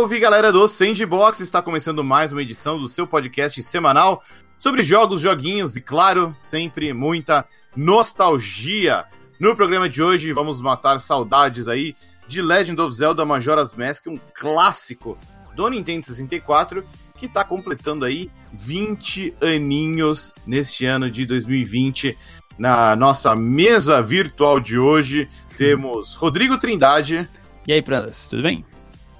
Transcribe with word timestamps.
Salve 0.00 0.18
galera 0.18 0.50
do 0.50 0.66
Sandbox! 0.66 1.40
Está 1.40 1.60
começando 1.60 2.02
mais 2.02 2.32
uma 2.32 2.40
edição 2.40 2.80
do 2.80 2.88
seu 2.88 3.06
podcast 3.06 3.62
semanal 3.62 4.24
sobre 4.58 4.82
jogos, 4.82 5.20
joguinhos 5.20 5.76
e, 5.76 5.80
claro, 5.82 6.34
sempre 6.40 6.94
muita 6.94 7.44
nostalgia. 7.76 9.04
No 9.38 9.54
programa 9.54 9.90
de 9.90 10.02
hoje 10.02 10.32
vamos 10.32 10.58
matar 10.62 10.98
saudades 11.02 11.68
aí 11.68 11.94
de 12.26 12.40
Legend 12.40 12.80
of 12.80 12.96
Zelda 12.96 13.26
Majora's 13.26 13.74
Mask, 13.74 14.06
um 14.06 14.18
clássico 14.34 15.18
do 15.54 15.68
Nintendo 15.68 16.06
64 16.06 16.82
que 17.18 17.26
está 17.26 17.44
completando 17.44 18.06
aí 18.06 18.30
20 18.54 19.34
aninhos 19.42 20.32
neste 20.46 20.86
ano 20.86 21.10
de 21.10 21.26
2020. 21.26 22.16
Na 22.58 22.96
nossa 22.96 23.36
mesa 23.36 24.00
virtual 24.00 24.60
de 24.60 24.78
hoje 24.78 25.28
temos 25.58 26.14
Rodrigo 26.14 26.56
Trindade. 26.56 27.28
E 27.68 27.72
aí, 27.74 27.82
Prandas, 27.82 28.26
tudo 28.26 28.42
bem? 28.42 28.64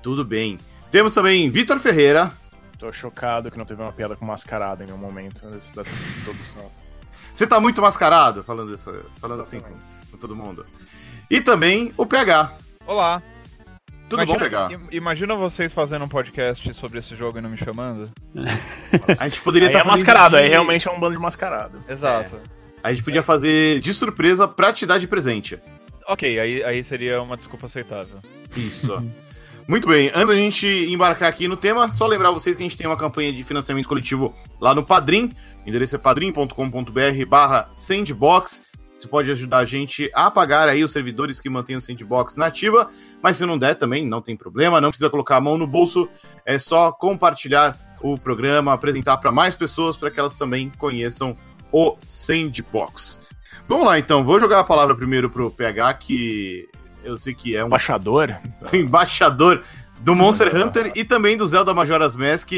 Tudo 0.03 0.25
bem. 0.25 0.59
Temos 0.91 1.15
também 1.15 1.49
Vitor 1.49 1.79
Ferreira. 1.79 2.33
Tô 2.77 2.93
chocado 2.93 3.51
que 3.51 3.57
não 3.57 3.65
teve 3.65 3.81
uma 3.81 3.93
piada 3.93 4.17
com 4.17 4.25
mascarada 4.25 4.83
em 4.83 4.87
nenhum 4.87 4.99
momento 4.99 5.47
dessa, 5.47 5.77
dessa 5.77 5.95
introdução. 6.19 6.71
Você 7.33 7.47
tá 7.47 7.61
muito 7.61 7.81
mascarado 7.81 8.43
falando, 8.43 8.75
isso, 8.75 8.91
falando 9.21 9.41
assim 9.41 9.61
com, 9.61 9.71
com, 10.11 10.17
todo 10.19 10.35
mundo. 10.35 10.67
E 11.31 11.41
também 11.41 11.93
o 11.97 12.05
PH. 12.05 12.53
Olá. 12.87 13.23
Tudo 14.09 14.23
imagina, 14.23 14.39
bom, 14.39 14.69
PH? 14.69 14.81
Imagina 14.91 15.37
vocês 15.37 15.73
fazendo 15.73 16.07
um 16.07 16.09
podcast 16.09 16.75
sobre 16.75 16.99
esse 16.99 17.15
jogo 17.15 17.39
e 17.39 17.41
não 17.41 17.51
me 17.51 17.57
chamando. 17.57 18.11
A 19.17 19.29
gente 19.29 19.41
poderia 19.43 19.69
estar 19.69 19.83
tá 19.83 19.89
é 19.89 19.89
mascarado, 19.89 20.37
de... 20.37 20.43
aí 20.43 20.49
realmente 20.49 20.89
é 20.89 20.91
um 20.91 20.99
bando 20.99 21.15
de 21.15 21.23
mascarado. 21.23 21.79
Exato. 21.89 22.35
É. 22.35 22.41
A 22.83 22.93
gente 22.93 23.05
podia 23.05 23.23
fazer 23.23 23.79
de 23.79 23.95
surpresa 23.95 24.49
pra 24.49 24.73
te 24.73 24.87
dar 24.87 24.99
de 24.99 25.07
presente. 25.07 25.57
Ok, 26.09 26.41
aí, 26.41 26.65
aí 26.65 26.83
seria 26.83 27.23
uma 27.23 27.37
desculpa 27.37 27.67
aceitável. 27.67 28.19
Isso. 28.57 29.01
Muito 29.69 29.87
bem, 29.87 30.11
antes 30.15 30.29
da 30.29 30.35
gente 30.35 30.67
embarcar 30.67 31.29
aqui 31.29 31.47
no 31.47 31.57
tema, 31.57 31.91
só 31.91 32.07
lembrar 32.07 32.31
vocês 32.33 32.57
que 32.57 32.63
a 32.63 32.67
gente 32.67 32.77
tem 32.77 32.87
uma 32.87 32.97
campanha 32.97 33.33
de 33.33 33.45
financiamento 33.45 33.89
coletivo 33.89 34.35
lá 34.61 34.75
no 34.75 34.85
Padrim. 34.85 35.33
O 35.65 35.69
endereço 35.69 35.95
é 35.95 35.99
padrim.com.br 35.99 37.27
barra 37.29 37.71
sandbox. 37.77 38.63
Você 38.99 39.09
pode 39.09 39.31
ajudar 39.31 39.59
a 39.59 39.65
gente 39.65 40.11
a 40.13 40.31
pagar 40.31 40.69
aí 40.69 40.85
os 40.85 40.91
servidores 40.91 41.41
que 41.41 41.49
mantêm 41.49 41.77
o 41.77 41.81
sandbox 41.81 42.37
nativa, 42.37 42.91
mas 43.23 43.37
se 43.37 43.47
não 43.47 43.59
der 43.59 43.75
também, 43.75 44.07
não 44.07 44.21
tem 44.21 44.37
problema, 44.37 44.81
não 44.81 44.91
precisa 44.91 45.09
colocar 45.09 45.37
a 45.37 45.41
mão 45.41 45.57
no 45.57 45.67
bolso, 45.67 46.09
é 46.45 46.59
só 46.59 46.93
compartilhar 46.93 47.79
o 48.03 48.19
programa, 48.19 48.73
apresentar 48.73 49.17
para 49.19 49.33
mais 49.33 49.55
pessoas 49.55 49.97
para 49.97 50.11
que 50.11 50.21
elas 50.21 50.35
também 50.35 50.71
conheçam 50.79 51.35
o 51.73 51.97
sandbox. 52.07 53.19
Vamos 53.67 53.87
lá 53.87 53.99
então, 53.99 54.25
vou 54.25 54.41
jogar 54.41 54.59
a 54.59 54.65
palavra 54.65 54.95
primeiro 54.95 55.31
pro 55.31 55.51
PH, 55.51 55.95
que 55.95 56.69
eu 57.05 57.17
sei 57.17 57.35
que 57.35 57.57
é 57.57 57.63
um. 57.63 57.67
Embaixador? 57.67 58.37
embaixador 58.73 59.63
do 60.01 60.15
Monster 60.15 60.55
Hunter 60.55 60.93
e 60.95 61.05
também 61.05 61.37
do 61.37 61.47
Zelda 61.47 61.75
Majora's 61.75 62.17
Mask. 62.17 62.53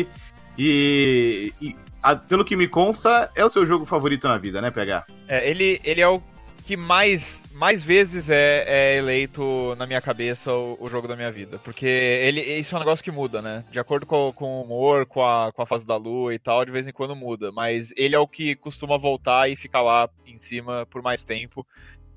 E, 0.58 1.52
e 1.60 1.76
a, 2.02 2.16
pelo 2.16 2.44
que 2.44 2.56
me 2.56 2.68
consta, 2.68 3.30
é 3.34 3.44
o 3.44 3.48
seu 3.48 3.64
jogo 3.64 3.86
favorito 3.86 4.28
na 4.28 4.38
vida, 4.38 4.60
né, 4.60 4.70
PH? 4.70 5.06
É, 5.28 5.48
ele, 5.48 5.80
ele 5.84 6.00
é 6.00 6.08
o 6.08 6.22
que 6.64 6.76
mais, 6.76 7.42
mais 7.52 7.82
vezes 7.82 8.28
é, 8.28 8.64
é 8.66 8.96
eleito 8.96 9.74
na 9.76 9.86
minha 9.86 10.00
cabeça 10.00 10.52
o, 10.52 10.76
o, 10.80 10.88
jogo 10.88 11.08
da 11.08 11.16
minha 11.16 11.30
vida. 11.30 11.58
Porque 11.58 11.86
ele, 11.86 12.40
isso 12.40 12.74
é 12.74 12.76
um 12.76 12.80
negócio 12.80 13.04
que 13.04 13.10
muda, 13.10 13.42
né? 13.42 13.64
De 13.70 13.78
acordo 13.78 14.06
com, 14.06 14.32
com 14.32 14.44
o 14.44 14.62
humor, 14.62 15.06
com 15.06 15.24
a, 15.24 15.52
com 15.52 15.62
a 15.62 15.66
fase 15.66 15.86
da 15.86 15.96
lua 15.96 16.34
e 16.34 16.38
tal, 16.38 16.64
de 16.64 16.70
vez 16.70 16.86
em 16.86 16.92
quando 16.92 17.16
muda. 17.16 17.50
Mas 17.50 17.92
ele 17.96 18.14
é 18.14 18.18
o 18.18 18.28
que 18.28 18.54
costuma 18.56 18.96
voltar 18.96 19.48
e 19.48 19.56
ficar 19.56 19.82
lá 19.82 20.08
em 20.26 20.38
cima 20.38 20.86
por 20.86 21.02
mais 21.02 21.24
tempo. 21.24 21.66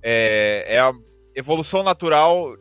É, 0.01 0.75
é 0.75 0.79
a 0.79 0.93
evolução 1.35 1.83
natural 1.83 2.55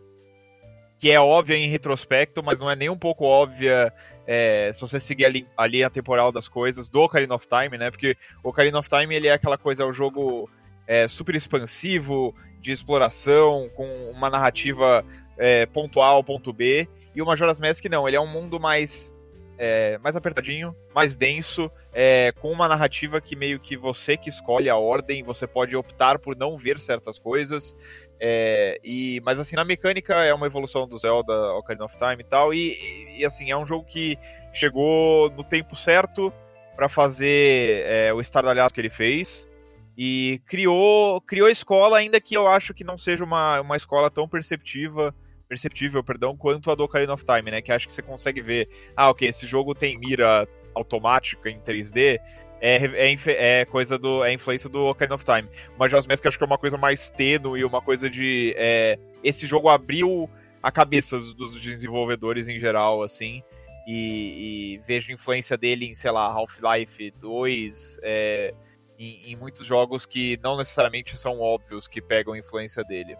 que 0.98 1.10
é 1.10 1.20
óbvia 1.20 1.56
em 1.56 1.68
retrospecto, 1.68 2.42
mas 2.42 2.60
não 2.60 2.70
é 2.70 2.76
nem 2.76 2.88
um 2.88 2.96
pouco 2.96 3.24
óbvia 3.24 3.92
é, 4.26 4.70
se 4.72 4.80
você 4.80 4.98
seguir 4.98 5.26
ali, 5.26 5.46
ali 5.56 5.84
a 5.84 5.90
temporal 5.90 6.32
das 6.32 6.48
coisas, 6.48 6.88
do 6.88 7.00
Ocarina 7.00 7.34
of 7.34 7.46
Time, 7.46 7.76
né? 7.76 7.90
Porque 7.90 8.16
o 8.42 8.48
Ocarina 8.48 8.78
of 8.78 8.88
Time 8.88 9.14
ele 9.14 9.28
é 9.28 9.32
aquela 9.32 9.58
coisa, 9.58 9.82
é 9.82 9.86
um 9.86 9.92
jogo 9.92 10.48
é, 10.86 11.06
super 11.06 11.34
expansivo, 11.34 12.34
de 12.60 12.72
exploração, 12.72 13.68
com 13.76 13.86
uma 14.10 14.30
narrativa 14.30 15.04
é, 15.36 15.66
ponto 15.66 16.00
A 16.00 16.06
ao 16.06 16.24
ponto 16.24 16.52
B, 16.52 16.88
e 17.14 17.20
o 17.20 17.26
Majora's 17.26 17.58
Mask 17.58 17.84
não, 17.84 18.08
ele 18.08 18.16
é 18.16 18.20
um 18.20 18.26
mundo 18.26 18.58
mais 18.58 19.13
é, 19.58 19.98
mais 19.98 20.16
apertadinho, 20.16 20.74
mais 20.94 21.16
denso, 21.16 21.70
é, 21.92 22.32
com 22.40 22.50
uma 22.50 22.68
narrativa 22.68 23.20
que 23.20 23.36
meio 23.36 23.60
que 23.60 23.76
você 23.76 24.16
que 24.16 24.28
escolhe 24.28 24.68
a 24.68 24.76
ordem, 24.76 25.22
você 25.22 25.46
pode 25.46 25.76
optar 25.76 26.18
por 26.18 26.36
não 26.36 26.56
ver 26.56 26.80
certas 26.80 27.18
coisas, 27.18 27.76
é, 28.20 28.80
e, 28.82 29.20
mas 29.24 29.38
assim, 29.38 29.56
na 29.56 29.64
mecânica 29.64 30.14
é 30.24 30.32
uma 30.32 30.46
evolução 30.46 30.86
do 30.86 30.98
Zelda 30.98 31.32
Ocarina 31.54 31.84
of 31.84 31.96
Time 31.96 32.20
e 32.20 32.24
tal. 32.24 32.54
E, 32.54 33.18
e 33.18 33.24
assim, 33.24 33.50
é 33.50 33.56
um 33.56 33.66
jogo 33.66 33.84
que 33.84 34.18
chegou 34.52 35.30
no 35.30 35.44
tempo 35.44 35.76
certo 35.76 36.32
para 36.76 36.88
fazer 36.88 37.84
é, 37.86 38.12
o 38.12 38.20
estardalhaço 38.20 38.74
que 38.74 38.80
ele 38.80 38.90
fez. 38.90 39.48
E 39.96 40.40
criou, 40.46 41.20
criou 41.20 41.48
escola, 41.48 41.98
ainda 41.98 42.20
que 42.20 42.36
eu 42.36 42.48
acho 42.48 42.74
que 42.74 42.82
não 42.82 42.98
seja 42.98 43.22
uma, 43.22 43.60
uma 43.60 43.76
escola 43.76 44.10
tão 44.10 44.28
perceptiva, 44.28 45.14
perceptível, 45.48 46.02
perdão, 46.02 46.36
quanto 46.36 46.70
a 46.70 46.74
do 46.74 46.84
Ocarina 46.84 47.12
of 47.12 47.24
Time, 47.24 47.50
né? 47.50 47.62
Que 47.62 47.72
acho 47.72 47.86
que 47.86 47.92
você 47.92 48.02
consegue 48.02 48.40
ver, 48.40 48.68
ah, 48.96 49.10
ok, 49.10 49.28
esse 49.28 49.46
jogo 49.46 49.74
tem 49.74 49.98
mira 49.98 50.48
automática 50.74 51.48
em 51.48 51.60
3D, 51.60 52.20
é, 52.60 52.76
é, 52.76 53.60
é, 53.60 53.64
coisa 53.66 53.98
do. 53.98 54.24
É 54.24 54.32
influência 54.32 54.70
do 54.70 54.86
Ocarina 54.86 55.16
of 55.16 55.24
Time. 55.24 55.46
O 55.76 55.78
Majora's 55.78 56.06
Mask 56.06 56.24
acho 56.24 56.38
que 56.38 56.44
é 56.44 56.46
uma 56.46 56.56
coisa 56.56 56.78
mais 56.78 57.10
tênue, 57.10 57.62
uma 57.62 57.82
coisa 57.82 58.08
de. 58.08 58.54
É, 58.56 58.98
esse 59.22 59.46
jogo 59.46 59.68
abriu 59.68 60.30
a 60.62 60.72
cabeça 60.72 61.18
dos 61.18 61.60
desenvolvedores 61.60 62.48
em 62.48 62.58
geral, 62.58 63.02
assim. 63.02 63.42
E, 63.86 64.76
e 64.76 64.78
vejo 64.86 65.12
influência 65.12 65.58
dele 65.58 65.84
em, 65.84 65.94
sei 65.94 66.10
lá, 66.10 66.24
Half-Life 66.24 67.10
2, 67.20 67.98
é, 68.02 68.54
em, 68.98 69.32
em, 69.32 69.36
muitos 69.36 69.66
jogos 69.66 70.06
que 70.06 70.40
não 70.42 70.56
necessariamente 70.56 71.18
são 71.18 71.38
óbvios 71.40 71.86
que 71.86 72.00
pegam 72.00 72.34
influência 72.34 72.82
dele. 72.82 73.14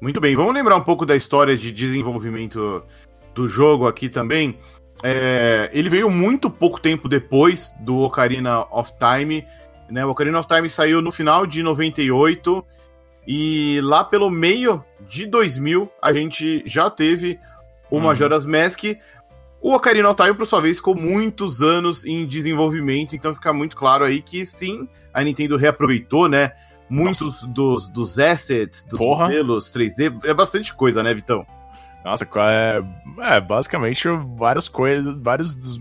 Muito 0.00 0.20
bem, 0.20 0.36
vamos 0.36 0.54
lembrar 0.54 0.76
um 0.76 0.82
pouco 0.82 1.04
da 1.04 1.16
história 1.16 1.56
de 1.56 1.72
desenvolvimento 1.72 2.84
do 3.34 3.48
jogo 3.48 3.88
aqui 3.88 4.08
também. 4.08 4.56
É, 5.02 5.68
ele 5.72 5.88
veio 5.88 6.08
muito 6.08 6.48
pouco 6.48 6.80
tempo 6.80 7.08
depois 7.08 7.72
do 7.80 7.98
Ocarina 7.98 8.60
of 8.70 8.92
Time. 8.98 9.44
Né? 9.90 10.06
O 10.06 10.10
Ocarina 10.10 10.38
of 10.38 10.46
Time 10.46 10.70
saiu 10.70 11.02
no 11.02 11.10
final 11.10 11.46
de 11.46 11.64
98 11.64 12.64
e 13.26 13.80
lá 13.82 14.04
pelo 14.04 14.30
meio 14.30 14.84
de 15.00 15.26
2000 15.26 15.90
a 16.00 16.12
gente 16.12 16.62
já 16.64 16.88
teve 16.88 17.36
o 17.90 17.96
uhum. 17.96 18.02
Majora's 18.02 18.44
Mask. 18.44 18.84
O 19.60 19.74
Ocarina 19.74 20.08
of 20.10 20.22
Time, 20.22 20.34
por 20.34 20.46
sua 20.46 20.60
vez, 20.60 20.76
ficou 20.76 20.94
muitos 20.94 21.60
anos 21.60 22.04
em 22.04 22.24
desenvolvimento, 22.24 23.16
então 23.16 23.34
fica 23.34 23.52
muito 23.52 23.76
claro 23.76 24.04
aí 24.04 24.22
que 24.22 24.46
sim, 24.46 24.88
a 25.12 25.24
Nintendo 25.24 25.56
reaproveitou, 25.56 26.28
né? 26.28 26.52
Muitos 26.88 27.42
dos, 27.42 27.88
dos 27.88 28.18
assets, 28.18 28.82
dos 28.84 28.98
Porra. 28.98 29.24
modelos 29.24 29.70
3D. 29.72 30.24
É 30.24 30.32
bastante 30.32 30.74
coisa, 30.74 31.02
né, 31.02 31.12
Vitão? 31.12 31.46
Nossa, 32.04 32.26
é, 32.50 32.82
é 33.20 33.40
basicamente 33.40 34.08
várias 34.36 34.68
coisas, 34.68 35.14
vários 35.20 35.54
dos 35.54 35.80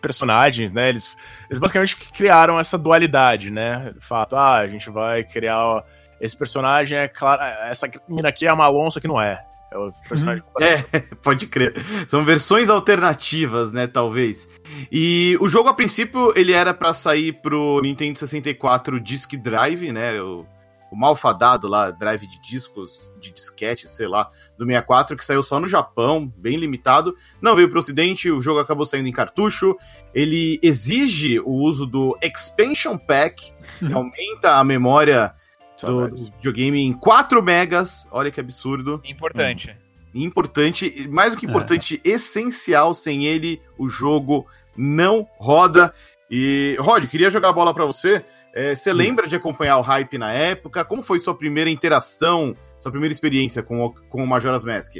personagens, 0.00 0.72
né? 0.72 0.88
Eles, 0.88 1.16
eles 1.48 1.58
basicamente 1.58 1.96
criaram 1.96 2.58
essa 2.58 2.78
dualidade, 2.78 3.50
né? 3.50 3.92
De 3.92 4.04
fato, 4.04 4.36
ah, 4.36 4.58
a 4.58 4.66
gente 4.66 4.88
vai 4.88 5.24
criar 5.24 5.84
esse 6.20 6.36
personagem 6.36 6.98
é 6.98 7.08
claro, 7.08 7.42
essa 7.42 7.90
mina 8.08 8.28
aqui 8.28 8.46
é 8.46 8.52
uma 8.52 8.64
Alonso 8.64 9.00
que 9.00 9.08
não 9.08 9.20
é. 9.20 9.44
É 9.70 9.78
o 9.78 9.92
personagem. 10.08 10.42
Uhum. 10.44 10.64
É, 10.64 11.00
pode 11.22 11.46
crer. 11.46 11.74
São 12.08 12.24
versões 12.24 12.68
alternativas, 12.68 13.72
né, 13.72 13.86
talvez. 13.86 14.48
E 14.90 15.36
o 15.40 15.48
jogo 15.48 15.68
a 15.68 15.74
princípio 15.74 16.32
ele 16.36 16.52
era 16.52 16.72
para 16.72 16.94
sair 16.94 17.32
pro 17.32 17.80
Nintendo 17.82 18.18
64 18.18 19.00
Disk 19.00 19.34
Drive, 19.36 19.92
né? 19.92 20.20
O 20.20 20.46
o 20.90 20.96
malfadado 20.96 21.66
lá, 21.66 21.90
drive 21.90 22.26
de 22.26 22.40
discos, 22.40 23.10
de 23.20 23.32
disquete, 23.32 23.88
sei 23.88 24.06
lá, 24.06 24.30
do 24.56 24.64
64, 24.64 25.16
que 25.16 25.24
saiu 25.24 25.42
só 25.42 25.58
no 25.58 25.68
Japão, 25.68 26.32
bem 26.36 26.56
limitado. 26.56 27.14
Não 27.40 27.56
veio 27.56 27.68
pro 27.68 27.80
ocidente, 27.80 28.30
o 28.30 28.40
jogo 28.40 28.60
acabou 28.60 28.86
saindo 28.86 29.08
em 29.08 29.12
cartucho. 29.12 29.76
Ele 30.14 30.58
exige 30.62 31.40
o 31.40 31.52
uso 31.52 31.86
do 31.86 32.16
Expansion 32.22 32.96
Pack, 32.96 33.52
que 33.78 33.92
aumenta 33.92 34.56
a 34.56 34.64
memória 34.64 35.34
do, 35.82 36.08
do, 36.08 36.24
videogame 36.36 36.80
em 36.80 36.92
4 36.92 37.42
megas. 37.42 38.06
Olha 38.10 38.30
que 38.30 38.40
absurdo. 38.40 39.00
Importante. 39.04 39.70
Hum. 39.70 39.86
Importante, 40.22 41.06
mais 41.10 41.32
do 41.32 41.38
que 41.38 41.46
importante, 41.46 42.00
é. 42.04 42.10
essencial. 42.10 42.94
Sem 42.94 43.26
ele, 43.26 43.60
o 43.78 43.88
jogo 43.88 44.46
não 44.76 45.28
roda. 45.38 45.92
E, 46.30 46.76
Rod, 46.80 47.04
queria 47.06 47.30
jogar 47.30 47.50
a 47.50 47.52
bola 47.52 47.74
para 47.74 47.84
você. 47.84 48.24
É, 48.54 48.74
você 48.74 48.92
lembra 48.92 49.26
de 49.26 49.36
acompanhar 49.36 49.76
o 49.76 49.82
hype 49.82 50.16
na 50.16 50.32
época? 50.32 50.84
Como 50.84 51.02
foi 51.02 51.18
sua 51.18 51.34
primeira 51.34 51.68
interação, 51.68 52.56
sua 52.80 52.90
primeira 52.90 53.12
experiência 53.12 53.62
com 53.62 53.84
o, 53.84 53.92
com 54.08 54.24
o 54.24 54.26
Majora's 54.26 54.64
Mask? 54.64 54.96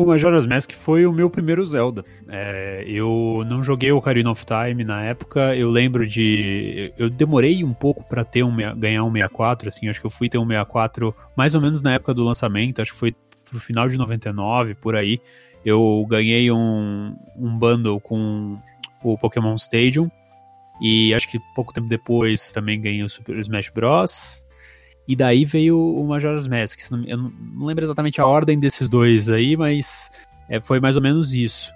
O 0.00 0.06
Majora's 0.06 0.46
Mask 0.46 0.72
foi 0.72 1.04
o 1.04 1.12
meu 1.12 1.28
primeiro 1.28 1.64
Zelda. 1.66 2.02
É, 2.26 2.82
eu 2.86 3.44
não 3.46 3.62
joguei 3.62 3.92
o 3.92 3.98
Ocarina 3.98 4.30
of 4.30 4.46
Time 4.46 4.82
na 4.82 5.02
época. 5.02 5.54
Eu 5.54 5.70
lembro 5.70 6.06
de. 6.06 6.90
Eu 6.96 7.10
demorei 7.10 7.62
um 7.62 7.74
pouco 7.74 8.02
para 8.04 8.24
ter 8.24 8.42
um, 8.42 8.56
ganhar 8.78 9.04
um 9.04 9.12
64. 9.12 9.68
Assim, 9.68 9.90
acho 9.90 10.00
que 10.00 10.06
eu 10.06 10.10
fui 10.10 10.30
ter 10.30 10.38
um 10.38 10.46
64 10.46 11.14
mais 11.36 11.54
ou 11.54 11.60
menos 11.60 11.82
na 11.82 11.92
época 11.92 12.14
do 12.14 12.24
lançamento. 12.24 12.80
Acho 12.80 12.94
que 12.94 12.98
foi 12.98 13.14
pro 13.44 13.60
final 13.60 13.90
de 13.90 13.98
99, 13.98 14.74
por 14.76 14.96
aí. 14.96 15.20
eu 15.66 16.06
ganhei 16.08 16.50
um, 16.50 17.14
um 17.36 17.58
bundle 17.58 18.00
com 18.00 18.58
o 19.04 19.18
Pokémon 19.18 19.54
Stadium. 19.56 20.10
E 20.80 21.12
acho 21.12 21.30
que 21.30 21.38
pouco 21.54 21.74
tempo 21.74 21.88
depois 21.88 22.50
também 22.52 22.80
ganhei 22.80 23.02
o 23.02 23.10
Super 23.10 23.36
Smash 23.36 23.68
Bros. 23.68 24.46
E 25.06 25.16
daí 25.16 25.44
veio 25.44 25.78
o 25.78 26.06
Majora's 26.06 26.46
Mask. 26.46 26.78
Eu 27.06 27.16
não 27.16 27.66
lembro 27.66 27.84
exatamente 27.84 28.20
a 28.20 28.26
ordem 28.26 28.58
desses 28.58 28.88
dois 28.88 29.28
aí, 29.28 29.56
mas 29.56 30.10
é, 30.48 30.60
foi 30.60 30.80
mais 30.80 30.96
ou 30.96 31.02
menos 31.02 31.32
isso. 31.32 31.72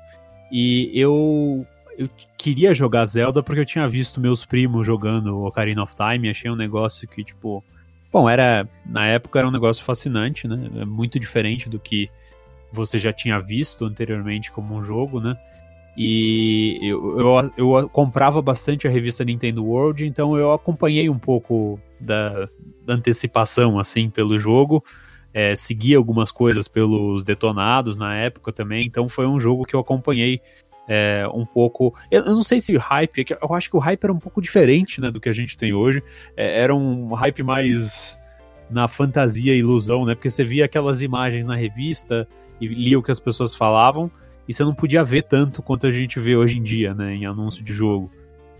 E 0.51 0.91
eu, 0.95 1.67
eu 1.99 2.09
queria 2.39 2.75
jogar 2.75 3.05
Zelda 3.07 3.43
porque 3.43 3.61
eu 3.61 3.67
tinha 3.67 3.89
visto 3.89 4.21
meus 4.21 4.45
primos 4.45 4.87
jogando 4.87 5.45
Ocarina 5.45 5.83
of 5.83 5.95
Time. 5.97 6.29
Achei 6.29 6.51
um 6.51 6.57
negócio 6.57 7.09
que, 7.09 7.25
tipo. 7.25 7.65
Bom, 8.13 8.29
era. 8.29 8.69
Na 8.87 9.07
época 9.07 9.39
era 9.39 9.49
um 9.49 9.53
negócio 9.53 9.85
fascinante, 9.85 10.47
né? 10.47 10.71
É 10.77 10.85
muito 10.85 11.19
diferente 11.19 11.69
do 11.69 11.79
que 11.81 12.09
você 12.71 12.99
já 12.99 13.13
tinha 13.13 13.39
visto 13.41 13.85
anteriormente 13.85 14.51
como 14.51 14.75
um 14.75 14.83
jogo, 14.83 15.21
né? 15.21 15.37
E 15.97 16.79
eu, 16.83 17.19
eu, 17.19 17.53
eu, 17.57 17.89
comprava 17.89 18.43
bastante 18.43 18.87
a 18.87 18.91
revista 18.91 19.25
Nintendo 19.25 19.65
World, 19.65 20.05
então 20.07 20.37
eu 20.37 20.53
acompanhei 20.53 21.09
um 21.09 21.19
pouco 21.19 21.79
da, 22.01 22.49
da 22.85 22.95
antecipação, 22.95 23.79
assim, 23.79 24.11
pelo 24.11 24.37
jogo. 24.37 24.85
É, 25.33 25.55
segui 25.55 25.95
algumas 25.95 26.31
coisas 26.31 26.69
pelos 26.69 27.25
detonados 27.25 27.97
na 27.97 28.17
época 28.17 28.53
também, 28.53 28.87
então 28.87 29.09
foi 29.09 29.27
um 29.27 29.39
jogo 29.39 29.65
que 29.65 29.75
eu 29.75 29.81
acompanhei 29.81 30.41
é, 30.89 31.27
um 31.33 31.47
pouco. 31.47 31.95
Eu, 32.11 32.25
não 32.25 32.43
sei 32.43 32.61
se 32.61 32.77
hype, 32.77 33.21
é 33.21 33.39
eu 33.41 33.55
acho 33.55 33.71
que 33.71 33.77
o 33.77 33.81
hype 33.81 34.05
era 34.05 34.13
um 34.13 34.19
pouco 34.19 34.43
diferente 34.43 35.01
né, 35.01 35.11
do 35.11 35.21
que 35.21 35.29
a 35.29 35.33
gente 35.33 35.57
tem 35.57 35.73
hoje. 35.73 36.03
É, 36.37 36.61
era 36.61 36.75
um 36.75 37.15
hype 37.15 37.43
mais 37.43 38.19
na 38.69 38.89
fantasia 38.89 39.55
e 39.55 39.59
ilusão, 39.59 40.05
né? 40.05 40.15
Porque 40.15 40.31
você 40.31 40.43
via 40.43 40.65
aquelas 40.65 41.03
imagens 41.03 41.47
na 41.47 41.55
revista 41.55 42.27
e 42.61 42.67
lia 42.67 42.99
o 42.99 43.03
que 43.03 43.11
as 43.11 43.21
pessoas 43.21 43.55
falavam 43.55 44.11
e 44.49 44.53
você 44.53 44.65
não 44.65 44.75
podia 44.75 45.03
ver 45.03 45.23
tanto 45.23 45.63
quanto 45.63 45.87
a 45.87 45.91
gente 45.91 46.21
vê 46.21 46.37
hoje 46.37 46.59
em 46.59 46.63
dia, 46.63 46.95
né, 46.95 47.15
em 47.15 47.27
anúncio 47.27 47.63
de 47.63 47.73
jogo. 47.73 48.11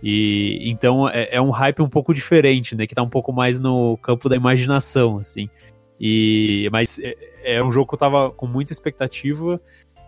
E 0.01 0.59
então 0.69 1.07
é, 1.09 1.29
é, 1.31 1.41
um 1.41 1.49
hype 1.49 1.81
um 1.81 1.89
pouco 1.89 2.13
diferente, 2.13 2.75
né, 2.75 2.85
que 2.85 2.95
tá 2.95 3.01
um 3.01 3.09
pouco 3.09 3.31
mais 3.31 3.59
no 3.59 3.97
campo 3.97 4.29
da 4.29 4.35
imaginação, 4.35 5.17
assim. 5.17 5.49
E 5.99 6.67
mas 6.71 6.99
é, 6.99 7.15
é 7.55 7.63
um 7.63 7.71
jogo 7.71 7.87
que 7.87 7.95
eu 7.95 7.99
tava 7.99 8.29
com 8.31 8.45
muita 8.45 8.73
expectativa 8.73 9.59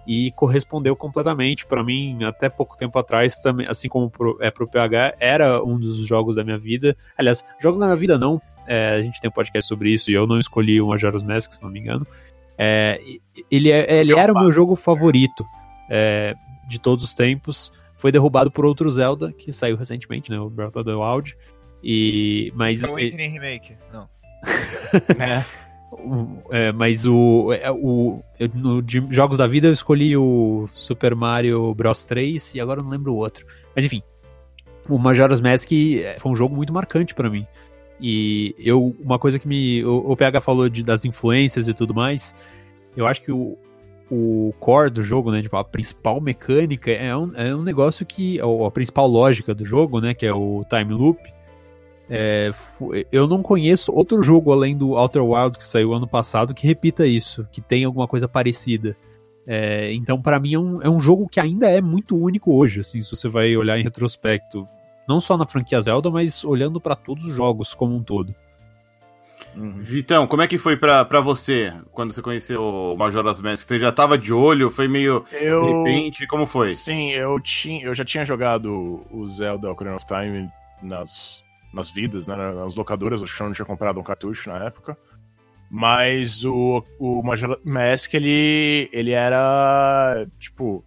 e 0.06 0.32
correspondeu 0.32 0.96
completamente. 0.96 1.66
Para 1.66 1.84
mim 1.84 2.24
até 2.24 2.50
pouco 2.50 2.78
tempo 2.78 2.98
atrás 3.00 3.36
também 3.38 3.68
assim 3.68 3.88
como 3.88 4.10
pro, 4.10 4.38
é 4.42 4.52
pro 4.52 4.68
PH 4.68 5.16
era 5.20 5.64
um 5.64 5.80
dos 5.80 6.06
jogos 6.06 6.36
da 6.36 6.44
minha 6.44 6.58
vida. 6.58 6.96
Aliás 7.18 7.44
jogos 7.62 7.80
da 7.80 7.86
minha 7.86 7.96
vida 7.96 8.18
não. 8.18 8.42
É, 8.68 8.96
a 8.96 9.02
gente 9.02 9.22
tem 9.22 9.30
um 9.30 9.34
podcast 9.34 9.68
sobre 9.68 9.92
isso 9.92 10.12
e 10.12 10.14
eu 10.14 10.28
não 10.28 10.38
escolhi 10.38 10.82
o 10.82 10.88
Majora's 10.88 11.24
Mask 11.24 11.52
se 11.52 11.64
não 11.64 11.70
me 11.70 11.80
engano. 11.80 12.06
É, 12.58 13.00
ele, 13.50 13.72
é, 13.72 14.00
ele 14.00 14.14
era 14.18 14.34
o 14.34 14.40
meu 14.40 14.52
jogo 14.52 14.76
favorito 14.76 15.46
é, 15.90 16.36
de 16.68 16.80
todos 16.80 17.04
os 17.04 17.14
tempos. 17.14 17.72
Foi 17.96 18.12
derrubado 18.12 18.52
por 18.52 18.66
outro 18.66 18.90
Zelda, 18.92 19.32
que 19.32 19.52
saiu 19.52 19.76
recentemente, 19.76 20.30
né? 20.30 20.40
O 20.40 20.50
Breath 20.50 20.76
of 20.76 20.86
the 20.86 20.94
Wild. 20.94 21.36
E, 21.84 22.52
mas... 22.56 22.84
É 22.84 22.88
o 22.88 22.92
Awakening 22.92 23.30
Remake, 23.30 23.76
não. 23.92 24.08
é. 26.52 26.68
é. 26.68 26.72
mas 26.72 27.06
o, 27.06 27.52
é, 27.54 27.72
o 27.72 28.22
eu, 28.40 28.50
no 28.54 28.82
de 28.82 29.04
jogos 29.10 29.38
da 29.38 29.48
vida 29.48 29.68
eu 29.68 29.74
escolhi 29.74 30.16
o 30.16 30.70
Super 30.74 31.16
Mario 31.16 31.74
Bros 31.74 32.06
3 32.06 32.56
e 32.56 32.62
agora 32.62 32.80
eu 32.80 32.84
não 32.84 32.92
lembro 32.92 33.14
o 33.14 33.18
outro. 33.18 33.46
Mas 33.76 33.86
enfim, 33.86 34.04
o 34.88 34.98
Majora's 34.98 35.42
Mask 35.42 35.72
é, 35.72 36.18
foi 36.20 36.32
um 36.32 36.36
jogo 36.36 36.56
muito 36.56 36.72
marcante 36.72 37.14
para 37.14 37.30
mim. 37.30 37.46
E 38.00 38.56
eu, 38.60 38.96
uma 39.04 39.18
coisa 39.18 39.40
que 39.40 39.48
me. 39.48 39.84
O, 39.84 40.12
o 40.12 40.16
PH 40.16 40.42
falou 40.42 40.70
de, 40.70 40.84
das 40.84 41.04
influências 41.04 41.68
e 41.68 41.74
tudo 41.74 41.94
mais. 41.94 42.36
Eu 42.96 43.08
acho 43.08 43.22
que 43.22 43.32
o, 43.32 43.58
o 44.10 44.54
core 44.60 44.90
do 44.90 45.04
jogo, 45.04 45.32
né? 45.32 45.42
Tipo, 45.42 45.58
a 45.58 45.64
principal 45.64 46.22
mecânica 46.22 46.92
é 46.92 47.16
um, 47.16 47.36
é 47.36 47.56
um 47.56 47.64
negócio 47.64 48.06
que. 48.06 48.40
A 48.40 48.72
principal 48.72 49.08
lógica 49.08 49.54
do 49.54 49.66
jogo, 49.66 50.00
né? 50.00 50.14
Que 50.14 50.26
é 50.26 50.34
o 50.34 50.64
time 50.70 50.94
loop. 50.94 51.20
É, 52.10 52.52
eu 53.12 53.28
não 53.28 53.44
conheço 53.44 53.92
outro 53.94 54.24
jogo 54.24 54.54
além 54.54 54.78
do 54.78 54.96
Outer 54.96 55.24
Wilds 55.24 55.58
que 55.58 55.68
saiu 55.68 55.94
ano 55.94 56.08
passado 56.08 56.54
que 56.54 56.66
repita 56.66 57.06
isso, 57.06 57.46
que 57.52 57.60
tem 57.60 57.84
alguma 57.84 58.08
coisa 58.08 58.28
parecida. 58.30 58.96
É, 59.46 59.94
então, 59.94 60.22
para 60.22 60.40
mim, 60.40 60.54
é 60.54 60.60
um, 60.60 60.82
é 60.82 60.90
um 60.90 61.00
jogo 61.00 61.28
que 61.28 61.40
ainda 61.40 61.70
é 61.70 61.82
muito 61.82 62.18
único 62.18 62.54
hoje, 62.54 62.82
assim, 62.82 63.02
se 63.02 63.10
você 63.10 63.28
vai 63.28 63.56
olhar 63.56 63.78
em 63.78 63.84
retrospecto. 63.84 64.68
Não 65.08 65.20
só 65.22 65.38
na 65.38 65.46
franquia 65.46 65.80
Zelda, 65.80 66.10
mas 66.10 66.44
olhando 66.44 66.82
para 66.82 66.96
todos 66.96 67.26
os 67.26 67.36
jogos 67.36 67.74
como 67.74 67.96
um 67.96 68.04
todo. 68.04 68.36
Uhum. 69.58 69.82
Vitão, 69.82 70.28
como 70.28 70.44
é 70.44 70.48
que 70.48 70.60
foi 70.60 70.78
pra, 70.78 71.04
pra 71.04 71.20
você 71.20 71.74
quando 71.92 72.14
você 72.14 72.22
conheceu 72.22 72.62
o 72.62 72.96
Majora's 72.96 73.42
Mask? 73.42 73.68
Você 73.68 73.80
já 73.80 73.92
tava 73.92 74.16
de 74.16 74.32
olho? 74.32 74.70
Foi 74.70 74.88
meio 74.88 75.26
eu... 75.32 75.62
de 75.64 75.72
repente? 75.72 76.28
Como 76.28 76.46
foi? 76.46 76.70
Sim, 76.70 77.10
eu, 77.10 77.40
tinha, 77.40 77.84
eu 77.84 77.96
já 77.96 78.06
tinha 78.06 78.24
jogado 78.24 79.04
o 79.10 79.28
Zelda 79.28 79.72
Ocarina 79.72 79.96
of 79.96 80.06
Time 80.06 80.48
nas, 80.82 81.44
nas 81.74 81.90
vidas, 81.90 82.28
né, 82.28 82.36
nas 82.36 82.76
locadoras, 82.76 83.24
acho 83.24 83.36
que 83.36 83.42
eu 83.42 83.48
não 83.48 83.54
tinha 83.54 83.66
comprado 83.66 84.00
um 84.00 84.04
cartucho 84.04 84.48
na 84.48 84.64
época. 84.64 84.96
Mas 85.72 86.46
o, 86.46 86.84
o 87.00 87.24
Majora's 87.24 87.60
Mask, 87.66 88.14
ele, 88.14 88.88
ele 88.94 89.12
era, 89.12 90.28
tipo, 90.40 90.86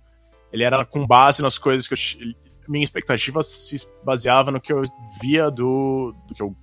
ele 0.53 0.63
era 0.63 0.85
com 0.85 1.05
base 1.05 1.43
nas 1.43 1.59
coisas 1.59 1.89
que 1.89 1.95
eu... 1.95 2.41
Minha 2.69 2.85
expectativa 2.85 3.43
se 3.43 3.77
baseava 4.05 4.53
no 4.53 4.61
que 4.61 4.73
eu 4.73 4.83
via 5.21 5.51
do, 5.51 6.15
do 6.29 6.35
que 6.35 6.41
eu 6.41 6.55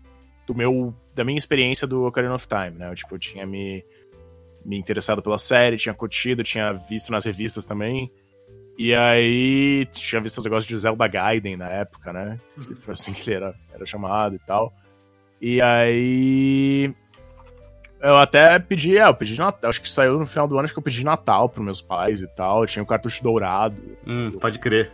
do 0.48 0.56
meu 0.56 0.96
da 1.18 1.26
minha 1.26 1.38
experiência 1.38 1.86
do 1.86 2.06
Ocarina 2.06 2.36
of 2.36 2.48
Time, 2.48 2.78
né? 2.78 2.90
Eu, 2.90 2.96
tipo, 2.96 3.16
eu 3.16 3.20
tinha 3.20 3.46
me, 3.46 3.84
me 4.64 4.78
interessado 4.78 5.22
pela 5.22 5.38
série, 5.38 5.78
tinha 5.78 5.94
curtido, 5.94 6.44
tinha 6.44 6.72
visto 6.74 7.12
nas 7.12 7.26
revistas 7.26 7.66
também. 7.66 8.12
E 8.78 8.94
aí 8.94 9.88
tinha 9.92 10.22
visto 10.22 10.38
os 10.38 10.44
negócios 10.44 10.68
de 10.68 10.78
Zelda 10.78 11.08
Gaiden 11.08 11.58
na 11.58 11.68
época, 11.68 12.14
né? 12.14 12.40
Foi 12.78 12.94
assim 12.94 13.12
que 13.14 13.30
ele 13.30 13.38
era, 13.38 13.56
era 13.74 13.86
chamado 13.86 14.36
e 14.36 14.40
tal. 14.40 14.72
E 15.42 15.62
aí. 15.62 16.94
Eu 18.00 18.18
até 18.18 18.60
pedi, 18.60 18.96
é, 18.96 19.08
eu 19.08 19.14
pedi 19.16 19.36
Natal. 19.38 19.70
Acho 19.70 19.82
que 19.82 19.90
saiu 19.90 20.20
no 20.20 20.26
final 20.28 20.48
do 20.48 20.56
ano, 20.56 20.66
acho 20.66 20.74
que 20.74 20.80
eu 20.80 20.84
pedi 20.84 21.04
Natal 21.04 21.50
pros 21.50 21.66
meus 21.66 21.82
pais 21.82 22.22
e 22.22 22.28
tal. 22.28 22.62
Eu 22.62 22.68
tinha 22.68 22.84
o 22.84 22.86
um 22.86 22.88
cartucho 22.88 23.24
dourado. 23.24 23.76
Hum, 24.06 24.32
pode 24.40 24.60
crer. 24.60 24.92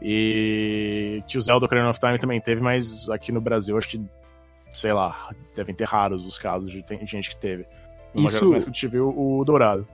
E 0.00 1.22
que 1.28 1.38
o 1.38 1.40
Zelda 1.40 1.66
Ocarina 1.66 1.88
of 1.88 2.00
Time 2.00 2.18
também 2.18 2.40
teve, 2.40 2.60
mas 2.60 3.08
aqui 3.08 3.30
no 3.30 3.40
Brasil 3.40 3.78
acho 3.78 3.88
que 3.88 4.04
sei 4.72 4.92
lá, 4.92 5.30
devem 5.54 5.74
ter 5.74 5.84
raros 5.84 6.26
os 6.26 6.38
casos 6.38 6.70
de 6.70 6.84
gente 7.04 7.30
que 7.30 7.36
teve. 7.36 7.66
No 8.14 8.26
isso... 8.26 8.48
mais 8.48 8.64
que 8.64 8.70
eu 8.70 8.72
tive 8.72 9.00
o, 9.00 9.38
o 9.38 9.44
Dourado. 9.44 9.86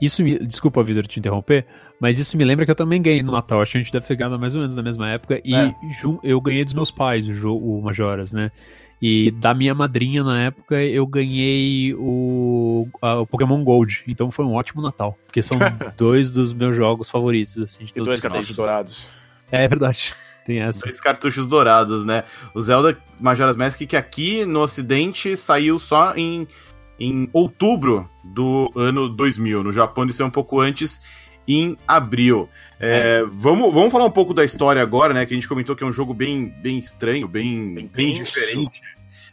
Isso 0.00 0.22
me. 0.22 0.38
Desculpa, 0.38 0.82
Vitor, 0.82 1.06
te 1.06 1.18
interromper, 1.18 1.66
mas 1.98 2.18
isso 2.18 2.36
me 2.36 2.44
lembra 2.44 2.64
que 2.64 2.70
eu 2.70 2.76
também 2.76 3.00
ganhei 3.00 3.22
no 3.22 3.32
Natal. 3.32 3.62
Acho 3.62 3.72
que 3.72 3.78
a 3.78 3.80
gente 3.82 3.92
deve 3.92 4.06
ter 4.06 4.16
ganhado 4.16 4.38
mais 4.38 4.54
ou 4.54 4.60
menos 4.60 4.76
na 4.76 4.82
mesma 4.82 5.08
época. 5.10 5.40
E 5.44 5.54
é. 5.54 5.74
eu 6.22 6.40
ganhei 6.40 6.64
dos 6.64 6.74
meus 6.74 6.90
pais 6.90 7.26
o, 7.44 7.80
Majoras, 7.80 8.32
né? 8.32 8.50
E 9.00 9.30
da 9.30 9.52
minha 9.54 9.74
madrinha 9.74 10.22
na 10.22 10.44
época 10.44 10.82
eu 10.82 11.06
ganhei 11.06 11.94
o, 11.94 12.88
a, 13.00 13.20
o 13.20 13.26
Pokémon 13.26 13.62
Gold. 13.62 14.04
Então 14.06 14.30
foi 14.30 14.44
um 14.44 14.54
ótimo 14.54 14.82
Natal. 14.82 15.16
Porque 15.26 15.40
são 15.40 15.58
dois 15.96 16.30
dos 16.30 16.52
meus 16.52 16.76
jogos 16.76 17.08
favoritos, 17.08 17.58
assim, 17.58 17.84
de 17.84 17.92
e 17.94 18.04
dois 18.04 18.20
cartuchos 18.20 18.54
dourados. 18.54 19.08
É 19.50 19.66
verdade. 19.66 20.14
Tem 20.46 20.60
essa. 20.60 20.82
Dois 20.82 21.00
cartuchos 21.00 21.44
dourados, 21.44 22.04
né? 22.04 22.22
O 22.54 22.60
Zelda 22.60 22.96
Majora's 23.20 23.56
Mask, 23.56 23.80
que 23.80 23.96
aqui 23.96 24.46
no 24.46 24.60
ocidente 24.60 25.36
saiu 25.36 25.76
só 25.76 26.14
em, 26.14 26.46
em 27.00 27.28
outubro 27.32 28.08
do 28.22 28.70
ano 28.76 29.08
2000. 29.08 29.64
No 29.64 29.72
Japão 29.72 30.04
ele 30.04 30.12
saiu 30.12 30.28
um 30.28 30.30
pouco 30.30 30.60
antes, 30.60 31.00
em 31.48 31.76
abril. 31.86 32.48
É, 32.78 33.22
é. 33.22 33.24
Vamos, 33.26 33.74
vamos 33.74 33.90
falar 33.90 34.04
um 34.04 34.10
pouco 34.10 34.32
da 34.32 34.44
história 34.44 34.80
agora, 34.80 35.12
né? 35.12 35.26
Que 35.26 35.34
a 35.34 35.36
gente 35.36 35.48
comentou 35.48 35.74
que 35.74 35.82
é 35.82 35.86
um 35.86 35.92
jogo 35.92 36.14
bem, 36.14 36.46
bem 36.62 36.78
estranho, 36.78 37.26
bem, 37.26 37.74
bem, 37.74 37.90
bem 37.92 38.14
diferente. 38.14 38.80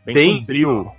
Bem 0.04 0.16
Tem, 0.16 0.40
sombrio. 0.40 0.92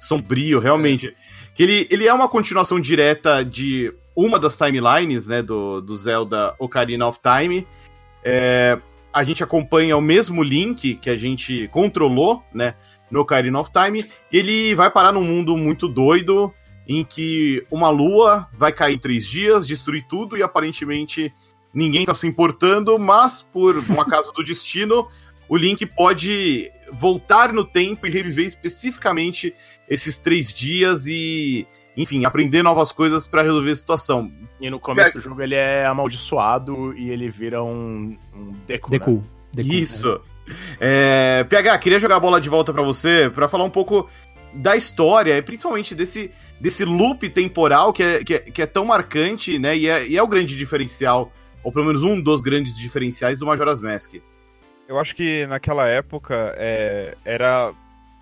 Sombrio, 0.00 0.58
realmente. 0.58 1.08
É. 1.08 1.14
Que 1.54 1.62
ele, 1.62 1.86
ele 1.90 2.08
é 2.08 2.12
uma 2.12 2.28
continuação 2.28 2.80
direta 2.80 3.44
de 3.44 3.92
uma 4.16 4.36
das 4.36 4.56
timelines, 4.56 5.28
né? 5.28 5.42
Do, 5.42 5.80
do 5.80 5.96
Zelda 5.96 6.56
Ocarina 6.58 7.06
of 7.06 7.20
Time. 7.20 7.64
É, 8.24 8.78
a 9.12 9.24
gente 9.24 9.42
acompanha 9.42 9.96
o 9.96 10.00
mesmo 10.00 10.42
Link 10.42 10.94
que 10.96 11.10
a 11.10 11.16
gente 11.16 11.68
controlou, 11.68 12.42
né, 12.52 12.74
no 13.10 13.20
Ocarina 13.20 13.58
of 13.58 13.70
Time, 13.72 14.08
ele 14.32 14.74
vai 14.74 14.90
parar 14.90 15.12
num 15.12 15.24
mundo 15.24 15.56
muito 15.56 15.88
doido, 15.88 16.52
em 16.86 17.04
que 17.04 17.64
uma 17.70 17.88
lua 17.88 18.48
vai 18.56 18.72
cair 18.72 18.94
em 18.94 18.98
três 18.98 19.26
dias, 19.26 19.66
destruir 19.66 20.06
tudo, 20.08 20.36
e 20.36 20.42
aparentemente 20.42 21.32
ninguém 21.74 22.04
tá 22.04 22.14
se 22.14 22.26
importando, 22.26 22.98
mas 22.98 23.42
por 23.52 23.76
um 23.90 23.98
acaso 24.00 24.32
do 24.32 24.44
destino, 24.44 25.08
o 25.48 25.56
Link 25.56 25.84
pode 25.86 26.70
voltar 26.92 27.52
no 27.52 27.64
tempo 27.64 28.06
e 28.06 28.10
reviver 28.10 28.46
especificamente 28.46 29.54
esses 29.88 30.20
três 30.20 30.52
dias 30.52 31.06
e 31.06 31.66
enfim, 31.96 32.24
aprender 32.24 32.62
novas 32.62 32.92
coisas 32.92 33.26
para 33.26 33.42
resolver 33.42 33.72
a 33.72 33.76
situação. 33.76 34.32
E 34.60 34.68
no 34.68 34.78
começo 34.78 35.10
é. 35.10 35.12
do 35.14 35.20
jogo 35.20 35.42
ele 35.42 35.54
é 35.54 35.86
amaldiçoado 35.86 36.94
e 36.96 37.10
ele 37.10 37.30
vira 37.30 37.62
um, 37.62 38.16
um 38.34 38.52
Deku. 38.66 38.90
Deku. 38.90 39.10
Né? 39.10 39.22
Deku 39.54 39.72
Isso. 39.72 40.20
É. 40.80 41.40
É, 41.40 41.44
PH, 41.44 41.78
queria 41.78 42.00
jogar 42.00 42.16
a 42.16 42.20
bola 42.20 42.40
de 42.40 42.48
volta 42.48 42.72
para 42.72 42.82
você 42.82 43.30
para 43.34 43.48
falar 43.48 43.64
um 43.64 43.70
pouco 43.70 44.08
da 44.52 44.76
história, 44.76 45.36
e 45.36 45.42
principalmente 45.42 45.94
desse, 45.94 46.30
desse 46.60 46.84
loop 46.84 47.28
temporal 47.28 47.92
que 47.92 48.02
é, 48.02 48.24
que 48.24 48.34
é, 48.34 48.38
que 48.38 48.62
é 48.62 48.66
tão 48.66 48.84
marcante, 48.84 49.58
né? 49.58 49.76
E 49.76 49.88
é, 49.88 50.06
e 50.06 50.16
é 50.16 50.22
o 50.22 50.26
grande 50.26 50.56
diferencial, 50.56 51.32
ou 51.62 51.72
pelo 51.72 51.86
menos 51.86 52.02
um 52.02 52.20
dos 52.20 52.40
grandes 52.40 52.76
diferenciais 52.76 53.38
do 53.38 53.46
Majora's 53.46 53.80
Mask. 53.80 54.14
Eu 54.88 54.98
acho 54.98 55.14
que 55.14 55.46
naquela 55.46 55.86
época 55.86 56.52
é, 56.56 57.16
era 57.24 57.72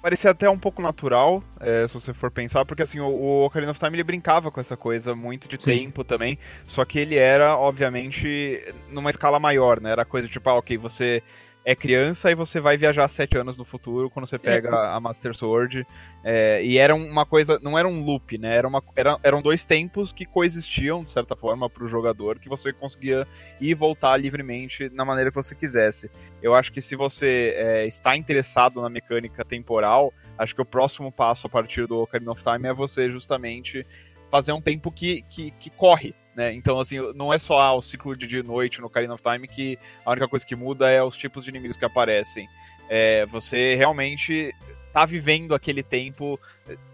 parecia 0.02 0.31
até 0.31 0.49
um 0.49 0.59
pouco 0.59 0.81
natural, 0.81 1.43
é, 1.61 1.87
se 1.88 1.95
você 1.95 2.14
for 2.14 2.31
pensar, 2.31 2.64
porque 2.64 2.83
assim, 2.83 3.00
o, 3.00 3.07
o 3.07 3.45
Ocarina 3.45 3.73
of 3.73 3.81
Time 3.81 3.97
ele 3.97 4.05
brincava 4.05 4.50
com 4.50 4.61
essa 4.61 4.76
coisa 4.76 5.14
muito 5.14 5.49
de 5.49 5.62
Sim. 5.62 5.78
tempo 5.78 6.05
também, 6.05 6.38
só 6.67 6.85
que 6.85 6.99
ele 6.99 7.17
era, 7.17 7.57
obviamente, 7.57 8.64
numa 8.90 9.11
escala 9.11 9.38
maior, 9.38 9.81
né? 9.81 9.90
Era 9.90 10.05
coisa 10.05 10.28
tipo, 10.28 10.49
ah, 10.49 10.55
ok, 10.55 10.76
você 10.76 11.23
é 11.69 11.77
criança 11.77 12.31
e 12.31 12.35
você 12.35 12.61
vai 12.61 12.79
viajar 12.79 13.07
sete 13.09 13.37
anos 13.37 13.59
no 13.59 13.65
futuro 13.65 14.09
quando 14.09 14.27
você 14.27 14.39
pega 14.39 14.71
é. 14.71 14.97
a 14.97 14.99
Master 14.99 15.37
Sword. 15.37 15.87
É, 16.25 16.65
e 16.65 16.79
era 16.79 16.95
uma 16.95 17.27
coisa, 17.27 17.59
não 17.63 17.79
era 17.79 17.87
um 17.87 18.03
loop, 18.03 18.39
né? 18.39 18.57
Era 18.57 18.67
uma, 18.67 18.83
era, 18.97 19.19
eram 19.23 19.43
dois 19.43 19.67
tempos 19.67 20.11
que 20.11 20.25
coexistiam, 20.25 21.05
de 21.05 21.11
certa 21.11 21.37
forma, 21.37 21.69
para 21.69 21.85
o 21.85 21.89
jogador, 21.89 22.39
que 22.39 22.49
você 22.49 22.73
conseguia 22.73 23.29
ir 23.61 23.69
e 23.69 23.75
voltar 23.75 24.17
livremente 24.17 24.89
na 24.95 25.05
maneira 25.05 25.31
que 25.31 25.37
você 25.37 25.55
quisesse. 25.55 26.11
Eu 26.43 26.55
acho 26.55 26.73
que 26.73 26.81
se 26.81 26.97
você 26.97 27.53
é, 27.55 27.87
está 27.87 28.17
interessado 28.17 28.81
na 28.81 28.89
mecânica 28.89 29.45
temporal, 29.45 30.15
acho 30.39 30.55
que 30.55 30.63
o 30.63 30.65
próximo 30.65 31.13
passo 31.13 31.49
a 31.49 31.51
partir 31.51 31.87
do 31.87 31.99
Ocarina 31.99 32.33
of 32.33 32.43
Time 32.43 32.67
é 32.67 32.73
você 32.73 33.11
justamente 33.11 33.85
fazer 34.31 34.53
um 34.53 34.61
tempo 34.63 34.91
que, 34.91 35.21
que, 35.29 35.51
que 35.51 35.69
corre, 35.69 36.15
né? 36.38 36.54
Então, 36.54 36.78
assim, 36.78 36.99
não 37.16 37.35
é 37.35 37.38
só 37.38 37.59
ah, 37.59 37.75
o 37.75 37.83
ciclo 37.83 38.16
de 38.16 38.25
dia 38.28 38.38
e 38.38 38.42
noite 38.45 38.80
no 38.80 38.87
Ocarina 38.87 39.12
of 39.12 39.23
Time 39.23 39.49
que 39.49 39.76
a 40.07 40.12
única 40.12 40.28
coisa 40.28 40.47
que 40.47 40.54
muda 40.54 40.88
é 40.88 41.02
os 41.02 41.16
tipos 41.16 41.42
de 41.42 41.50
inimigos 41.50 41.76
que 41.76 41.85
aparecem. 41.85 42.49
É, 42.88 43.26
você 43.26 43.75
realmente 43.75 44.54
tá 44.92 45.04
vivendo 45.04 45.52
aquele 45.52 45.83
tempo 45.83 46.38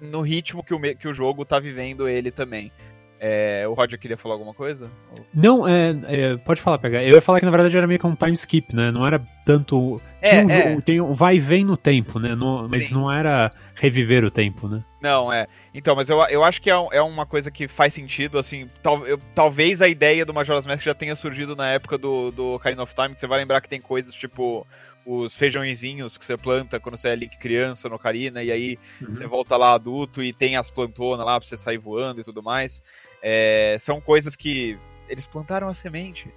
no 0.00 0.22
ritmo 0.22 0.64
que 0.64 0.72
o, 0.72 0.80
que 0.96 1.06
o 1.06 1.12
jogo 1.12 1.44
tá 1.44 1.58
vivendo 1.58 2.08
ele 2.08 2.30
também. 2.30 2.72
É, 3.20 3.66
o 3.68 3.74
Roger 3.74 3.98
queria 3.98 4.16
falar 4.16 4.34
alguma 4.34 4.54
coisa? 4.54 4.90
Não, 5.32 5.68
é, 5.68 5.94
é, 6.08 6.36
pode 6.38 6.62
falar, 6.62 6.78
pegar. 6.78 7.02
Eu 7.02 7.14
ia 7.14 7.22
falar 7.22 7.38
que 7.38 7.44
na 7.44 7.50
verdade 7.50 7.76
era 7.76 7.86
meio 7.86 8.00
que 8.00 8.06
um 8.06 8.14
time 8.14 8.32
skip, 8.32 8.74
né? 8.74 8.90
Não 8.90 9.06
era 9.06 9.22
tanto. 9.44 10.00
É, 10.22 10.44
um, 10.44 10.50
é. 10.50 10.80
Tem 10.80 11.00
um 11.00 11.12
vai 11.12 11.36
e 11.36 11.40
vem 11.40 11.64
no 11.64 11.76
tempo, 11.76 12.18
né? 12.18 12.34
No, 12.34 12.68
mas 12.68 12.86
Sim. 12.86 12.94
não 12.94 13.12
era 13.12 13.50
reviver 13.74 14.24
o 14.24 14.30
tempo, 14.30 14.68
né? 14.68 14.82
Não, 15.00 15.32
é. 15.32 15.46
Então, 15.74 15.96
mas 15.96 16.08
eu, 16.08 16.20
eu 16.28 16.44
acho 16.44 16.62
que 16.62 16.70
é, 16.70 16.74
é 16.92 17.02
uma 17.02 17.26
coisa 17.26 17.50
que 17.50 17.66
faz 17.66 17.92
sentido, 17.92 18.38
assim. 18.38 18.70
Tal, 18.80 19.04
eu, 19.06 19.20
talvez 19.34 19.82
a 19.82 19.88
ideia 19.88 20.24
do 20.24 20.32
Majora's 20.32 20.64
Mask 20.64 20.84
já 20.84 20.94
tenha 20.94 21.16
surgido 21.16 21.56
na 21.56 21.68
época 21.72 21.98
do, 21.98 22.30
do 22.30 22.54
Ocarina 22.54 22.84
of 22.84 22.94
Time, 22.94 23.12
que 23.12 23.20
você 23.20 23.26
vai 23.26 23.40
lembrar 23.40 23.60
que 23.60 23.68
tem 23.68 23.80
coisas 23.80 24.14
tipo 24.14 24.64
os 25.04 25.34
feijõezinhos 25.34 26.16
que 26.16 26.24
você 26.24 26.34
planta 26.34 26.80
quando 26.80 26.96
você 26.96 27.10
é 27.10 27.16
Link 27.16 27.36
criança 27.38 27.88
no 27.88 27.96
Ocarina, 27.96 28.42
e 28.42 28.50
aí 28.50 28.78
uhum. 29.00 29.08
você 29.08 29.26
volta 29.26 29.56
lá 29.56 29.74
adulto 29.74 30.22
e 30.22 30.32
tem 30.32 30.56
as 30.56 30.70
plantonas 30.70 31.26
lá 31.26 31.38
pra 31.38 31.46
você 31.46 31.56
sair 31.56 31.76
voando 31.76 32.20
e 32.20 32.24
tudo 32.24 32.42
mais. 32.42 32.80
É, 33.20 33.76
são 33.80 34.00
coisas 34.00 34.36
que 34.36 34.78
eles 35.08 35.26
plantaram 35.26 35.68
a 35.68 35.74
semente 35.74 36.28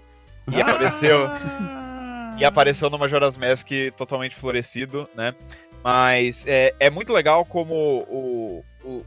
e 0.52 0.62
ah! 0.62 0.66
apareceu 0.66 1.30
e 2.40 2.46
apareceu 2.46 2.90
no 2.90 2.98
Majora's 2.98 3.38
Mask 3.38 3.70
totalmente 3.96 4.36
florescido, 4.36 5.08
né? 5.16 5.34
Mas 5.84 6.46
é, 6.48 6.74
é 6.80 6.90
muito 6.90 7.14
legal 7.14 7.46
como 7.46 7.74
o, 7.74 8.64
o, 8.84 9.06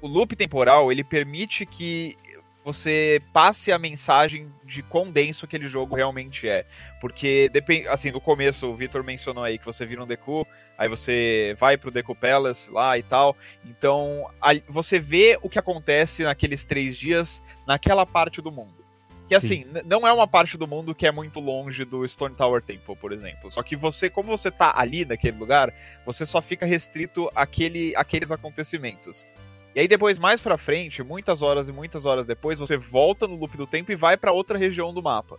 o 0.00 0.06
loop 0.06 0.34
temporal 0.36 0.90
ele 0.90 1.04
permite 1.04 1.66
que 1.66 2.16
você 2.64 3.18
passe 3.32 3.72
a 3.72 3.78
mensagem 3.78 4.52
de 4.62 4.82
quão 4.82 5.10
denso 5.10 5.46
aquele 5.46 5.66
jogo 5.68 5.96
realmente 5.96 6.46
é. 6.46 6.66
Porque, 7.00 7.50
assim, 7.88 8.10
no 8.10 8.20
começo, 8.20 8.66
o 8.66 8.76
Victor 8.76 9.02
mencionou 9.02 9.42
aí 9.42 9.58
que 9.58 9.64
você 9.64 9.86
vira 9.86 10.02
um 10.02 10.06
Deku, 10.06 10.46
aí 10.76 10.86
você 10.86 11.56
vai 11.58 11.78
pro 11.78 11.90
Deku 11.90 12.14
Palace 12.14 12.70
lá 12.70 12.98
e 12.98 13.02
tal. 13.02 13.34
Então, 13.64 14.26
você 14.68 14.98
vê 14.98 15.38
o 15.40 15.48
que 15.48 15.58
acontece 15.58 16.24
naqueles 16.24 16.66
três 16.66 16.96
dias 16.96 17.42
naquela 17.66 18.04
parte 18.04 18.42
do 18.42 18.52
mundo. 18.52 18.76
Que 19.28 19.34
assim, 19.34 19.64
não 19.84 20.06
é 20.06 20.12
uma 20.12 20.26
parte 20.26 20.56
do 20.56 20.66
mundo 20.66 20.94
que 20.94 21.06
é 21.06 21.12
muito 21.12 21.38
longe 21.38 21.84
do 21.84 22.06
Stone 22.08 22.34
Tower 22.34 22.62
Temple, 22.62 22.96
por 22.96 23.12
exemplo. 23.12 23.52
Só 23.52 23.62
que 23.62 23.76
você, 23.76 24.08
como 24.08 24.28
você 24.28 24.50
tá 24.50 24.72
ali 24.74 25.04
naquele 25.04 25.38
lugar, 25.38 25.72
você 26.04 26.24
só 26.24 26.40
fica 26.40 26.64
restrito 26.64 27.30
àquele, 27.34 27.94
àqueles 27.94 28.30
acontecimentos. 28.30 29.26
E 29.78 29.82
aí 29.82 29.86
depois, 29.86 30.18
mais 30.18 30.40
pra 30.40 30.58
frente, 30.58 31.04
muitas 31.04 31.40
horas 31.40 31.68
e 31.68 31.72
muitas 31.72 32.04
horas 32.04 32.26
depois, 32.26 32.58
você 32.58 32.76
volta 32.76 33.28
no 33.28 33.36
loop 33.36 33.56
do 33.56 33.64
tempo 33.64 33.92
e 33.92 33.94
vai 33.94 34.16
para 34.16 34.32
outra 34.32 34.58
região 34.58 34.92
do 34.92 35.00
mapa. 35.00 35.38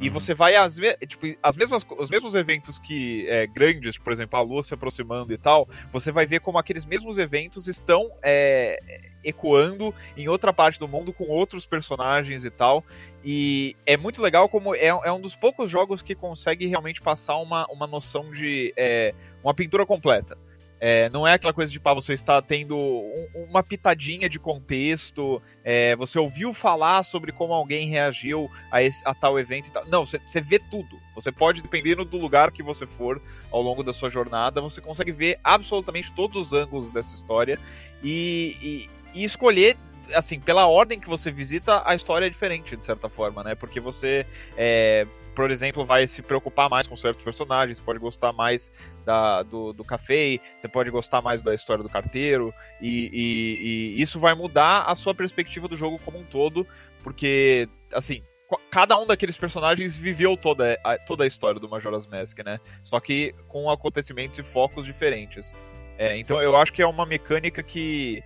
E 0.00 0.08
uhum. 0.08 0.14
você 0.14 0.32
vai 0.32 0.56
às 0.56 0.74
vezes, 0.74 0.96
tipo, 1.06 1.26
as 1.42 1.54
mesmas, 1.54 1.84
os 1.98 2.08
mesmos 2.08 2.34
eventos 2.34 2.78
que 2.78 3.28
é, 3.28 3.46
grandes, 3.46 3.98
por 3.98 4.10
exemplo, 4.10 4.38
a 4.38 4.42
lua 4.42 4.62
se 4.62 4.72
aproximando 4.72 5.34
e 5.34 5.36
tal, 5.36 5.68
você 5.92 6.10
vai 6.10 6.24
ver 6.24 6.40
como 6.40 6.56
aqueles 6.56 6.86
mesmos 6.86 7.18
eventos 7.18 7.68
estão 7.68 8.10
é, 8.22 8.80
ecoando 9.22 9.94
em 10.16 10.28
outra 10.28 10.50
parte 10.50 10.78
do 10.78 10.88
mundo 10.88 11.12
com 11.12 11.24
outros 11.24 11.66
personagens 11.66 12.42
e 12.42 12.50
tal. 12.50 12.82
E 13.22 13.76
é 13.84 13.98
muito 13.98 14.22
legal 14.22 14.48
como 14.48 14.74
é, 14.74 14.86
é 14.86 15.12
um 15.12 15.20
dos 15.20 15.36
poucos 15.36 15.70
jogos 15.70 16.00
que 16.00 16.14
consegue 16.14 16.66
realmente 16.66 17.02
passar 17.02 17.36
uma, 17.36 17.66
uma 17.66 17.86
noção 17.86 18.30
de 18.30 18.72
é, 18.78 19.14
uma 19.42 19.52
pintura 19.52 19.84
completa. 19.84 20.38
É, 20.86 21.08
não 21.08 21.26
é 21.26 21.32
aquela 21.32 21.54
coisa 21.54 21.72
de, 21.72 21.80
pá, 21.80 21.94
você 21.94 22.12
está 22.12 22.42
tendo 22.42 22.76
um, 22.76 23.46
uma 23.48 23.62
pitadinha 23.62 24.28
de 24.28 24.38
contexto, 24.38 25.40
é, 25.64 25.96
você 25.96 26.18
ouviu 26.18 26.52
falar 26.52 27.02
sobre 27.04 27.32
como 27.32 27.54
alguém 27.54 27.88
reagiu 27.88 28.50
a, 28.70 28.82
esse, 28.82 29.00
a 29.02 29.14
tal 29.14 29.40
evento 29.40 29.68
e 29.68 29.70
tal. 29.70 29.86
Não, 29.86 30.04
você, 30.04 30.18
você 30.18 30.42
vê 30.42 30.58
tudo. 30.58 31.00
Você 31.14 31.32
pode, 31.32 31.62
dependendo 31.62 32.04
do 32.04 32.18
lugar 32.18 32.52
que 32.52 32.62
você 32.62 32.86
for 32.86 33.18
ao 33.50 33.62
longo 33.62 33.82
da 33.82 33.94
sua 33.94 34.10
jornada, 34.10 34.60
você 34.60 34.78
consegue 34.82 35.10
ver 35.10 35.40
absolutamente 35.42 36.12
todos 36.12 36.48
os 36.48 36.52
ângulos 36.52 36.92
dessa 36.92 37.14
história 37.14 37.58
e, 38.02 38.54
e, 38.60 39.20
e 39.20 39.24
escolher 39.24 39.78
assim, 40.12 40.38
pela 40.38 40.66
ordem 40.66 41.00
que 41.00 41.08
você 41.08 41.30
visita, 41.30 41.82
a 41.86 41.94
história 41.94 42.26
é 42.26 42.28
diferente, 42.28 42.76
de 42.76 42.84
certa 42.84 43.08
forma, 43.08 43.42
né? 43.42 43.54
Porque 43.54 43.80
você 43.80 44.26
é, 44.54 45.06
por 45.34 45.50
exemplo, 45.50 45.84
vai 45.84 46.06
se 46.06 46.22
preocupar 46.22 46.68
mais 46.70 46.86
com 46.86 46.96
certos 46.96 47.22
personagens, 47.24 47.80
pode 47.80 47.98
gostar 47.98 48.32
mais 48.32 48.72
da, 49.04 49.42
do, 49.42 49.72
do 49.72 49.84
café, 49.84 50.38
você 50.56 50.68
pode 50.68 50.90
gostar 50.90 51.20
mais 51.20 51.42
da 51.42 51.54
história 51.54 51.82
do 51.82 51.88
carteiro, 51.88 52.54
e, 52.80 53.10
e, 53.12 53.94
e 53.96 54.02
isso 54.02 54.18
vai 54.18 54.34
mudar 54.34 54.84
a 54.84 54.94
sua 54.94 55.14
perspectiva 55.14 55.66
do 55.68 55.76
jogo 55.76 55.98
como 56.04 56.18
um 56.18 56.24
todo, 56.24 56.66
porque, 57.02 57.68
assim, 57.92 58.22
cada 58.70 58.98
um 58.98 59.06
daqueles 59.06 59.36
personagens 59.36 59.96
viveu 59.96 60.36
toda 60.36 60.78
a, 60.84 60.98
toda 60.98 61.24
a 61.24 61.26
história 61.26 61.60
do 61.60 61.68
Majora's 61.68 62.06
Mask, 62.06 62.38
né? 62.44 62.60
Só 62.82 63.00
que 63.00 63.34
com 63.48 63.70
acontecimentos 63.70 64.38
e 64.38 64.42
focos 64.42 64.84
diferentes. 64.84 65.54
É, 65.98 66.16
então 66.16 66.40
eu 66.42 66.56
acho 66.56 66.72
que 66.72 66.82
é 66.82 66.86
uma 66.86 67.06
mecânica 67.06 67.62
que 67.62 68.22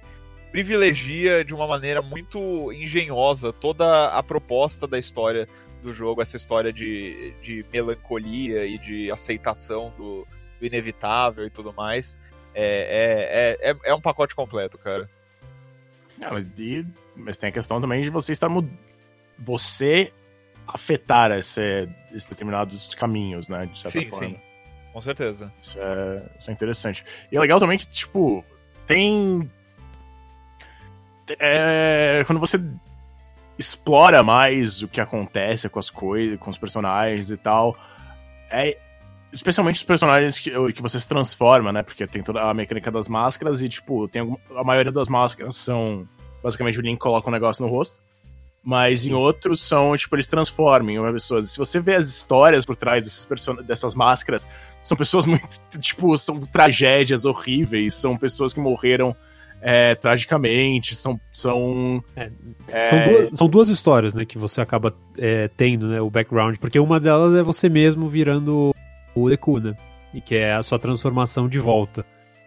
privilegia 0.50 1.44
de 1.44 1.54
uma 1.54 1.66
maneira 1.66 2.00
muito 2.00 2.72
engenhosa 2.72 3.52
toda 3.52 4.08
a 4.08 4.22
proposta 4.22 4.86
da 4.86 4.98
história 4.98 5.46
do 5.82 5.92
jogo 5.92 6.23
essa 6.23 6.37
história 6.37 6.73
de, 6.73 7.32
de 7.42 7.64
melancolia 7.73 8.66
e 8.66 8.78
de 8.78 9.11
aceitação 9.11 9.92
do, 9.97 10.26
do 10.58 10.66
inevitável 10.66 11.47
e 11.47 11.50
tudo 11.50 11.73
mais. 11.73 12.16
É, 12.54 13.58
é, 13.62 13.70
é, 13.70 13.76
é, 13.85 13.94
um 13.94 14.00
pacote 14.00 14.35
completo, 14.35 14.76
cara. 14.78 15.08
Não, 16.18 16.32
mas, 16.32 16.47
e, 16.58 16.87
mas 17.14 17.37
tem 17.37 17.50
a 17.50 17.52
questão 17.52 17.80
também 17.80 18.02
de 18.02 18.11
você 18.11 18.32
estar 18.32 18.49
você 19.38 20.12
afetar 20.66 21.30
esse, 21.32 21.88
esses 22.11 22.28
determinados 22.28 22.94
caminhos, 22.94 23.49
né? 23.49 23.66
De 23.66 23.78
certa 23.78 24.00
sim, 24.00 24.06
forma. 24.06 24.28
Sim, 24.28 24.40
com 24.92 25.00
certeza. 25.00 25.52
Isso 25.62 25.78
é, 25.80 26.30
isso 26.38 26.50
é 26.50 26.52
interessante. 26.52 27.04
E 27.30 27.37
é 27.37 27.40
legal 27.40 27.61
também 27.61 27.78
que, 27.78 27.87
tipo, 27.87 28.44
tem. 28.87 29.49
É, 31.38 32.25
quando 32.26 32.40
você 32.40 32.58
explora 33.58 34.22
mais 34.22 34.82
o 34.82 34.88
que 34.88 35.00
acontece 35.00 35.68
com 35.68 35.78
as 35.78 35.90
coisas, 35.90 36.38
com 36.38 36.50
os 36.50 36.58
personagens 36.58 37.30
e 37.30 37.36
tal. 37.36 37.76
É, 38.50 38.78
especialmente 39.32 39.76
os 39.76 39.82
personagens 39.82 40.38
que, 40.38 40.50
que 40.72 40.82
você 40.82 40.98
se 40.98 41.08
transforma, 41.08 41.72
né? 41.72 41.82
Porque 41.82 42.06
tem 42.06 42.22
toda 42.22 42.42
a 42.42 42.54
mecânica 42.54 42.90
das 42.90 43.08
máscaras 43.08 43.60
e, 43.60 43.68
tipo, 43.68 44.08
tem 44.08 44.38
a 44.56 44.64
maioria 44.64 44.92
das 44.92 45.08
máscaras 45.08 45.56
são. 45.56 46.08
Basicamente, 46.42 46.78
o 46.78 46.82
Link 46.82 46.98
coloca 46.98 47.28
um 47.28 47.32
negócio 47.32 47.64
no 47.64 47.70
rosto. 47.70 48.00
Mas 48.62 49.06
em 49.06 49.14
outros 49.14 49.60
são, 49.60 49.96
tipo, 49.96 50.14
eles 50.14 50.28
transformam 50.28 50.90
em 50.90 50.98
uma 50.98 51.12
pessoa. 51.12 51.40
Se 51.40 51.56
você 51.56 51.80
vê 51.80 51.94
as 51.94 52.06
histórias 52.06 52.66
por 52.66 52.76
trás 52.76 53.02
desses 53.02 53.26
dessas 53.64 53.94
máscaras, 53.94 54.46
são 54.82 54.96
pessoas 54.96 55.26
muito. 55.26 55.60
Tipo, 55.80 56.16
são 56.18 56.38
tragédias 56.40 57.24
horríveis. 57.24 57.94
São 57.94 58.16
pessoas 58.16 58.52
que 58.52 58.60
morreram 58.60 59.16
é, 59.60 59.94
tragicamente, 59.94 60.94
são. 60.94 61.20
São, 61.32 62.02
é, 62.16 62.30
é... 62.68 62.84
São, 62.84 63.04
duas, 63.04 63.28
são 63.28 63.48
duas 63.48 63.68
histórias, 63.68 64.14
né, 64.14 64.24
que 64.24 64.38
você 64.38 64.60
acaba 64.60 64.94
é, 65.16 65.48
tendo, 65.48 65.88
né, 65.88 66.00
o 66.00 66.10
background, 66.10 66.56
porque 66.58 66.78
uma 66.78 66.98
delas 67.00 67.34
é 67.34 67.42
você 67.42 67.68
mesmo 67.68 68.08
virando 68.08 68.74
o 69.14 69.28
Deku, 69.28 69.58
né? 69.58 69.76
E 70.14 70.20
que 70.20 70.36
é 70.36 70.54
a 70.54 70.62
sua 70.62 70.78
transformação 70.78 71.48
de 71.48 71.58
volta. 71.58 72.04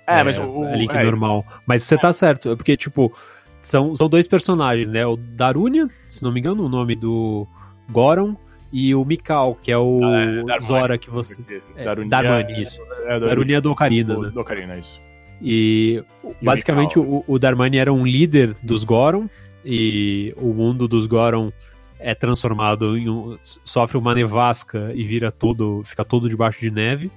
É, 0.08 0.24
mas 0.24 0.40
o. 0.40 0.66
É 0.66 0.76
Link 0.76 0.94
normal. 0.94 1.46
Mas 1.66 1.84
você 1.84 1.98
tá 1.98 2.12
certo, 2.12 2.52
é 2.52 2.56
porque, 2.56 2.76
tipo, 2.76 3.14
são, 3.62 3.96
são 3.96 4.10
dois 4.10 4.28
personagens, 4.28 4.90
né? 4.90 5.06
O 5.06 5.16
Darunia, 5.16 5.88
se 6.10 6.24
não 6.24 6.32
me 6.32 6.40
engano, 6.40 6.66
o 6.66 6.70
nome 6.70 6.96
do 6.96 7.48
Goron 7.90 8.36
e 8.74 8.96
o 8.96 9.06
Mikau, 9.06 9.56
que 9.56 9.72
é 9.72 9.78
o 9.78 10.00
ah, 10.04 10.56
é, 10.56 10.62
Zora 10.62 10.98
que 10.98 11.10
você. 11.10 11.38
É, 11.76 11.84
Darunia, 11.84 12.62
isso. 12.62 12.82
É, 13.06 13.20
Darunia 13.20 13.62
do 13.62 13.72
Ocarina, 13.72 14.16
do, 14.16 14.22
né? 14.24 14.30
Do 14.30 14.42
Ocarina, 14.42 14.78
isso. 14.78 15.02
E, 15.42 16.04
e 16.42 16.46
basicamente 16.46 17.00
o, 17.00 17.24
o 17.28 17.40
Darmani 17.40 17.78
era 17.78 17.92
um 17.92 18.06
líder 18.06 18.56
dos 18.62 18.84
Goron, 18.84 19.28
e 19.66 20.34
o 20.38 20.54
mundo 20.54 20.88
dos 20.88 21.06
Goron 21.06 21.52
é 22.00 22.16
transformado 22.16 22.98
em 22.98 23.10
um, 23.10 23.38
sofre 23.64 23.98
uma 23.98 24.14
nevasca 24.14 24.92
e 24.96 25.04
vira 25.04 25.32
todo, 25.32 25.84
fica 25.84 26.04
todo 26.04 26.30
debaixo 26.30 26.60
de 26.60 26.72
neve. 26.72 27.12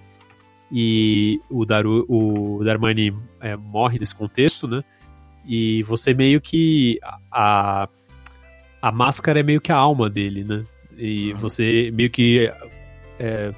E 0.73 1.41
o, 1.49 1.65
Daru, 1.65 2.05
o 2.09 2.63
Darmani 2.65 3.15
é, 3.41 3.57
morre 3.57 3.99
nesse 3.99 4.15
contexto, 4.15 4.67
né? 4.67 4.83
E 5.47 5.83
você 5.83 6.15
meio 6.15 6.41
que 6.41 6.99
a 7.31 7.89
a 8.85 8.93
máscara 8.93 9.41
é 9.41 9.43
meio 9.43 9.63
que 9.63 9.73
a 9.73 9.77
alma 9.77 10.11
dele, 10.11 10.45
né? 10.45 10.63
E 10.99 11.33
uhum. 11.33 11.39
você 11.39 11.91
meio 11.95 12.11
que 12.11 12.53
é, 13.19 13.51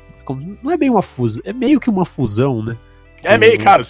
não 0.63 0.71
é 0.71 0.77
bem 0.77 0.89
uma 0.89 1.03
fusão, 1.03 1.43
é 1.45 1.53
meio 1.53 1.81
que 1.81 1.91
uma 1.91 2.05
fusão, 2.05 2.63
né? 2.63 2.77
É 3.27 3.37
meio, 3.37 3.59
cara, 3.59 3.83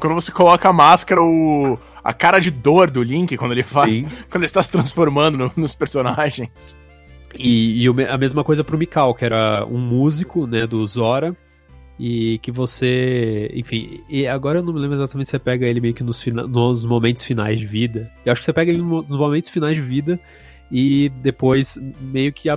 quando 0.00 0.14
você 0.14 0.32
coloca 0.32 0.68
a 0.68 0.72
máscara, 0.72 1.22
o, 1.22 1.78
a 2.02 2.12
cara 2.12 2.38
de 2.40 2.50
dor 2.50 2.90
do 2.90 3.02
Link, 3.02 3.36
quando 3.36 3.52
ele 3.52 3.62
faz. 3.62 3.90
Quando 4.28 4.42
ele 4.42 4.44
está 4.44 4.62
se 4.62 4.70
transformando 4.70 5.38
no, 5.38 5.52
nos 5.56 5.74
personagens. 5.74 6.76
E, 7.38 7.84
e, 7.84 7.88
a 8.08 8.18
mesma 8.18 8.42
coisa 8.42 8.64
pro 8.64 8.76
Mikau, 8.76 9.14
que 9.14 9.24
era 9.24 9.64
um 9.66 9.78
músico, 9.78 10.46
né, 10.46 10.66
do 10.66 10.84
Zora. 10.86 11.36
E 11.98 12.38
que 12.38 12.50
você. 12.50 13.50
Enfim, 13.54 14.02
e 14.08 14.26
agora 14.26 14.58
eu 14.58 14.62
não 14.62 14.72
me 14.72 14.80
lembro 14.80 14.96
exatamente 14.96 15.26
se 15.26 15.32
você 15.32 15.38
pega 15.38 15.66
ele 15.66 15.82
meio 15.82 15.92
que 15.92 16.02
nos, 16.02 16.24
nos 16.26 16.86
momentos 16.86 17.22
finais 17.22 17.60
de 17.60 17.66
vida. 17.66 18.10
Eu 18.24 18.32
acho 18.32 18.40
que 18.40 18.46
você 18.46 18.52
pega 18.54 18.70
ele 18.70 18.80
nos 18.80 19.08
momentos 19.08 19.50
finais 19.50 19.76
de 19.76 19.82
vida 19.82 20.18
e 20.72 21.10
depois 21.20 21.78
meio 22.00 22.32
que 22.32 22.48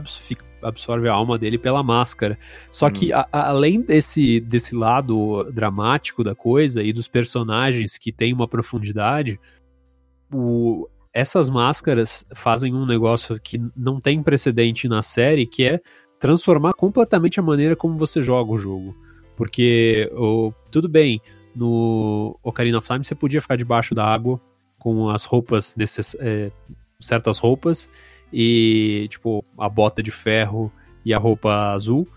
absorve 0.64 1.08
a 1.08 1.14
alma 1.14 1.38
dele 1.38 1.58
pela 1.58 1.84
máscara. 1.84 2.38
Só 2.72 2.88
hum. 2.88 2.92
que 2.92 3.14
a, 3.14 3.28
a, 3.32 3.50
além 3.50 3.82
desse, 3.82 4.40
desse 4.40 4.76
lado 4.76 5.44
dramático 5.52 6.24
da 6.24 6.34
coisa 6.34 6.82
e 6.82 6.94
dos 6.94 7.08
personagens 7.08 7.98
que 7.98 8.12
tem 8.12 8.34
uma 8.34 8.48
profundidade, 8.48 9.40
o, 10.34 10.88
essas 11.14 11.50
máscaras 11.50 12.26
fazem 12.34 12.74
um 12.74 12.86
negócio 12.86 13.40
que 13.40 13.62
não 13.76 14.00
tem 14.00 14.24
precedente 14.24 14.88
na 14.88 15.02
série, 15.02 15.46
que 15.46 15.64
é 15.64 15.80
transformar 16.20 16.74
completamente 16.74 17.40
a 17.40 17.44
maneira 17.44 17.76
como 17.76 17.98
você 17.98 18.22
joga 18.22 18.52
o 18.52 18.58
jogo. 18.58 18.96
Porque, 19.36 20.10
o, 20.14 20.54
tudo 20.72 20.88
bem, 20.88 21.22
no 21.56 22.38
Ocarina 22.44 22.78
of 22.78 22.88
Time 22.88 23.04
você 23.04 23.16
podia 23.16 23.42
ficar 23.42 23.56
debaixo 23.56 23.94
da 23.94 24.06
água 24.06 24.40
com 24.80 25.10
as 25.10 25.24
roupas, 25.24 25.76
necess, 25.76 26.16
é, 26.20 26.52
certas 27.00 27.38
roupas, 27.38 27.90
e, 28.34 29.08
tipo, 29.10 29.46
a 29.58 29.70
bota 29.70 30.02
de 30.02 30.10
ferro 30.10 30.72
e 31.06 31.14
a 31.14 31.18
roupa 31.18 31.72
azul, 31.72 32.08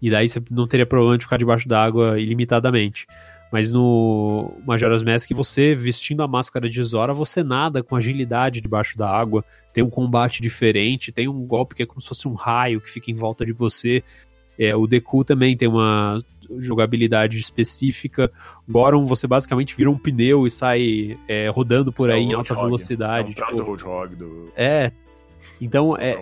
e 0.00 0.10
daí 0.10 0.28
você 0.28 0.42
não 0.50 0.66
teria 0.66 0.86
problema 0.86 1.18
de 1.18 1.24
ficar 1.24 1.36
debaixo 1.36 1.68
da 1.68 1.82
água 1.82 2.18
ilimitadamente. 2.18 3.06
Mas 3.52 3.70
no 3.70 4.52
Majora's 4.66 5.02
Mask, 5.02 5.30
você 5.32 5.74
vestindo 5.74 6.22
a 6.22 6.28
máscara 6.28 6.68
de 6.68 6.82
Zora, 6.82 7.14
você 7.14 7.42
nada 7.42 7.82
com 7.82 7.94
agilidade 7.94 8.60
debaixo 8.60 8.98
da 8.98 9.08
água, 9.08 9.44
tem 9.72 9.84
um 9.84 9.90
combate 9.90 10.42
diferente, 10.42 11.12
tem 11.12 11.28
um 11.28 11.46
golpe 11.46 11.74
que 11.74 11.82
é 11.82 11.86
como 11.86 12.00
se 12.00 12.08
fosse 12.08 12.26
um 12.26 12.34
raio 12.34 12.80
que 12.80 12.90
fica 12.90 13.10
em 13.10 13.14
volta 13.14 13.46
de 13.46 13.52
você. 13.52 14.02
É, 14.58 14.74
o 14.74 14.86
Deku 14.86 15.24
também 15.24 15.56
tem 15.56 15.68
uma 15.68 16.18
jogabilidade 16.58 17.38
específica. 17.38 18.30
Goron, 18.68 19.04
você 19.04 19.26
basicamente 19.26 19.76
vira 19.76 19.90
um 19.90 19.98
pneu 19.98 20.46
e 20.46 20.50
sai 20.50 21.16
é, 21.28 21.48
rodando 21.48 21.92
por 21.92 22.10
aí 22.10 22.22
em 22.22 22.32
alta 22.32 22.54
velocidade. 22.54 23.34
É, 23.38 23.44
um 23.44 23.76
tipo, 23.76 24.16
do... 24.16 24.52
é, 24.56 24.92
então 25.60 25.96
é, 25.96 26.16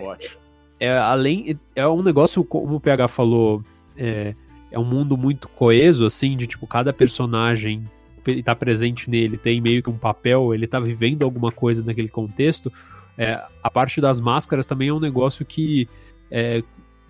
é 0.79 0.97
além 0.97 1.57
é 1.75 1.87
um 1.87 2.01
negócio 2.01 2.43
como 2.43 2.75
o 2.75 2.79
PH 2.79 3.07
falou, 3.07 3.63
é, 3.97 4.33
é 4.71 4.79
um 4.79 4.85
mundo 4.85 5.15
muito 5.15 5.47
coeso, 5.49 6.05
assim, 6.05 6.35
de 6.35 6.47
tipo, 6.47 6.67
cada 6.67 6.91
personagem 6.91 7.87
está 8.27 8.55
presente 8.55 9.09
nele 9.09 9.37
tem 9.37 9.61
meio 9.61 9.83
que 9.83 9.89
um 9.89 9.97
papel, 9.97 10.53
ele 10.53 10.65
está 10.65 10.79
vivendo 10.79 11.23
alguma 11.23 11.51
coisa 11.51 11.83
naquele 11.83 12.09
contexto. 12.09 12.71
É, 13.17 13.41
a 13.63 13.69
parte 13.69 14.01
das 14.01 14.19
máscaras 14.19 14.65
também 14.65 14.89
é 14.89 14.93
um 14.93 14.99
negócio 14.99 15.45
que 15.45 15.87
é, 16.29 16.61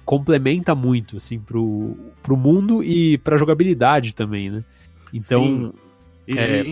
complementa 0.03 0.75
muito, 0.75 1.17
assim, 1.17 1.39
pro, 1.39 1.95
pro 2.21 2.37
mundo 2.37 2.83
e 2.83 3.17
pra 3.17 3.37
jogabilidade 3.37 4.13
também, 4.13 4.51
né? 4.51 4.63
Então. 5.13 5.43
Sim. 5.43 5.73
E, 6.27 6.37
é... 6.37 6.65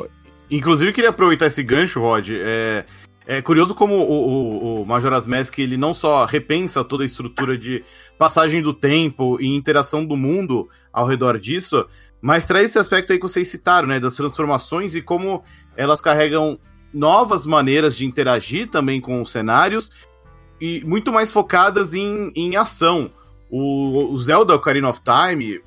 Inclusive, 0.52 0.94
queria 0.94 1.10
aproveitar 1.10 1.48
esse 1.48 1.64
gancho, 1.64 2.00
Rod. 2.00 2.30
É, 2.30 2.86
é 3.26 3.42
curioso 3.42 3.74
como 3.74 3.96
o, 3.96 4.02
o, 4.02 4.82
o 4.82 4.86
Majora's 4.86 5.26
Mask 5.26 5.58
ele 5.60 5.78
não 5.78 5.94
só 5.94 6.26
repensa 6.26 6.84
toda 6.84 7.04
a 7.04 7.06
estrutura 7.06 7.58
de 7.58 7.84
passagem 8.18 8.62
do 8.62 8.74
tempo 8.74 9.38
e 9.40 9.48
interação 9.48 10.06
do 10.06 10.16
mundo 10.16 10.70
ao 10.92 11.06
redor 11.06 11.40
disso, 11.40 11.86
mas 12.22 12.46
traz 12.46 12.68
esse 12.68 12.80
aspecto 12.80 13.12
aí 13.12 13.20
que 13.20 13.28
vocês 13.28 13.50
citaram, 13.50 13.88
né, 13.88 14.00
das 14.00 14.16
transformações 14.16 14.96
e 14.96 15.02
como 15.02 15.44
elas 15.76 16.02
carregam 16.02 16.60
novas 16.94 17.46
maneiras 17.46 17.96
de 17.96 18.06
interagir 18.06 18.70
também 18.70 19.02
com 19.02 19.22
os 19.22 19.32
cenários 19.32 19.92
e 20.62 20.84
muito 20.86 21.12
mais 21.12 21.32
focadas 21.32 21.94
em, 21.94 22.32
em 22.36 22.56
ação. 22.56 23.12
O, 23.50 24.14
o 24.14 24.18
Zelda 24.18 24.56
Ocarina 24.56 24.90
of 24.90 25.02
Time, 25.02 25.60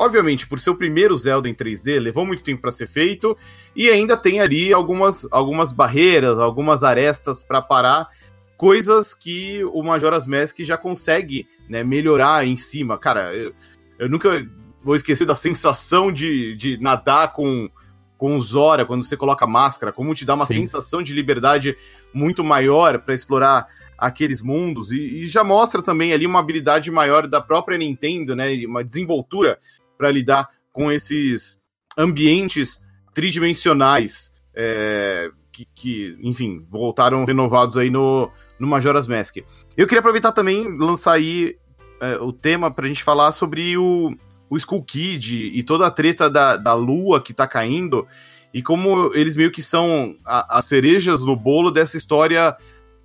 obviamente, 0.00 0.46
por 0.46 0.58
ser 0.58 0.70
o 0.70 0.74
primeiro 0.74 1.16
Zelda 1.18 1.46
em 1.46 1.54
3D, 1.54 1.98
levou 1.98 2.24
muito 2.24 2.42
tempo 2.42 2.62
para 2.62 2.72
ser 2.72 2.86
feito 2.86 3.36
e 3.76 3.90
ainda 3.90 4.16
tem 4.16 4.40
ali 4.40 4.72
algumas, 4.72 5.26
algumas 5.30 5.70
barreiras, 5.72 6.38
algumas 6.38 6.82
arestas 6.82 7.42
para 7.42 7.60
parar, 7.60 8.08
coisas 8.56 9.12
que 9.12 9.62
o 9.64 9.82
Majora's 9.82 10.26
Mask 10.26 10.58
já 10.60 10.78
consegue 10.78 11.46
né, 11.68 11.84
melhorar 11.84 12.46
em 12.46 12.56
cima. 12.56 12.96
Cara, 12.96 13.34
eu, 13.34 13.54
eu 13.98 14.08
nunca 14.08 14.42
vou 14.82 14.96
esquecer 14.96 15.26
da 15.26 15.34
sensação 15.34 16.10
de, 16.10 16.56
de 16.56 16.78
nadar 16.80 17.34
com, 17.34 17.68
com 18.16 18.36
o 18.36 18.40
Zora 18.40 18.86
quando 18.86 19.04
você 19.04 19.18
coloca 19.18 19.46
máscara, 19.46 19.92
como 19.92 20.14
te 20.14 20.24
dá 20.24 20.34
uma 20.34 20.46
Sim. 20.46 20.54
sensação 20.54 21.02
de 21.02 21.12
liberdade 21.12 21.76
muito 22.14 22.42
maior 22.42 22.98
para 23.00 23.14
explorar 23.14 23.68
aqueles 23.98 24.40
mundos 24.40 24.90
e, 24.92 24.96
e, 24.96 25.28
já 25.28 25.44
mostra 25.44 25.82
também 25.82 26.14
ali 26.14 26.26
uma 26.26 26.38
habilidade 26.38 26.90
maior 26.90 27.26
da 27.26 27.38
própria 27.38 27.76
Nintendo, 27.76 28.34
né, 28.34 28.50
uma 28.64 28.82
desenvoltura 28.82 29.58
para 30.00 30.10
lidar 30.10 30.48
com 30.72 30.90
esses 30.90 31.60
ambientes 31.94 32.80
tridimensionais 33.12 34.32
é, 34.54 35.30
que, 35.52 35.66
que, 35.74 36.18
enfim, 36.22 36.64
voltaram 36.70 37.22
renovados 37.26 37.76
aí 37.76 37.90
no, 37.90 38.30
no 38.58 38.66
Majora's 38.66 39.06
Mask. 39.06 39.36
Eu 39.76 39.86
queria 39.86 40.00
aproveitar 40.00 40.32
também 40.32 40.74
lançar 40.78 41.12
aí 41.12 41.54
é, 42.00 42.16
o 42.16 42.32
tema 42.32 42.70
para 42.70 42.86
a 42.86 42.88
gente 42.88 43.04
falar 43.04 43.32
sobre 43.32 43.76
o, 43.76 44.16
o 44.48 44.56
Skull 44.56 44.82
Kid 44.84 45.50
e 45.52 45.62
toda 45.62 45.86
a 45.86 45.90
treta 45.90 46.30
da, 46.30 46.56
da 46.56 46.72
lua 46.72 47.20
que 47.20 47.34
tá 47.34 47.46
caindo 47.46 48.06
e 48.54 48.62
como 48.62 49.12
eles 49.14 49.36
meio 49.36 49.52
que 49.52 49.62
são 49.62 50.14
as 50.24 50.64
cerejas 50.64 51.22
no 51.22 51.36
bolo 51.36 51.70
dessa 51.70 51.98
história 51.98 52.56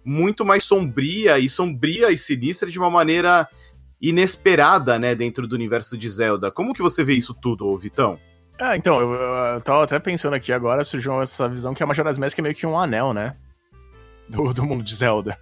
muito 0.03 0.45
mais 0.45 0.63
sombria 0.63 1.38
e 1.39 1.49
sombria 1.49 2.10
e 2.10 2.17
sinistra 2.17 2.71
de 2.71 2.79
uma 2.79 2.89
maneira 2.89 3.45
inesperada, 4.09 4.99
né, 4.99 5.15
dentro 5.15 5.47
do 5.47 5.55
universo 5.55 5.97
de 5.97 6.09
Zelda. 6.09 6.51
Como 6.51 6.73
que 6.73 6.81
você 6.81 7.03
vê 7.03 7.13
isso 7.13 7.33
tudo, 7.33 7.77
Vitão? 7.77 8.19
Ah, 8.59 8.77
então, 8.77 8.99
eu, 8.99 9.13
eu 9.13 9.61
tava 9.61 9.83
até 9.83 9.99
pensando 9.99 10.33
aqui 10.33 10.53
agora, 10.53 10.85
surgiu 10.85 11.21
essa 11.21 11.47
visão 11.47 11.73
que 11.73 11.83
a 11.83 11.85
Majora's 11.85 12.17
Mask 12.17 12.37
é 12.39 12.41
meio 12.41 12.55
que 12.55 12.65
um 12.65 12.79
anel, 12.79 13.13
né? 13.13 13.35
Do, 14.29 14.53
do 14.53 14.65
mundo 14.65 14.83
de 14.83 14.95
Zelda. 14.95 15.37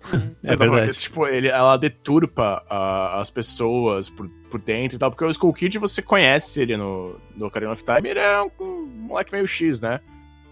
é 0.44 0.56
verdade. 0.56 0.92
tipo, 0.94 1.26
ele, 1.26 1.48
ela 1.48 1.76
deturpa 1.76 2.62
a, 2.68 3.20
as 3.20 3.30
pessoas 3.30 4.08
por, 4.08 4.28
por 4.50 4.60
dentro 4.60 4.96
e 4.96 4.98
tal, 4.98 5.10
porque 5.10 5.24
o 5.24 5.30
Skull 5.30 5.52
Kid 5.52 5.78
você 5.78 6.02
conhece 6.02 6.62
ele 6.62 6.76
no, 6.76 7.16
no 7.36 7.46
Ocarina 7.46 7.72
of 7.72 7.82
Time, 7.82 8.08
ele 8.08 8.20
é 8.20 8.42
um, 8.42 8.50
um 8.60 8.86
moleque 9.08 9.32
meio 9.32 9.46
X, 9.46 9.80
né? 9.80 10.00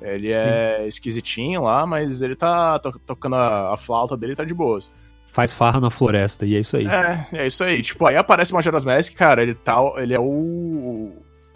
Ele 0.00 0.33
Sim. 0.33 0.38
é 0.38 0.87
esquisitinho 0.87 1.62
lá, 1.62 1.87
mas 1.87 2.20
ele 2.20 2.37
tá 2.37 2.79
to 2.79 2.98
tocando 2.98 3.37
a, 3.37 3.74
a, 3.74 3.76
flauta 3.76 4.16
dele 4.16 4.37
tá 4.37 4.44
de 4.44 4.52
boas. 4.52 4.90
Faz 5.37 5.53
farra 5.53 5.79
na 5.79 5.90
floresta, 5.90 6.46
e 6.46 6.57
é 6.57 6.61
isso 6.61 6.79
aí. 6.79 6.87
É, 6.87 7.27
é 7.33 7.46
isso 7.46 7.62
aí. 7.62 7.83
Tipo, 7.83 8.07
aí 8.07 8.16
aparece 8.16 8.53
o 8.53 8.55
Majora's 8.55 8.87
Mask, 8.87 9.12
cara, 9.14 9.42
ele 9.42 9.55
tá. 9.55 9.77
Ele 9.99 10.14
é 10.14 10.18
o. 10.18 11.12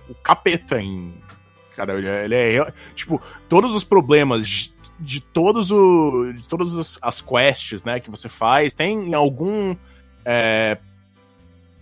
o 0.06 0.14
capeta 0.22 0.78
em. 0.78 1.10
Cara, 1.74 1.94
ele 1.94 2.06
é, 2.06 2.24
ele 2.26 2.34
é. 2.34 2.72
Tipo, 2.94 3.22
todos 3.48 3.74
os 3.74 3.82
problemas 3.82 4.46
de, 4.46 4.70
de 4.98 5.22
todos 5.22 5.72
o. 5.72 6.30
De 6.30 6.46
todas 6.46 6.76
as, 6.76 6.98
as 7.00 7.20
quests, 7.22 7.82
né, 7.82 8.00
que 8.00 8.10
você 8.10 8.28
faz, 8.28 8.74
tem 8.74 9.14
algum. 9.14 9.74
É, 10.26 10.76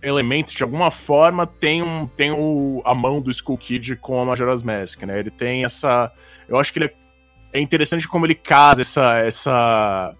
elemento, 0.01 0.53
de 0.53 0.63
alguma 0.63 0.91
forma, 0.91 1.45
tem, 1.45 1.83
um, 1.83 2.07
tem 2.07 2.31
o, 2.31 2.81
a 2.85 2.95
mão 2.95 3.19
do 3.19 3.29
Skull 3.29 3.57
Kid 3.57 3.97
com 3.97 4.21
a 4.21 4.23
Majora's 4.23 4.63
Mask, 4.63 5.03
né? 5.03 5.19
Ele 5.19 5.29
tem 5.29 5.65
essa 5.65 6.09
eu 6.49 6.57
acho 6.57 6.73
que 6.73 6.79
ele 6.79 6.85
é, 6.85 6.93
é 7.53 7.61
interessante 7.61 8.07
como 8.07 8.25
ele 8.25 8.35
casa 8.35 8.81
essa, 8.81 9.17
essa 9.19 10.15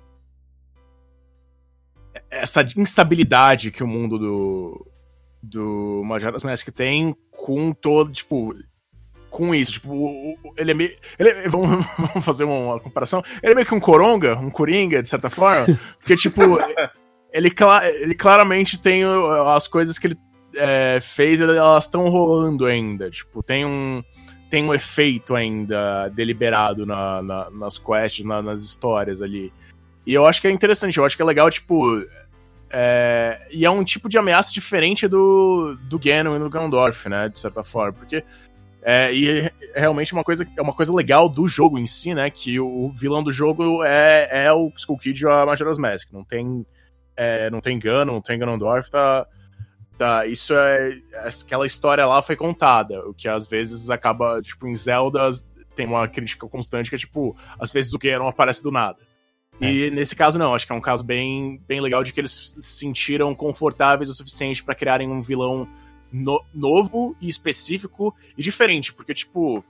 essa 2.30 2.66
instabilidade 2.76 3.72
que 3.72 3.84
o 3.84 3.88
mundo 3.88 4.18
do 4.18 4.86
do 5.42 6.02
Majora's 6.06 6.44
Mask 6.44 6.68
tem 6.70 7.16
com 7.32 7.72
todo, 7.72 8.12
tipo, 8.12 8.54
com 9.30 9.54
isso, 9.54 9.74
tipo, 9.74 10.38
ele 10.58 10.72
é 10.72 10.74
meio. 10.74 10.92
Ele 11.18 11.30
é, 11.30 11.48
vamos, 11.50 11.86
vamos 11.98 12.26
fazer 12.26 12.44
uma 12.44 12.80
comparação. 12.80 13.24
Ele 13.42 13.54
é 13.54 13.56
meio 13.56 13.68
que 13.68 13.76
um 13.76 13.80
coronga, 13.80 14.38
um 14.38 14.50
coringa, 14.50 15.02
de 15.02 15.10
certa 15.10 15.30
forma. 15.30 15.80
Porque, 16.00 16.16
tipo, 16.16 16.42
ele, 17.32 17.54
ele 18.02 18.16
claramente 18.16 18.80
tem 18.80 19.04
as 19.48 19.68
coisas 19.68 19.98
que 19.98 20.08
ele 20.08 20.18
é, 20.56 21.00
fez, 21.02 21.40
elas 21.40 21.86
estão 21.86 22.10
rolando 22.10 22.66
ainda. 22.66 23.10
Tipo, 23.10 23.42
tem 23.44 23.66
um 23.66 24.04
tem 24.50 24.64
um 24.64 24.74
efeito 24.74 25.36
ainda 25.36 26.10
deliberado 26.10 26.84
na, 26.84 27.22
na, 27.22 27.52
nas 27.52 27.78
quests, 27.78 28.26
na, 28.26 28.42
nas 28.42 28.64
histórias 28.64 29.22
ali. 29.22 29.54
E 30.06 30.14
eu 30.14 30.26
acho 30.26 30.42
que 30.42 30.48
é 30.48 30.52
interessante, 30.52 30.98
eu 30.98 31.06
acho 31.06 31.16
que 31.16 31.22
é 31.22 31.26
legal, 31.26 31.50
tipo. 31.50 32.04
É, 32.72 33.48
e 33.52 33.66
é 33.66 33.70
um 33.70 33.84
tipo 33.84 34.08
de 34.08 34.18
ameaça 34.18 34.52
diferente 34.52 35.08
do, 35.08 35.76
do 35.84 35.98
Ganon 35.98 36.36
e 36.36 36.40
do 36.40 36.50
Ganondorf, 36.50 37.10
né? 37.10 37.30
De 37.30 37.40
certa 37.40 37.64
forma. 37.64 37.94
Porque. 37.94 38.24
É, 38.82 39.14
e 39.14 39.40
é 39.40 39.52
realmente 39.76 40.14
uma 40.14 40.24
coisa, 40.24 40.48
é 40.56 40.62
uma 40.62 40.74
coisa 40.74 40.94
legal 40.94 41.28
do 41.28 41.48
jogo 41.48 41.78
em 41.78 41.86
si, 41.86 42.14
né? 42.14 42.30
Que 42.30 42.60
o 42.60 42.90
vilão 42.90 43.22
do 43.22 43.32
jogo 43.32 43.84
é, 43.84 44.46
é 44.46 44.54
o 44.54 44.72
Skull 44.78 44.98
Kid 44.98 45.26
ou 45.26 45.34
a 45.34 45.46
Majora's 45.46 45.78
Mask. 45.78 46.12
Não 46.14 46.24
tem, 46.24 46.66
é, 47.16 47.50
não 47.50 47.60
tem 47.60 47.78
Ganon, 47.78 48.14
não 48.14 48.22
tem 48.22 48.40
Ganondorf, 48.40 48.90
tá, 48.90 49.28
tá, 49.98 50.26
isso 50.26 50.54
é. 50.54 50.98
Aquela 51.42 51.68
história 51.68 52.06
lá 52.06 52.22
foi 52.22 52.38
contada. 52.38 53.06
O 53.08 53.14
que 53.14 53.28
às 53.28 53.48
vezes 53.48 53.90
acaba, 53.90 54.42
tipo, 54.42 54.66
em 54.68 54.76
Zelda 54.76 55.30
tem 55.76 55.86
uma 55.86 56.08
crítica 56.08 56.48
constante 56.48 56.90
que 56.90 56.96
é 56.96 57.00
tipo, 57.00 57.38
às 57.58 57.72
vezes 57.72 57.94
o 57.94 58.00
Ganon 58.00 58.28
aparece 58.28 58.62
do 58.62 58.72
nada. 58.72 58.98
É. 59.62 59.72
E 59.72 59.92
nesse 59.92 60.16
caso 60.16 60.40
não, 60.40 60.54
acho 60.54 60.66
que 60.66 60.72
é 60.72 60.76
um 60.76 60.82
caso 60.82 61.04
bem, 61.04 61.62
bem 61.68 61.82
legal 61.82 62.04
de 62.04 62.14
que 62.14 62.20
eles 62.20 62.56
se 62.58 62.62
sentiram 62.62 63.36
confortáveis 63.36 64.10
o 64.10 64.14
suficiente 64.14 64.64
para 64.64 64.76
criarem 64.76 65.10
um 65.10 65.22
vilão 65.22 65.68
no, 66.12 66.42
novo 66.54 67.16
e 67.22 67.30
específico 67.30 68.16
e 68.38 68.42
diferente, 68.42 68.94
porque 68.94 69.14
tipo, 69.14 69.64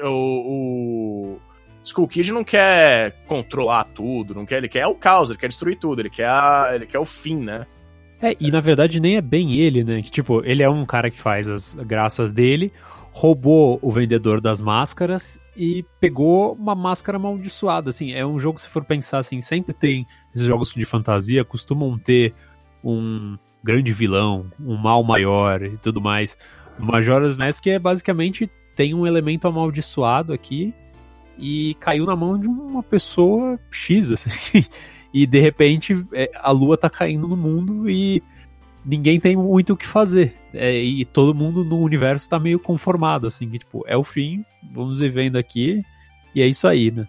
o, 0.00 0.08
o 0.08 1.38
Skull 1.84 2.08
Kid 2.08 2.32
não 2.32 2.44
quer 2.44 3.12
controlar 3.26 3.84
tudo, 3.84 4.34
não 4.34 4.44
quer, 4.44 4.58
ele 4.58 4.68
quer 4.68 4.86
o 4.86 4.94
caos, 4.94 5.30
ele 5.30 5.38
quer 5.38 5.48
destruir 5.48 5.78
tudo, 5.78 6.02
ele 6.02 6.10
quer, 6.10 6.28
a, 6.28 6.72
ele 6.74 6.86
quer 6.86 6.98
o 6.98 7.04
fim, 7.04 7.36
né? 7.36 7.66
É, 8.20 8.34
e 8.40 8.50
na 8.50 8.60
verdade 8.60 8.98
nem 8.98 9.16
é 9.16 9.20
bem 9.20 9.56
ele, 9.56 9.84
né? 9.84 10.02
Que, 10.02 10.10
tipo, 10.10 10.42
ele 10.44 10.62
é 10.62 10.68
um 10.68 10.86
cara 10.86 11.10
que 11.10 11.20
faz 11.20 11.48
as 11.48 11.74
graças 11.74 12.32
dele, 12.32 12.72
roubou 13.16 13.78
o 13.80 13.90
vendedor 13.90 14.42
das 14.42 14.60
máscaras 14.60 15.40
e 15.56 15.82
pegou 15.98 16.52
uma 16.52 16.74
máscara 16.74 17.16
amaldiçoada. 17.16 17.88
Assim, 17.88 18.12
é 18.12 18.26
um 18.26 18.38
jogo, 18.38 18.60
se 18.60 18.68
for 18.68 18.84
pensar 18.84 19.20
assim, 19.20 19.40
sempre 19.40 19.72
tem 19.72 20.06
esses 20.34 20.46
jogos 20.46 20.74
de 20.74 20.84
fantasia, 20.84 21.42
costumam 21.42 21.98
ter 21.98 22.34
um 22.84 23.38
grande 23.64 23.90
vilão, 23.90 24.52
um 24.60 24.76
mal 24.76 25.02
maior 25.02 25.62
e 25.62 25.78
tudo 25.78 25.98
mais. 25.98 26.36
Majora's 26.78 27.38
Mask 27.38 27.66
é 27.68 27.78
basicamente 27.78 28.50
tem 28.74 28.92
um 28.92 29.06
elemento 29.06 29.48
amaldiçoado 29.48 30.34
aqui 30.34 30.74
e 31.38 31.74
caiu 31.80 32.04
na 32.04 32.14
mão 32.14 32.38
de 32.38 32.46
uma 32.46 32.82
pessoa 32.82 33.58
X, 33.70 34.12
assim. 34.12 34.62
e 35.10 35.26
de 35.26 35.40
repente 35.40 36.06
é, 36.12 36.30
a 36.34 36.50
lua 36.50 36.76
tá 36.76 36.90
caindo 36.90 37.26
no 37.26 37.36
mundo 37.36 37.88
e 37.88 38.22
ninguém 38.86 39.18
tem 39.18 39.36
muito 39.36 39.72
o 39.72 39.76
que 39.76 39.86
fazer. 39.86 40.34
É, 40.54 40.72
e 40.72 41.04
todo 41.04 41.34
mundo 41.34 41.64
no 41.64 41.80
universo 41.80 42.30
tá 42.30 42.38
meio 42.38 42.58
conformado, 42.58 43.26
assim, 43.26 43.50
que 43.50 43.58
tipo, 43.58 43.84
é 43.86 43.96
o 43.96 44.04
fim, 44.04 44.44
vamos 44.72 45.00
vivendo 45.00 45.36
aqui, 45.36 45.82
e 46.34 46.40
é 46.40 46.46
isso 46.46 46.66
aí, 46.66 46.90
né? 46.90 47.06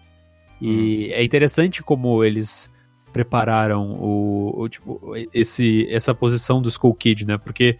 E 0.60 1.08
hum. 1.10 1.14
é 1.14 1.24
interessante 1.24 1.82
como 1.82 2.22
eles 2.24 2.70
prepararam 3.12 3.92
o, 3.92 4.62
o, 4.62 4.68
tipo, 4.68 5.00
esse, 5.32 5.86
essa 5.90 6.14
posição 6.14 6.60
do 6.60 6.68
Skull 6.68 6.94
Kid, 6.94 7.24
né? 7.24 7.38
Porque 7.38 7.78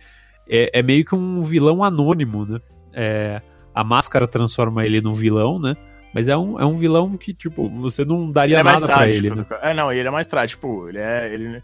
é, 0.49 0.79
é 0.79 0.83
meio 0.83 1.05
que 1.05 1.15
um 1.15 1.43
vilão 1.43 1.83
anônimo, 1.85 2.47
né? 2.47 2.61
É, 2.95 3.43
a 3.75 3.85
máscara 3.85 4.27
transforma 4.27 4.87
ele 4.87 5.01
num 5.01 5.13
vilão, 5.13 5.59
né? 5.59 5.77
Mas 6.15 6.29
é 6.29 6.37
um, 6.37 6.59
é 6.59 6.65
um 6.65 6.77
vilão 6.79 7.17
que, 7.17 7.35
tipo, 7.35 7.69
você 7.69 8.05
não 8.05 8.31
daria 8.31 8.59
é 8.59 8.63
nada 8.63 8.87
pra 8.87 9.09
ele, 9.09 9.31
né? 9.31 9.47
É, 9.61 9.75
não, 9.75 9.93
ele 9.93 10.09
é 10.09 10.11
mais 10.11 10.27
trágico, 10.27 10.61
tipo, 10.61 10.89
ele 10.89 10.99
é. 10.99 11.35
Ele, 11.35 11.63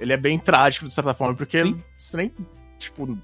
ele 0.00 0.12
é 0.12 0.16
bem 0.16 0.38
trágico, 0.38 0.86
de 0.86 0.94
certa 0.94 1.14
forma, 1.14 1.34
porque 1.34 1.62
Sim. 1.62 1.82
você 1.96 2.16
nem. 2.16 2.32
Tipo, 2.78 3.18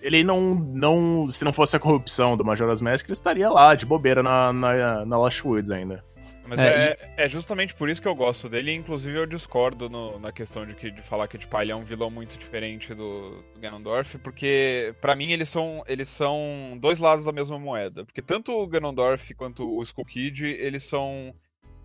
ele 0.00 0.22
não, 0.24 0.54
não. 0.54 1.28
Se 1.28 1.44
não 1.44 1.52
fosse 1.52 1.76
a 1.76 1.78
corrupção 1.78 2.36
do 2.36 2.44
Majora's 2.44 2.80
Mask, 2.80 3.06
ele 3.06 3.12
estaria 3.12 3.48
lá, 3.48 3.74
de 3.74 3.86
bobeira, 3.86 4.22
na, 4.22 4.52
na, 4.52 5.04
na 5.04 5.18
Lost 5.18 5.44
Woods 5.44 5.70
ainda. 5.70 6.04
Mas 6.48 6.60
é, 6.60 6.96
é, 7.16 7.24
é, 7.24 7.28
justamente 7.28 7.74
por 7.74 7.90
isso 7.90 8.00
que 8.00 8.08
eu 8.08 8.14
gosto 8.14 8.48
dele, 8.48 8.72
inclusive 8.72 9.18
eu 9.18 9.26
discordo 9.26 9.90
no, 9.90 10.18
na 10.18 10.32
questão 10.32 10.64
de, 10.64 10.74
que, 10.74 10.90
de 10.90 11.02
falar 11.02 11.28
que 11.28 11.36
tipo, 11.36 11.60
ele 11.60 11.70
é 11.70 11.76
um 11.76 11.84
vilão 11.84 12.10
muito 12.10 12.38
diferente 12.38 12.94
do, 12.94 13.42
do 13.52 13.60
Ganondorf, 13.60 14.16
porque 14.18 14.94
para 14.98 15.14
mim 15.14 15.30
eles 15.30 15.50
são, 15.50 15.84
eles 15.86 16.08
são 16.08 16.78
dois 16.80 17.00
lados 17.00 17.22
da 17.22 17.32
mesma 17.32 17.58
moeda. 17.58 18.02
Porque 18.02 18.22
tanto 18.22 18.52
o 18.52 18.66
Ganondorf 18.66 19.34
quanto 19.34 19.68
o 19.68 19.82
Skull 19.82 20.06
Kid, 20.06 20.46
eles 20.46 20.84
são 20.84 21.34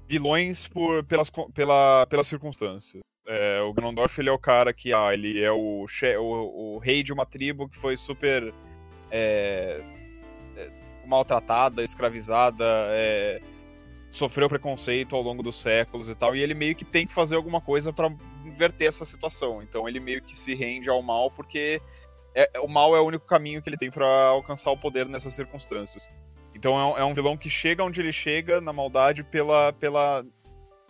vilões 0.08 0.66
por, 0.66 1.04
pelas, 1.04 1.30
pela, 1.54 2.08
pelas 2.08 2.28
circunstâncias. 2.28 3.04
É, 3.26 3.62
o 3.62 3.74
Ganondorf 3.74 4.20
ele 4.20 4.30
é 4.30 4.34
o 4.34 4.38
cara 4.38 4.74
que 4.74 4.94
ah, 4.94 5.14
ele 5.14 5.42
é 5.42 5.52
o, 5.52 5.86
o, 6.20 6.76
o 6.76 6.78
rei 6.78 7.04
de 7.04 7.14
uma 7.14 7.26
tribo 7.26 7.70
que 7.70 7.78
foi 7.78 7.96
super 7.96 8.54
é, 9.10 9.82
é, 10.58 10.70
maltratada, 11.06 11.82
escravizada, 11.84 12.66
é, 12.90 13.42
sofreu 14.10 14.50
preconceito 14.50 15.16
ao 15.16 15.22
longo 15.22 15.42
dos 15.42 15.62
séculos 15.62 16.10
e 16.10 16.16
tal, 16.16 16.36
e 16.36 16.42
ele 16.42 16.54
meio 16.54 16.76
que 16.76 16.84
tem 16.84 17.08
que 17.08 17.14
fazer 17.14 17.36
alguma 17.36 17.62
coisa 17.62 17.94
para 17.94 18.14
inverter 18.46 18.90
essa 18.90 19.06
situação. 19.06 19.62
Então 19.64 19.88
ele 19.88 20.00
meio 20.00 20.22
que 20.22 20.38
se 20.38 20.54
rende 20.54 20.90
ao 20.90 21.02
mal 21.02 21.32
porque 21.32 21.82
é, 22.36 22.60
o 22.60 22.68
mal 22.68 22.96
é 22.96 23.00
o 23.00 23.06
único 23.06 23.26
caminho 23.26 23.62
que 23.62 23.70
ele 23.70 23.78
tem 23.78 23.90
para 23.90 24.06
alcançar 24.28 24.72
o 24.72 24.78
poder 24.78 25.08
nessas 25.08 25.34
circunstâncias. 25.34 26.10
Então 26.54 26.78
é 26.80 26.86
um, 26.86 26.98
é 27.00 27.06
um 27.06 27.14
vilão 27.14 27.38
que 27.38 27.50
chega 27.50 27.84
onde 27.84 28.02
ele 28.02 28.12
chega 28.12 28.60
na 28.60 28.74
maldade 28.74 29.24
pela, 29.24 29.72
pela, 29.74 30.26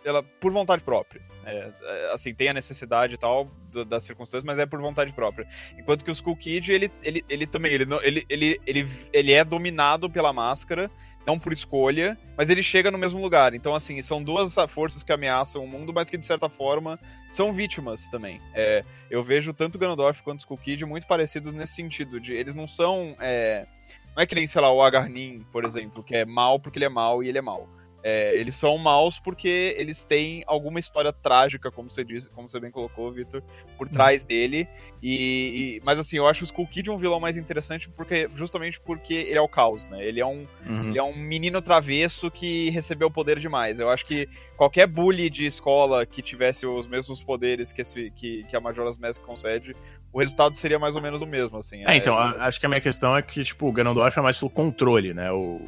pela 0.04 0.22
por 0.22 0.52
vontade 0.52 0.82
própria. 0.82 1.22
É, 1.46 1.72
é, 1.82 2.12
assim, 2.12 2.34
tem 2.34 2.50
a 2.50 2.52
necessidade 2.52 3.14
e 3.14 3.18
tal 3.18 3.50
das 3.88 4.04
circunstâncias, 4.04 4.44
mas 4.44 4.58
é 4.58 4.66
por 4.66 4.80
vontade 4.80 5.12
própria. 5.12 5.48
Enquanto 5.78 6.04
que 6.04 6.10
o 6.10 6.12
Skull 6.12 6.36
Kid, 6.36 6.70
ele, 6.70 6.92
ele, 7.02 7.24
ele 7.28 7.46
também, 7.46 7.72
ele, 7.72 7.86
ele, 8.02 8.26
ele, 8.28 8.60
ele, 8.66 8.88
ele 9.12 9.32
é 9.32 9.42
dominado 9.42 10.08
pela 10.08 10.32
máscara, 10.32 10.90
não 11.26 11.38
por 11.38 11.52
escolha, 11.52 12.18
mas 12.36 12.50
ele 12.50 12.62
chega 12.62 12.90
no 12.90 12.98
mesmo 12.98 13.20
lugar. 13.20 13.54
Então, 13.54 13.74
assim, 13.74 14.00
são 14.02 14.22
duas 14.22 14.54
forças 14.68 15.02
que 15.02 15.10
ameaçam 15.10 15.64
o 15.64 15.66
mundo, 15.68 15.92
mas 15.92 16.10
que, 16.10 16.18
de 16.18 16.26
certa 16.26 16.50
forma, 16.50 17.00
são 17.30 17.52
vítimas 17.52 18.06
também. 18.08 18.40
É, 18.54 18.84
eu 19.10 19.24
vejo 19.24 19.54
tanto 19.54 19.78
Ganondorf 19.78 20.22
quanto 20.22 20.40
Skull 20.40 20.58
Kid 20.58 20.84
muito 20.84 21.06
parecidos 21.06 21.54
nesse 21.54 21.74
sentido, 21.74 22.20
de 22.20 22.34
eles 22.34 22.54
não 22.54 22.68
são... 22.68 23.16
É, 23.18 23.66
não 24.14 24.22
é 24.22 24.26
que 24.26 24.34
nem, 24.34 24.46
sei 24.46 24.60
lá, 24.60 24.70
o 24.70 24.80
Agarnin, 24.80 25.44
por 25.50 25.64
exemplo, 25.64 26.02
que 26.02 26.14
é 26.14 26.24
mal 26.24 26.60
porque 26.60 26.78
ele 26.78 26.84
é 26.84 26.90
mal 26.90 27.22
e 27.22 27.28
ele 27.28 27.38
é 27.38 27.42
mal. 27.42 27.68
É, 28.06 28.36
eles 28.36 28.54
são 28.54 28.76
maus 28.76 29.18
porque 29.18 29.74
eles 29.78 30.04
têm 30.04 30.44
alguma 30.46 30.78
história 30.78 31.10
trágica, 31.10 31.70
como 31.70 31.88
você 31.88 32.04
disse, 32.04 32.28
como 32.28 32.50
você 32.50 32.60
bem 32.60 32.70
colocou, 32.70 33.10
Victor, 33.10 33.42
por 33.78 33.88
trás 33.88 34.20
uhum. 34.20 34.28
dele. 34.28 34.68
E, 35.02 35.78
e, 35.78 35.82
mas 35.82 35.98
assim, 35.98 36.18
eu 36.18 36.26
acho 36.26 36.42
o 36.42 36.44
Skull 36.44 36.66
Kid 36.66 36.90
um 36.90 36.98
vilão 36.98 37.18
mais 37.18 37.38
interessante 37.38 37.88
porque 37.88 38.28
justamente 38.36 38.78
porque 38.78 39.14
ele 39.14 39.38
é 39.38 39.40
o 39.40 39.48
caos, 39.48 39.86
né? 39.86 40.06
Ele 40.06 40.20
é 40.20 40.26
um, 40.26 40.46
uhum. 40.66 40.90
ele 40.90 40.98
é 40.98 41.02
um 41.02 41.16
menino 41.16 41.62
travesso 41.62 42.30
que 42.30 42.68
recebeu 42.68 43.10
poder 43.10 43.38
demais. 43.38 43.80
Eu 43.80 43.88
acho 43.88 44.04
que 44.04 44.28
qualquer 44.54 44.86
bully 44.86 45.30
de 45.30 45.46
escola 45.46 46.04
que 46.04 46.20
tivesse 46.20 46.66
os 46.66 46.86
mesmos 46.86 47.22
poderes 47.22 47.72
que, 47.72 47.80
esse, 47.80 48.10
que, 48.10 48.44
que 48.44 48.54
a 48.54 48.60
Majora's 48.60 48.98
Mask 48.98 49.22
concede, 49.22 49.74
o 50.12 50.20
resultado 50.20 50.54
seria 50.56 50.78
mais 50.78 50.94
ou 50.94 51.00
menos 51.00 51.22
o 51.22 51.26
mesmo, 51.26 51.56
assim. 51.56 51.82
É, 51.86 51.94
é 51.94 51.96
então, 51.96 52.18
acho 52.18 52.60
que 52.60 52.66
a 52.66 52.68
minha 52.68 52.82
questão 52.82 53.16
é 53.16 53.22
que, 53.22 53.42
tipo, 53.42 53.66
o 53.66 53.72
Ganondorf 53.72 54.18
é 54.18 54.22
mais 54.22 54.38
pelo 54.38 54.50
controle, 54.50 55.14
né? 55.14 55.32
O 55.32 55.62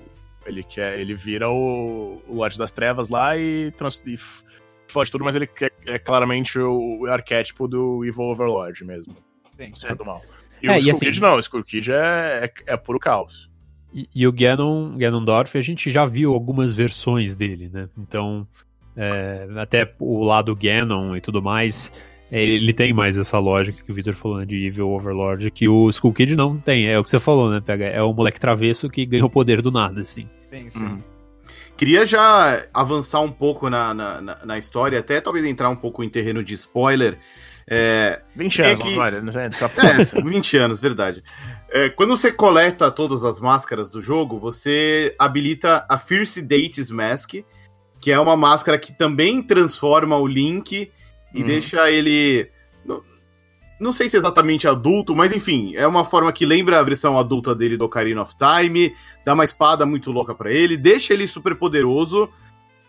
ele 0.46 0.62
quer, 0.62 0.98
ele 0.98 1.14
vira 1.14 1.48
o, 1.50 2.22
o 2.26 2.35
Lorde 2.35 2.59
das 2.59 2.72
Trevas 2.72 3.09
lá 3.09 3.37
e, 3.37 3.70
trans, 3.72 4.02
e 4.06 4.16
fode 4.88 5.11
tudo, 5.11 5.24
mas 5.24 5.35
ele 5.35 5.48
é, 5.61 5.94
é 5.94 5.98
claramente 5.98 6.59
o, 6.59 7.00
o, 7.00 7.06
arquétipo 7.06 7.66
do 7.66 8.04
Evil 8.04 8.24
Overlord 8.24 8.85
mesmo. 8.85 9.16
Sim, 9.56 9.72
é. 9.85 9.94
do 9.94 10.04
mal. 10.04 10.20
E 10.62 10.68
é, 10.68 10.72
o 10.72 10.78
Skull 10.78 10.90
assim, 10.90 11.06
Kid 11.06 11.20
não, 11.20 11.37
o 11.37 11.40
Skull 11.40 11.64
Kid 11.64 11.92
é, 11.92 12.44
é, 12.44 12.52
é 12.66 12.76
puro 12.76 12.98
caos. 12.98 13.50
E, 13.92 14.09
e, 14.14 14.26
o 14.26 14.32
Ganon, 14.32 14.96
Ganondorf, 14.96 15.56
a 15.56 15.62
gente 15.62 15.90
já 15.90 16.04
viu 16.04 16.32
algumas 16.32 16.74
versões 16.74 17.35
dele, 17.35 17.70
né? 17.72 17.88
Então, 17.96 18.46
é, 18.96 19.46
até 19.56 19.94
o 19.98 20.24
lado 20.24 20.54
Ganon 20.54 21.16
e 21.16 21.20
tudo 21.20 21.42
mais, 21.42 21.92
é, 21.92 22.15
ele 22.30 22.72
tem 22.72 22.92
mais 22.92 23.16
essa 23.16 23.38
lógica 23.38 23.82
que 23.82 23.90
o 23.90 23.94
Victor 23.94 24.14
falou 24.14 24.38
né, 24.38 24.44
de 24.44 24.66
Evil 24.66 24.90
Overlord, 24.90 25.50
que 25.50 25.68
o 25.68 25.88
Skull 25.90 26.12
Kid 26.12 26.34
não 26.34 26.58
tem. 26.58 26.88
É 26.88 26.98
o 26.98 27.04
que 27.04 27.10
você 27.10 27.20
falou, 27.20 27.50
né? 27.50 27.60
Pega, 27.64 27.84
é 27.84 28.02
o 28.02 28.12
moleque 28.12 28.40
travesso 28.40 28.88
que 28.88 29.06
ganhou 29.06 29.30
poder 29.30 29.62
do 29.62 29.70
nada, 29.70 30.00
assim. 30.00 30.28
Sim, 30.50 30.68
sim. 30.68 30.84
Hum. 30.84 31.02
Queria 31.76 32.06
já 32.06 32.64
avançar 32.72 33.20
um 33.20 33.30
pouco 33.30 33.68
na, 33.68 33.92
na, 33.92 34.20
na, 34.44 34.58
história, 34.58 34.98
até 34.98 35.20
talvez 35.20 35.44
entrar 35.44 35.68
um 35.68 35.76
pouco 35.76 36.02
em 36.02 36.08
terreno 36.08 36.42
de 36.42 36.54
spoiler. 36.54 37.18
É, 37.68 38.22
20 38.34 38.62
anos, 38.62 38.80
que... 38.80 38.98
olha, 38.98 39.20
não 39.20 39.32
sei, 39.32 39.50
tá 39.50 39.70
é, 40.18 40.22
20 40.22 40.56
anos, 40.56 40.80
verdade. 40.80 41.22
É, 41.70 41.90
quando 41.90 42.16
você 42.16 42.32
coleta 42.32 42.90
todas 42.90 43.22
as 43.24 43.40
máscaras 43.40 43.90
do 43.90 44.00
jogo, 44.00 44.38
você 44.38 45.14
habilita 45.18 45.84
a 45.88 45.98
Fierce 45.98 46.40
Dates 46.40 46.90
Mask, 46.90 47.34
que 48.00 48.10
é 48.10 48.18
uma 48.18 48.36
máscara 48.36 48.78
que 48.78 48.96
também 48.96 49.42
transforma 49.42 50.16
o 50.16 50.26
Link 50.26 50.90
e 51.37 51.42
hum. 51.42 51.46
deixa 51.46 51.90
ele 51.90 52.51
não 53.79 53.92
sei 53.92 54.09
se 54.09 54.16
é 54.16 54.18
exatamente 54.18 54.66
adulto, 54.66 55.14
mas 55.14 55.35
enfim, 55.35 55.75
é 55.77 55.87
uma 55.87 56.03
forma 56.03 56.33
que 56.33 56.46
lembra 56.46 56.79
a 56.81 56.83
versão 56.83 57.18
adulta 57.18 57.55
dele 57.55 57.77
do 57.77 57.85
Ocarina 57.85 58.22
of 58.22 58.35
Time, 58.38 58.94
dá 59.22 59.35
uma 59.35 59.44
espada 59.44 59.85
muito 59.85 60.11
louca 60.11 60.35
para 60.35 60.51
ele, 60.51 60.79
deixa 60.79 61.12
ele 61.12 61.27
super 61.27 61.55
poderoso 61.55 62.29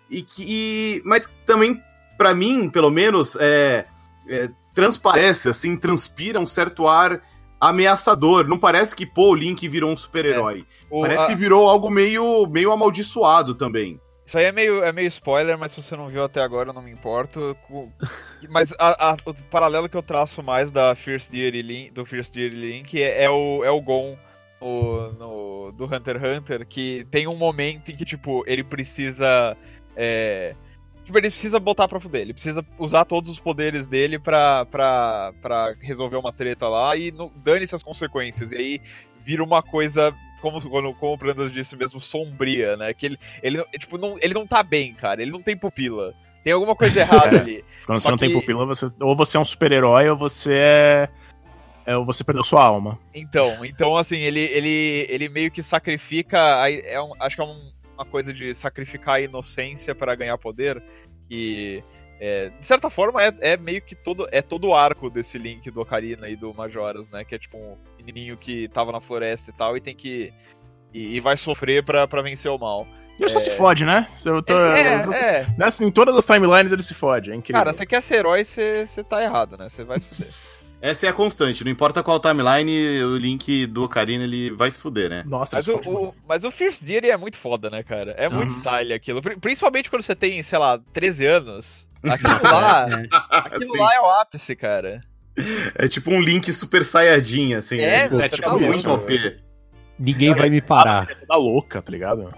e 0.10 0.22
que 0.22 1.02
mas 1.04 1.30
também 1.46 1.82
para 2.18 2.34
mim, 2.34 2.70
pelo 2.70 2.90
menos, 2.90 3.36
é, 3.40 3.86
é, 4.28 4.50
transparece 4.74 5.50
assim, 5.50 5.76
transpira 5.76 6.40
um 6.40 6.48
certo 6.48 6.88
ar 6.88 7.22
ameaçador. 7.60 8.48
Não 8.48 8.58
parece 8.58 8.96
que, 8.96 9.06
pô, 9.06 9.32
o 9.32 9.36
Link 9.36 9.68
virou 9.68 9.92
um 9.92 9.98
super-herói. 9.98 10.66
O- 10.90 11.02
Parece 11.02 11.24
a- 11.24 11.26
que 11.28 11.36
virou 11.36 11.70
algo 11.70 11.90
meio, 11.90 12.48
meio 12.48 12.72
amaldiçoado 12.72 13.56
também. 13.56 14.00
Isso 14.28 14.38
aí 14.38 14.44
é 14.44 14.52
meio, 14.52 14.84
é 14.84 14.92
meio 14.92 15.08
spoiler, 15.08 15.58
mas 15.58 15.72
se 15.72 15.82
você 15.82 15.96
não 15.96 16.10
viu 16.10 16.22
até 16.22 16.42
agora, 16.42 16.70
eu 16.70 16.74
não 16.74 16.82
me 16.82 16.92
importo. 16.92 17.56
Mas 18.50 18.74
a- 18.78 19.12
a- 19.14 19.18
o 19.26 19.34
paralelo 19.34 19.88
que 19.88 19.96
eu 19.96 20.04
traço 20.04 20.44
mais 20.44 20.70
da 20.70 20.94
First 20.96 21.32
Deity 21.32 21.62
Link, 21.62 21.92
do 21.92 22.06
First 22.06 22.34
Deity 22.34 22.54
Link 22.54 23.02
é, 23.02 23.24
é 23.24 23.30
o, 23.30 23.64
é 23.64 23.72
o 23.72 23.80
Gon 23.82 24.18
no, 24.60 25.14
no- 25.14 25.72
do 25.72 25.86
Hunter 25.86 26.18
x 26.18 26.38
Hunter, 26.40 26.68
que 26.68 27.08
tem 27.10 27.26
um 27.26 27.38
momento 27.38 27.90
em 27.90 27.96
que, 27.96 28.04
tipo, 28.04 28.44
ele 28.46 28.66
precisa. 28.66 29.56
é, 29.96 30.54
tipo, 31.06 31.18
ele 31.18 31.30
precisa 31.30 31.58
botar 31.58 31.88
pra 31.88 32.00
fuder, 32.00 32.22
ele 32.22 32.34
precisa 32.34 32.66
usar 32.78 33.06
todos 33.06 33.30
os 33.30 33.40
poderes 33.40 33.88
dele 33.88 34.20
pra, 34.20 34.66
pra, 34.66 35.34
pra 35.42 35.74
resolver 35.80 36.18
uma 36.18 36.34
treta 36.34 36.68
lá 36.68 36.98
e 36.98 37.14
dane-se 37.38 37.74
as 37.74 37.82
consequências. 37.82 38.52
E 38.52 38.58
aí 38.58 38.82
vira 39.24 39.42
uma 39.42 39.64
coisa. 39.64 40.14
Como, 40.42 40.62
como, 40.62 40.94
como 40.94 41.14
o 41.14 41.18
Brandas 41.18 41.52
disse 41.52 41.76
mesmo, 41.76 42.00
sombria, 42.00 42.78
né? 42.78 42.94
Que 42.94 43.08
ele, 43.08 43.20
ele, 43.42 43.58
não- 43.58 43.66
tipo, 43.78 43.98
não, 43.98 44.16
ele 44.22 44.34
não 44.34 44.46
tá 44.46 44.62
bem, 44.64 44.94
cara. 44.94 45.22
Ele 45.22 45.32
não 45.32 45.42
tem 45.42 45.58
pupila. 45.58 46.14
Tem 46.44 46.54
alguma 46.54 46.76
coisa 46.76 47.00
errada 47.02 47.40
ali. 47.42 47.66
Quando 47.86 48.00
Só 48.00 48.06
você 48.06 48.12
não 48.12 48.18
tem 48.18 48.30
que- 48.30 48.36
pupila, 48.36 48.66
você, 48.66 48.90
ou 49.02 49.16
você 49.16 49.36
é 49.38 49.40
um 49.40 49.44
super-herói 49.46 50.10
ou 50.10 50.16
você 50.16 50.54
é, 50.54 51.10
é. 51.86 51.98
Ou 51.98 52.06
você 52.06 52.24
perdeu 52.24 52.44
sua 52.44 52.64
alma. 52.64 53.00
Então, 53.14 53.66
então 53.66 53.98
assim, 53.98 54.18
ele, 54.18 54.40
ele, 54.42 55.06
ele 55.10 55.28
meio 55.30 55.50
que 55.52 55.64
sacrifica. 55.64 56.62
a- 56.62 56.72
É 56.72 57.02
um, 57.02 57.12
acho 57.20 57.36
que 57.36 57.42
é 57.42 57.46
um- 57.46 57.72
uma 57.96 58.06
coisa 58.06 58.32
de 58.32 58.54
sacrificar 58.54 59.16
a 59.16 59.22
inocência 59.22 59.96
para 59.96 60.14
ganhar 60.16 60.38
poder. 60.38 60.82
Que, 61.28 61.84
é, 62.20 62.50
de 62.50 62.66
certa 62.68 62.90
forma, 62.90 63.24
é, 63.24 63.34
é 63.42 63.58
meio 63.58 63.82
que 63.82 63.96
todo, 63.96 64.28
é 64.32 64.42
todo 64.42 64.68
o 64.68 64.76
arco 64.76 65.10
desse 65.10 65.38
link 65.38 65.70
do 65.72 65.82
Ocarina 65.82 66.28
e 66.30 66.36
do 66.36 66.54
Majoras, 66.54 67.10
né? 67.10 67.24
Que 67.24 67.36
é 67.36 67.40
tipo 67.40 67.58
um 67.58 67.78
menininho 67.98 68.36
que 68.38 68.68
tava 68.70 68.92
na 68.92 69.00
floresta 69.02 69.52
e 69.52 69.54
tal 69.54 69.78
e 69.78 69.82
tem 69.82 69.96
que. 69.96 70.34
E, 70.94 71.16
e 71.16 71.20
vai 71.20 71.36
sofrer 71.38 71.84
pra, 71.84 72.08
pra 72.08 72.22
vencer 72.22 72.50
o 72.52 72.58
mal. 72.58 72.88
E 73.20 73.24
ele 73.24 73.30
só 73.30 73.40
se 73.40 73.52
fode, 73.52 73.84
né? 73.84 74.08
Eu 74.26 74.42
tô- 74.44 74.54
é, 74.58 75.04
você- 75.04 75.20
é. 75.24 75.48
Nessa- 75.58 75.84
em 75.84 75.92
todas 75.92 76.16
as 76.16 76.26
timelines 76.26 76.72
ele 76.72 76.84
se 76.84 76.94
fode, 76.94 77.32
é 77.32 77.36
incrível. 77.36 77.60
Cara, 77.60 77.74
você 77.74 77.86
quer 77.86 78.02
ser 78.02 78.16
herói, 78.18 78.44
você 78.46 78.86
você 78.88 79.04
tá 79.04 79.24
errado, 79.24 79.58
né? 79.58 79.70
Você 79.70 79.84
vai 79.84 80.00
se 80.00 80.08
fuder. 80.08 80.30
Essa 80.80 81.08
é 81.08 81.10
a 81.10 81.14
constante. 81.14 81.64
Não 81.64 81.72
importa 81.72 82.04
qual 82.04 82.20
timeline, 82.20 83.02
o 83.04 83.18
Link 83.18 83.66
do 83.66 83.84
Ocarina, 83.86 84.24
ele 84.24 84.52
vai 84.52 84.70
se 84.70 84.80
fuder, 84.80 85.10
né? 85.10 85.24
Nossa, 85.26 85.56
Mas 85.56 85.68
o, 85.68 85.78
o- 85.78 86.14
mas 86.28 86.44
o 86.44 86.52
First 86.52 86.84
Deity 86.84 87.10
é 87.10 87.18
muito 87.18 87.36
foda, 87.40 87.68
né, 87.72 87.82
cara? 87.82 88.12
É 88.12 88.30
muito 88.30 88.50
Uhum. 88.50 88.54
style 88.60 88.94
aquilo. 88.94 89.20
Pri- 89.20 89.38
Principalmente 89.38 89.90
quando 89.90 90.04
você 90.04 90.16
tem, 90.16 90.42
sei 90.44 90.60
lá, 90.60 90.80
13 90.94 91.26
anos. 91.26 91.87
Aquilo 92.04 92.52
lá, 92.52 92.88
é- 92.90 93.08
aquilo 93.38 93.72
Assim, 93.72 93.78
lá 93.82 93.96
é 93.96 94.00
o 94.00 94.10
ápice, 94.22 94.56
cara. 94.56 95.02
é 95.76 95.88
tipo 95.88 96.12
um 96.12 96.22
Link 96.22 96.52
super 96.54 96.84
saiyajin, 96.84 97.54
assim. 97.56 97.80
É, 97.80 97.88
né? 97.88 98.04
Tipo, 98.04 98.16
é 98.22 98.30
você 98.30 98.36
tipo 98.36 98.50
tá 98.50 98.58
muito. 98.58 98.90
OP. 98.92 99.38
ninguém 100.00 100.34
vai 100.34 100.50
me 100.50 100.62
parar. 100.62 101.10
É 101.10 101.16
toda 101.16 101.36
louca, 101.36 101.82
tá 101.82 101.92
ligado? 101.92 102.34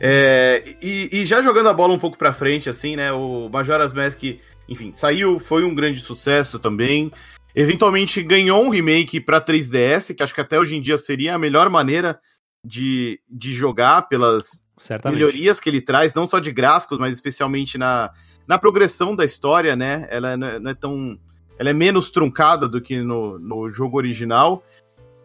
É, 0.00 0.62
e, 0.82 1.08
e 1.12 1.26
já 1.26 1.42
jogando 1.42 1.68
a 1.68 1.74
bola 1.74 1.92
um 1.92 1.98
pouco 1.98 2.16
pra 2.16 2.32
frente, 2.32 2.68
assim, 2.68 2.96
né? 2.96 3.12
O 3.12 3.48
Majora's 3.52 3.92
Mask, 3.92 4.22
enfim, 4.68 4.92
saiu, 4.92 5.40
foi 5.40 5.64
um 5.64 5.74
grande 5.74 6.00
sucesso 6.00 6.58
também. 6.58 7.10
Eventualmente 7.54 8.22
ganhou 8.22 8.64
um 8.64 8.68
remake 8.68 9.20
pra 9.20 9.40
3DS, 9.40 10.14
que 10.14 10.22
acho 10.22 10.34
que 10.34 10.40
até 10.40 10.58
hoje 10.58 10.76
em 10.76 10.80
dia 10.80 10.96
seria 10.96 11.34
a 11.34 11.38
melhor 11.38 11.68
maneira 11.68 12.20
de, 12.64 13.20
de 13.28 13.52
jogar 13.52 14.02
pelas 14.02 14.50
Certamente. 14.78 15.18
melhorias 15.18 15.58
que 15.58 15.68
ele 15.68 15.80
traz, 15.80 16.14
não 16.14 16.26
só 16.28 16.38
de 16.38 16.52
gráficos, 16.52 16.98
mas 16.98 17.12
especialmente 17.14 17.76
na, 17.76 18.12
na 18.48 18.58
progressão 18.58 19.14
da 19.14 19.26
história, 19.26 19.76
né? 19.76 20.08
Ela 20.10 20.36
não 20.36 20.46
é, 20.46 20.58
não 20.58 20.70
é 20.70 20.74
tão. 20.74 21.18
Ela 21.58 21.70
é 21.70 21.74
menos 21.74 22.10
truncada 22.10 22.66
do 22.66 22.80
que 22.80 23.02
no, 23.02 23.38
no 23.38 23.68
jogo 23.68 23.98
original. 23.98 24.62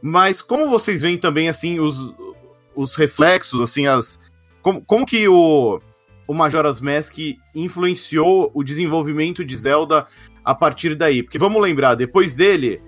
Mas 0.02 0.42
como 0.42 0.70
vocês 0.70 1.02
veem 1.02 1.18
também, 1.18 1.48
assim, 1.48 1.80
os, 1.80 2.14
os 2.76 2.96
reflexos, 2.96 3.62
assim, 3.62 3.88
as. 3.88 4.20
Como, 4.62 4.84
como 4.84 5.06
que 5.06 5.28
o, 5.30 5.82
o 6.28 6.34
Majora's 6.34 6.82
Mask 6.82 7.18
influenciou 7.56 8.52
o 8.54 8.64
desenvolvimento 8.64 9.46
de 9.46 9.56
Zelda 9.56 10.06
a 10.44 10.54
partir 10.54 10.94
daí? 10.94 11.24
Porque 11.24 11.38
vamos 11.40 11.62
lembrar, 11.62 11.96
depois 11.96 12.34
dele, 12.34 12.82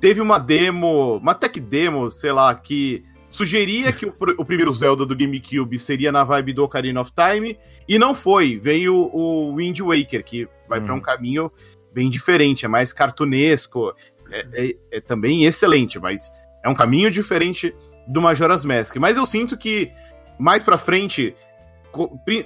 teve 0.00 0.20
uma 0.20 0.38
demo, 0.38 1.18
uma 1.18 1.34
tech 1.34 1.60
demo, 1.60 2.10
sei 2.10 2.32
lá, 2.32 2.52
que 2.54 3.04
sugeria 3.28 3.92
que 3.92 4.06
o, 4.06 4.14
o 4.38 4.44
primeiro 4.44 4.72
Zelda 4.72 5.04
do 5.04 5.16
GameCube 5.16 5.78
seria 5.78 6.10
na 6.12 6.24
vibe 6.24 6.52
do 6.52 6.64
Ocarina 6.64 7.00
of 7.00 7.12
Time, 7.12 7.58
e 7.88 7.98
não 7.98 8.14
foi. 8.14 8.58
Veio 8.58 8.94
o 8.94 9.54
Wind 9.56 9.80
Waker, 9.80 10.24
que 10.24 10.48
vai 10.68 10.80
pra 10.80 10.92
Uhum. 10.92 10.98
um 10.98 11.02
caminho 11.02 11.50
bem 11.92 12.08
diferente, 12.10 12.64
é 12.64 12.68
mais 12.68 12.92
cartunesco, 12.92 13.94
é, 14.30 14.46
é- 14.52 14.76
é 14.92 15.00
também 15.00 15.44
excelente, 15.44 15.98
mas 15.98 16.30
é 16.64 16.68
um 16.68 16.74
caminho 16.74 17.10
diferente 17.10 17.74
do 18.06 18.20
Majora's 18.20 18.64
Mask. 18.64 18.96
Mas 18.96 19.16
eu 19.16 19.24
sinto 19.26 19.56
que 19.56 19.90
mais 20.38 20.62
pra 20.62 20.76
frente, 20.78 21.34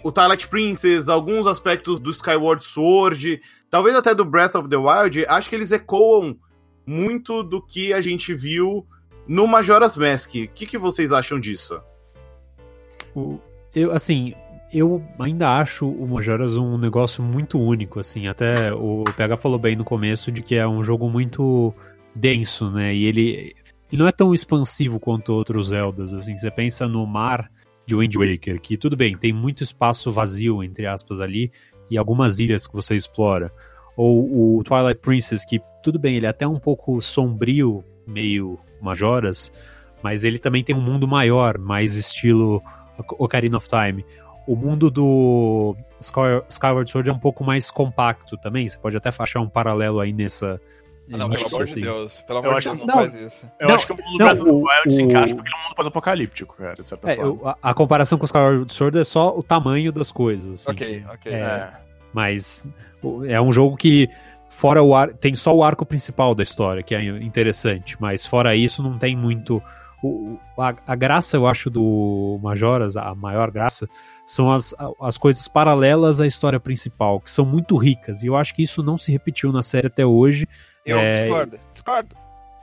o 0.04 0.12
Twilight 0.12 0.46
Princess, 0.48 1.08
alguns 1.08 1.46
aspectos 1.46 1.98
do 1.98 2.10
Skyward 2.12 2.64
Sword, 2.64 3.40
talvez 3.68 3.96
até 3.96 4.14
do 4.14 4.24
Breath 4.24 4.54
of 4.54 4.68
the 4.68 4.76
Wild, 4.76 5.26
acho 5.26 5.48
que 5.48 5.56
eles 5.56 5.72
ecoam 5.72 6.36
muito 6.86 7.42
do 7.42 7.60
que 7.64 7.92
a 7.92 8.00
gente 8.00 8.32
viu 8.32 8.86
no 9.30 9.46
Majora's 9.46 9.96
Mask. 9.96 10.30
O 10.34 10.48
que, 10.48 10.66
que 10.66 10.76
vocês 10.76 11.12
acham 11.12 11.38
disso? 11.38 11.80
Eu, 13.72 13.92
assim, 13.92 14.34
eu 14.74 15.00
ainda 15.20 15.56
acho 15.56 15.88
o 15.88 16.08
Majora's 16.08 16.56
um 16.56 16.76
negócio 16.76 17.22
muito 17.22 17.56
único, 17.56 18.00
assim. 18.00 18.26
Até 18.26 18.74
o 18.74 19.04
PH 19.16 19.36
falou 19.36 19.56
bem 19.56 19.76
no 19.76 19.84
começo 19.84 20.32
de 20.32 20.42
que 20.42 20.56
é 20.56 20.66
um 20.66 20.82
jogo 20.82 21.08
muito 21.08 21.72
denso, 22.12 22.72
né? 22.72 22.92
E 22.92 23.04
ele, 23.04 23.54
ele 23.92 24.02
não 24.02 24.08
é 24.08 24.10
tão 24.10 24.34
expansivo 24.34 24.98
quanto 24.98 25.32
outros 25.32 25.68
Zeldas, 25.68 26.12
assim. 26.12 26.36
Você 26.36 26.50
pensa 26.50 26.88
no 26.88 27.06
mar 27.06 27.48
de 27.86 27.94
Wind 27.94 28.16
Waker, 28.16 28.60
que 28.60 28.76
tudo 28.76 28.96
bem, 28.96 29.16
tem 29.16 29.32
muito 29.32 29.62
espaço 29.62 30.10
vazio, 30.10 30.60
entre 30.60 30.88
aspas, 30.88 31.20
ali, 31.20 31.52
e 31.88 31.96
algumas 31.96 32.40
ilhas 32.40 32.66
que 32.66 32.74
você 32.74 32.96
explora. 32.96 33.52
Ou 33.96 34.58
o 34.58 34.64
Twilight 34.64 35.00
Princess, 35.00 35.44
que 35.44 35.60
tudo 35.84 36.00
bem, 36.00 36.16
ele 36.16 36.26
é 36.26 36.30
até 36.30 36.48
um 36.48 36.58
pouco 36.58 37.00
sombrio, 37.00 37.84
meio 38.08 38.58
Majoras, 38.82 39.52
mas 40.02 40.24
ele 40.24 40.38
também 40.38 40.62
tem 40.64 40.74
um 40.74 40.80
mundo 40.80 41.06
maior, 41.06 41.58
mais 41.58 41.96
estilo 41.96 42.62
Ocarina 43.18 43.56
of 43.56 43.68
Time. 43.68 44.04
O 44.46 44.56
mundo 44.56 44.90
do 44.90 45.76
Sky- 46.00 46.42
Skyward 46.48 46.90
Sword 46.90 47.08
é 47.10 47.12
um 47.12 47.18
pouco 47.18 47.44
mais 47.44 47.70
compacto 47.70 48.36
também. 48.38 48.66
Você 48.68 48.78
pode 48.78 48.96
até 48.96 49.10
achar 49.16 49.40
um 49.40 49.48
paralelo 49.48 50.00
aí 50.00 50.12
nessa. 50.12 50.60
Ah, 51.12 51.16
não, 51.16 51.28
pelo 51.28 51.46
amor 51.48 51.62
assim. 51.62 51.74
de 51.74 51.80
Deus. 51.82 52.12
Pelo 52.26 52.38
Eu 52.38 52.50
amor 52.50 52.60
de 52.60 52.68
acho- 52.68 52.76
Deus, 52.76 52.86
não, 52.86 52.94
não. 52.94 52.94
faz 53.10 53.14
isso. 53.14 53.46
Eu 53.58 53.68
Não, 53.68 53.74
acho 53.74 53.86
que 53.86 53.92
o 53.92 53.96
mundo 53.96 54.06
do 54.12 54.18
não, 54.18 54.26
Breath 54.26 54.38
of 54.40 54.44
the 54.44 54.50
o- 54.50 54.58
Wild 54.62 54.92
se 54.92 55.02
encaixa 55.02 55.34
porque 55.34 55.52
é 55.52 55.56
um 55.58 55.62
mundo 55.64 55.74
pós-apocalíptico, 55.74 56.56
cara, 56.56 56.74
de 56.82 56.88
certa 56.88 57.10
É, 57.10 57.16
forma. 57.16 57.30
eu- 57.42 57.48
a, 57.48 57.58
a 57.62 57.74
comparação 57.74 58.16
com 58.16 58.24
o 58.24 58.26
Skyward 58.26 58.72
Sword 58.72 58.98
é 58.98 59.04
só 59.04 59.36
o 59.36 59.42
tamanho 59.42 59.90
das 59.92 60.10
coisas. 60.12 60.60
assim, 60.68 60.70
Ok, 60.70 61.04
ok. 61.12 61.32
é, 61.32 61.36
É. 61.36 61.72
Mas 62.12 62.66
é 63.28 63.40
um 63.40 63.52
jogo 63.52 63.76
que, 63.76 64.08
fora 64.50 64.82
o 64.82 64.94
ar, 64.94 65.14
tem 65.14 65.34
só 65.34 65.54
o 65.54 65.64
arco 65.64 65.86
principal 65.86 66.34
da 66.34 66.42
história, 66.42 66.82
que 66.82 66.94
é 66.94 67.02
interessante. 67.02 67.96
Mas 67.98 68.26
fora 68.26 68.54
isso, 68.54 68.82
não 68.82 68.98
tem 68.98 69.16
muito. 69.16 69.62
o- 70.02 70.38
a, 70.58 70.74
a 70.86 70.96
graça, 70.96 71.36
eu 71.36 71.46
acho, 71.46 71.70
do 71.70 72.38
Majoras, 72.42 72.96
a 72.96 73.14
maior 73.14 73.50
graça, 73.50 73.88
são 74.26 74.50
as, 74.50 74.74
as 75.00 75.16
coisas 75.16 75.46
paralelas 75.48 76.20
à 76.20 76.26
história 76.26 76.58
principal, 76.58 77.20
que 77.20 77.30
são 77.30 77.44
muito 77.44 77.76
ricas. 77.76 78.22
E 78.22 78.26
eu 78.26 78.36
acho 78.36 78.54
que 78.54 78.62
isso 78.62 78.82
não 78.82 78.98
se 78.98 79.10
repetiu 79.12 79.52
na 79.52 79.62
série 79.62 79.86
até 79.86 80.04
hoje. 80.04 80.46
Eu 80.84 80.98
É, 80.98 81.22
discordo. 81.22 81.58
Discordo. 81.74 82.16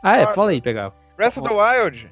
Ah, 0.04 0.15
é, 0.17 0.19
Claro. 0.21 0.36
fala 0.36 0.52
aí, 0.52 0.62
pegar. 0.62 0.91
Breath 1.15 1.38
of 1.38 1.47
the 1.47 1.54
Wild. 1.54 2.10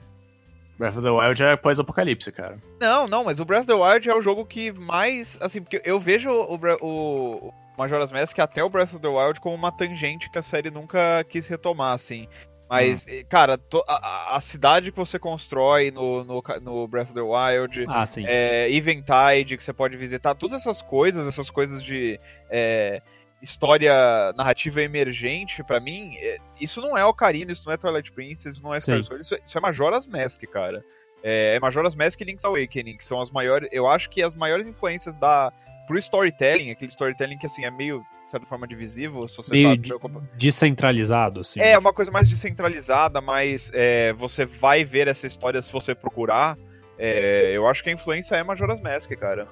Breath 0.77 0.97
of 0.97 1.01
the 1.03 1.09
Wild 1.09 1.41
é 1.43 1.55
pós-apocalipse, 1.55 2.31
cara. 2.31 2.57
Não, 2.79 3.05
não, 3.05 3.23
mas 3.23 3.39
o 3.39 3.45
Breath 3.45 3.61
of 3.63 3.67
the 3.67 3.73
Wild 3.73 4.09
é 4.09 4.15
o 4.15 4.21
jogo 4.21 4.45
que 4.45 4.71
mais. 4.73 5.37
Assim, 5.41 5.61
porque 5.61 5.81
eu 5.85 5.99
vejo 5.99 6.29
o, 6.29 6.55
o 6.81 7.53
Majora's 7.77 8.11
Mask 8.11 8.37
até 8.39 8.63
o 8.63 8.69
Breath 8.69 8.93
of 8.93 8.99
the 8.99 9.07
Wild 9.07 9.39
como 9.39 9.55
uma 9.55 9.71
tangente 9.71 10.29
que 10.29 10.37
a 10.37 10.41
série 10.41 10.69
nunca 10.71 11.23
quis 11.29 11.47
retomar, 11.47 11.93
assim. 11.93 12.27
Mas, 12.67 13.05
eh, 13.07 13.23
cara, 13.29 13.57
to- 13.59 13.83
a- 13.87 14.35
a, 14.37 14.41
cidade 14.41 14.91
que 14.91 14.97
você 14.97 15.19
constrói 15.19 15.91
no, 15.91 16.23
no, 16.23 16.43
no 16.61 16.87
Breath 16.87 17.11
of 17.11 17.13
the 17.13 17.21
Wild, 17.21 17.85
Ah, 17.87 18.05
é, 18.27 18.71
Eventide 18.73 19.55
que 19.55 19.63
você 19.63 19.71
pode 19.71 19.95
visitar, 19.97 20.33
todas 20.33 20.59
essas 20.61 20.81
coisas, 20.81 21.27
essas 21.27 21.49
coisas 21.51 21.83
de 21.83 22.19
é, 22.49 23.03
história 23.41 23.93
narrativa 24.35 24.81
emergente, 24.81 25.63
pra 25.63 25.79
mim, 25.79 26.15
é, 26.17 26.37
isso 26.59 26.81
não 26.81 26.97
é 26.97 27.05
Ocarina, 27.05 27.51
isso 27.51 27.67
não 27.67 27.73
é 27.73 27.77
Twilight 27.77 28.11
Princess, 28.11 28.55
isso 28.55 28.63
não 28.63 28.73
é 28.73 28.79
Sword, 28.79 29.21
isso, 29.21 29.35
é- 29.35 29.39
isso 29.45 29.57
é 29.57 29.61
Majora's 29.61 30.07
Mask, 30.07 30.41
cara. 30.51 30.83
É, 31.23 31.55
é 31.55 31.59
Majora's 31.59 31.93
Mask 31.95 32.19
e 32.19 32.23
Link's 32.23 32.45
Awakening, 32.45 32.97
que 32.97 33.05
são 33.05 33.21
as 33.21 33.29
maiores, 33.29 33.69
eu 33.71 33.87
acho 33.87 34.09
que 34.09 34.23
as 34.23 34.33
maiores 34.33 34.65
influências 34.65 35.17
da 35.19 35.51
pro 35.87 35.97
storytelling, 35.97 36.71
aquele 36.71 36.89
storytelling 36.91 37.37
que 37.37 37.45
assim 37.45 37.65
é 37.65 37.71
meio 37.71 38.03
de 38.25 38.31
certa 38.31 38.47
forma 38.47 38.67
divisivo, 38.67 39.27
se 39.27 39.37
você 39.37 39.51
Meio 39.51 39.69
tá 39.69 39.75
de- 39.75 39.87
preocupado. 39.87 40.29
Descentralizado, 40.35 41.41
assim. 41.41 41.59
É, 41.59 41.77
uma 41.77 41.93
coisa 41.93 42.09
mais 42.11 42.27
descentralizada, 42.27 43.21
mas 43.21 43.69
é, 43.73 44.13
você 44.13 44.45
vai 44.45 44.83
ver 44.83 45.07
essa 45.07 45.27
história 45.27 45.61
se 45.61 45.71
você 45.71 45.93
procurar. 45.93 46.57
É, 46.97 47.51
eu 47.55 47.67
acho 47.67 47.83
que 47.83 47.89
a 47.89 47.93
influência 47.93 48.35
é 48.35 48.43
Majora's 48.43 48.81
Mask, 48.81 49.11
cara. 49.11 49.47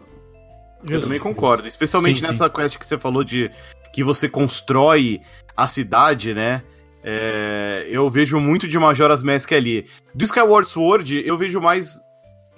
Eu 0.89 0.99
também 0.99 1.19
concordo, 1.19 1.67
especialmente 1.67 2.19
Sim, 2.19 2.27
nessa 2.27 2.49
quest 2.49 2.77
que 2.77 2.85
você 2.85 2.97
falou 2.97 3.23
de 3.23 3.49
que 3.93 4.03
você 4.03 4.27
constrói 4.27 5.21
a 5.55 5.67
cidade, 5.67 6.33
né? 6.33 6.63
É, 7.03 7.85
eu 7.89 8.09
vejo 8.09 8.39
muito 8.39 8.67
de 8.67 8.79
Majora's 8.79 9.21
Mask 9.21 9.51
ali. 9.51 9.85
Do 10.15 10.23
Skyward 10.23 10.67
Sword, 10.67 11.23
eu 11.25 11.37
vejo 11.37 11.61
mais 11.61 12.01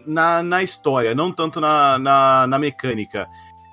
na, 0.05 0.41
na 0.43 0.63
história, 0.63 1.13
não 1.15 1.31
tanto 1.31 1.59
na, 1.59 1.97
na, 1.97 2.47
na 2.47 2.59
mecânica. 2.59 3.27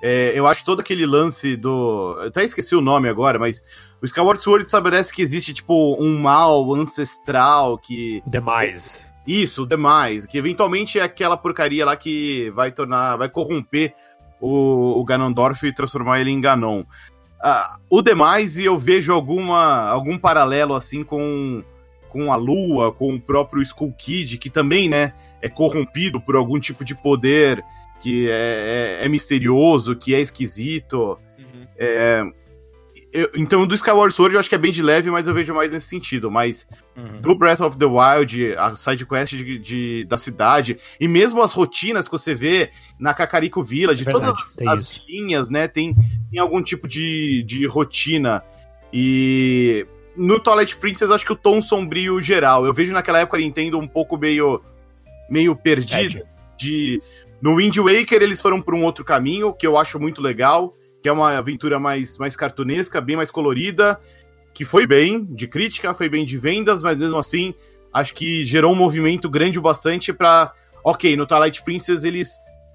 É, 0.05 0.37
eu 0.37 0.45
acho 0.45 0.65
todo 0.65 0.81
aquele 0.81 1.05
lance 1.05 1.55
do. 1.55 2.17
Eu 2.19 2.27
até 2.27 2.43
esqueci 2.43 2.75
o 2.75 2.81
nome 2.81 3.07
agora, 3.07 3.39
mas 3.39 3.63
o 4.01 4.05
Skyward 4.05 4.43
Sword 4.43 4.65
estabelece 4.65 5.13
que 5.13 5.21
existe, 5.21 5.53
tipo, 5.53 5.95
um 5.97 6.19
mal 6.19 6.75
ancestral 6.75 7.77
que. 7.77 8.21
Demais. 8.27 9.05
Isso, 9.25 9.65
demais. 9.65 10.25
Que 10.25 10.37
eventualmente 10.37 10.99
é 10.99 11.03
aquela 11.03 11.37
porcaria 11.37 11.85
lá 11.85 11.95
que 11.95 12.49
vai 12.49 12.69
tornar. 12.69 13.15
vai 13.15 13.29
corromper 13.29 13.95
o, 14.41 14.99
o 14.99 15.05
Ganondorf 15.05 15.65
e 15.65 15.73
transformar 15.73 16.19
ele 16.19 16.31
em 16.31 16.41
Ganon. 16.41 16.81
Uh, 16.81 17.79
o 17.89 18.01
demais, 18.01 18.57
e 18.57 18.65
eu 18.65 18.77
vejo 18.77 19.13
alguma, 19.13 19.87
algum 19.87 20.17
paralelo 20.17 20.75
assim 20.75 21.01
com, 21.01 21.63
com 22.09 22.33
a 22.33 22.35
Lua, 22.35 22.91
com 22.91 23.15
o 23.15 23.21
próprio 23.21 23.61
Skull 23.61 23.93
Kid, 23.93 24.37
que 24.37 24.49
também, 24.49 24.89
né, 24.89 25.13
é 25.41 25.47
corrompido 25.47 26.19
por 26.19 26.35
algum 26.35 26.59
tipo 26.59 26.83
de 26.83 26.93
poder 26.93 27.63
que 28.03 28.29
é, 28.29 28.99
é, 29.01 29.05
é 29.05 29.09
misterioso, 29.09 29.95
que 29.95 30.13
é 30.13 30.19
esquisito. 30.19 31.17
Uhum. 31.39 31.67
É, 31.77 32.21
eu, 33.13 33.29
então, 33.35 33.65
do 33.65 33.75
Skyward 33.75 34.13
Sword 34.13 34.33
eu 34.33 34.39
acho 34.41 34.49
que 34.49 34.55
é 34.55 34.57
bem 34.57 34.73
de 34.73 34.83
leve, 34.83 35.09
mas 35.09 35.25
eu 35.25 35.33
vejo 35.33 35.53
mais 35.53 35.71
nesse 35.71 35.87
sentido. 35.87 36.29
Mas 36.29 36.67
uhum. 36.97 37.21
do 37.21 37.33
Breath 37.33 37.61
of 37.61 37.77
the 37.77 37.85
Wild, 37.85 38.55
a 38.57 38.75
side 38.75 39.05
quest 39.05 39.35
de, 39.35 39.57
de, 39.57 40.03
da 40.03 40.17
cidade, 40.17 40.77
e 40.99 41.07
mesmo 41.07 41.41
as 41.41 41.53
rotinas 41.53 42.07
que 42.07 42.11
você 42.11 42.35
vê 42.35 42.71
na 42.99 43.13
Kakariko 43.13 43.63
Village, 43.63 44.01
é 44.01 44.11
verdade, 44.11 44.33
todas 44.35 44.67
as, 44.67 44.79
as 44.79 45.01
linhas, 45.07 45.49
né, 45.49 45.65
tem, 45.69 45.95
tem 46.29 46.39
algum 46.41 46.61
tipo 46.61 46.89
de, 46.89 47.41
de 47.47 47.65
rotina. 47.65 48.43
E 48.91 49.87
no 50.17 50.41
Twilight 50.41 50.75
Princess, 50.75 51.09
acho 51.09 51.25
que 51.25 51.31
o 51.31 51.37
tom 51.37 51.61
sombrio 51.61 52.19
geral. 52.19 52.65
Eu 52.65 52.73
vejo 52.73 52.91
naquela 52.91 53.19
época 53.19 53.37
a 53.37 53.39
Nintendo 53.39 53.79
um 53.79 53.87
pouco 53.87 54.17
meio, 54.17 54.61
meio 55.29 55.55
perdido. 55.55 56.17
É, 56.17 56.33
de, 56.57 57.01
no 57.43 57.57
Wind 57.57 57.77
Waker, 57.77 58.23
eles 58.23 58.39
foram 58.39 58.61
por 58.61 58.73
um 58.73 58.85
outro 58.85 59.03
caminho, 59.03 59.53
que 59.53 59.67
eu 59.67 59.77
acho 59.77 59.99
muito 59.99 60.21
legal 60.21 60.73
que 61.03 61.09
é 61.09 61.11
uma 61.11 61.37
aventura 61.37 61.77
mais, 61.77 62.17
mais 62.17 62.33
cartunesca, 62.33 63.01
bem 63.01 63.17
mais 63.17 63.29
colorida, 63.29 63.99
que 64.53 64.63
foi 64.63 64.87
bem 64.87 65.25
de 65.25 65.49
crítica, 65.49 65.93
foi 65.93 66.07
bem 66.07 66.23
de 66.25 66.37
vendas, 66.37 66.81
mas 66.81 66.97
mesmo 66.97 67.17
assim, 67.17 67.53
acho 67.93 68.13
que 68.13 68.45
gerou 68.45 68.71
um 68.71 68.75
movimento 68.75 69.29
grande 69.29 69.59
o 69.59 69.61
bastante 69.61 70.13
para, 70.13 70.53
ok, 70.81 71.17
no 71.17 71.25
Twilight 71.27 71.61
Princess 71.61 72.05
eles 72.05 72.29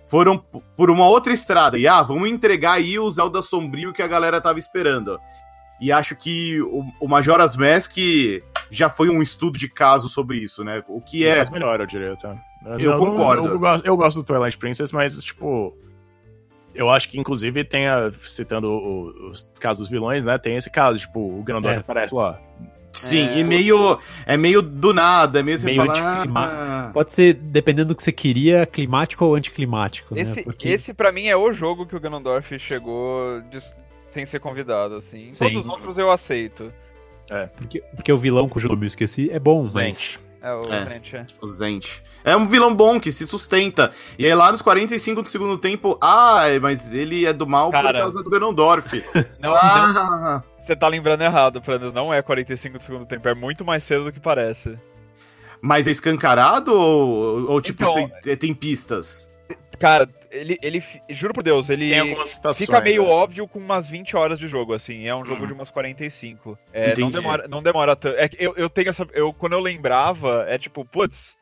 foram 0.06 0.38
por 0.76 0.90
uma 0.90 1.08
outra 1.08 1.32
estrada, 1.32 1.78
e 1.78 1.88
ah, 1.88 2.02
vamos 2.02 2.28
entregar 2.28 2.72
aí 2.72 2.98
o 2.98 3.10
Zelda 3.10 3.40
sombrio 3.40 3.94
que 3.94 4.02
a 4.02 4.06
galera 4.06 4.42
tava 4.42 4.58
esperando. 4.58 5.18
E 5.80 5.90
acho 5.90 6.14
que 6.14 6.60
o, 6.60 6.84
o 7.00 7.08
Majora's 7.08 7.56
Mask 7.56 7.96
já 8.70 8.90
foi 8.90 9.08
um 9.08 9.22
estudo 9.22 9.58
de 9.58 9.68
caso 9.68 10.08
sobre 10.08 10.38
isso, 10.38 10.64
né? 10.64 10.82
O 10.88 11.00
que 11.00 11.26
é. 11.26 11.36
Faz 11.36 11.50
melhor, 11.50 11.80
eu 11.80 11.86
diria, 11.86 12.16
tá? 12.16 12.36
Eu, 12.64 12.92
eu 12.92 12.98
concordo. 12.98 13.46
Eu, 13.46 13.52
eu, 13.52 13.58
gosto, 13.58 13.86
eu 13.86 13.96
gosto 13.96 14.16
do 14.18 14.24
Twilight 14.24 14.56
Princess, 14.58 14.92
mas, 14.92 15.22
tipo 15.22 15.76
eu 16.74 16.88
acho 16.88 17.08
que, 17.08 17.18
inclusive, 17.18 17.64
tem 17.64 17.88
a, 17.88 18.10
citando 18.12 18.68
o, 18.68 19.30
os 19.30 19.48
casos 19.58 19.80
dos 19.80 19.88
vilões, 19.90 20.24
né? 20.24 20.38
Tem 20.38 20.56
esse 20.56 20.70
caso, 20.70 20.98
tipo, 20.98 21.18
o 21.18 21.42
Grandor 21.42 21.72
é. 21.72 21.76
aparece 21.78 22.14
lá. 22.14 22.40
Sim, 22.92 23.28
é... 23.28 23.38
e 23.38 23.44
meio. 23.44 23.98
É 24.24 24.36
meio 24.36 24.62
do 24.62 24.94
nada, 24.94 25.40
é 25.40 25.42
meio, 25.42 25.60
meio 25.62 25.84
você 25.84 26.00
ah... 26.34 26.90
Pode 26.94 27.12
ser, 27.12 27.34
dependendo 27.34 27.88
do 27.88 27.96
que 27.96 28.02
você 28.02 28.12
queria, 28.12 28.64
climático 28.64 29.24
ou 29.24 29.34
anticlimático. 29.34 30.16
Esse, 30.16 30.36
né? 30.36 30.42
Porque... 30.42 30.68
esse 30.68 30.94
para 30.94 31.10
mim, 31.10 31.26
é 31.26 31.36
o 31.36 31.52
jogo 31.52 31.84
que 31.84 31.96
o 31.96 32.00
Ganondorf 32.00 32.58
chegou 32.58 33.40
de... 33.50 33.58
sem 34.10 34.24
ser 34.24 34.38
convidado, 34.40 34.94
assim. 34.94 35.30
Sim. 35.30 35.44
Todos 35.46 35.64
os 35.64 35.70
outros 35.70 35.98
eu 35.98 36.10
aceito. 36.10 36.72
É. 37.30 37.46
Porque, 37.46 37.82
porque 37.94 38.12
o 38.12 38.18
vilão 38.18 38.48
cujo 38.48 38.68
nome 38.68 38.84
eu 38.84 38.88
esqueci 38.88 39.30
é 39.30 39.38
bom, 39.38 39.64
Zent. 39.64 39.84
mas. 39.84 40.20
É, 40.40 40.52
o 40.54 40.72
é, 40.72 41.00
é. 41.12 41.26
O 41.40 41.46
Zent. 41.46 42.00
É 42.24 42.36
um 42.36 42.46
vilão 42.46 42.74
bom 42.74 43.00
que 43.00 43.10
se 43.10 43.26
sustenta. 43.26 43.90
E 44.18 44.26
aí 44.26 44.34
lá 44.34 44.52
nos 44.52 44.62
45 44.62 45.22
do 45.22 45.28
segundo 45.28 45.56
tempo, 45.58 45.98
ah, 46.00 46.42
mas 46.60 46.92
ele 46.92 47.26
é 47.26 47.32
do 47.32 47.46
mal 47.46 47.70
Cara, 47.70 47.88
por 47.88 47.98
causa 47.98 48.22
do 48.22 48.30
Ganondorf. 48.30 49.04
Não, 49.40 49.54
ah. 49.54 49.92
não, 49.92 50.42
você 50.58 50.76
tá 50.76 50.88
lembrando 50.88 51.22
errado, 51.22 51.62
Pranos. 51.62 51.92
Não 51.92 52.12
é 52.12 52.20
45 52.20 52.76
do 52.76 52.82
segundo 52.82 53.06
tempo, 53.06 53.28
é 53.28 53.34
muito 53.34 53.64
mais 53.64 53.82
cedo 53.84 54.04
do 54.04 54.12
que 54.12 54.20
parece. 54.20 54.76
Mas 55.60 55.86
é 55.86 55.90
escancarado 55.90 56.72
ou, 56.72 57.50
ou 57.50 57.60
tipo, 57.60 57.82
então, 57.82 58.36
tem 58.36 58.54
pistas? 58.54 59.28
Cara, 59.78 60.08
ele, 60.30 60.58
ele. 60.62 60.82
Juro 61.08 61.32
por 61.32 61.42
Deus, 61.42 61.68
ele 61.68 61.88
fica 62.54 62.80
meio 62.80 63.02
né? 63.04 63.08
óbvio 63.08 63.48
com 63.48 63.58
umas 63.58 63.88
20 63.88 64.16
horas 64.16 64.38
de 64.38 64.48
jogo, 64.48 64.74
assim. 64.74 65.06
É 65.06 65.14
um 65.14 65.24
jogo 65.24 65.44
hum. 65.44 65.46
de 65.46 65.52
umas 65.52 65.70
45. 65.70 66.58
É, 66.72 66.96
não 66.96 67.10
demora, 67.10 67.48
não 67.48 67.62
demora 67.62 67.96
tanto. 67.96 68.16
É, 68.16 68.28
eu, 68.38 68.54
eu 68.56 68.68
tenho 68.70 68.90
essa. 68.90 69.06
Eu, 69.12 69.32
quando 69.32 69.52
eu 69.52 69.60
lembrava, 69.60 70.44
é 70.48 70.58
tipo, 70.58 70.84
putz, 70.84 71.38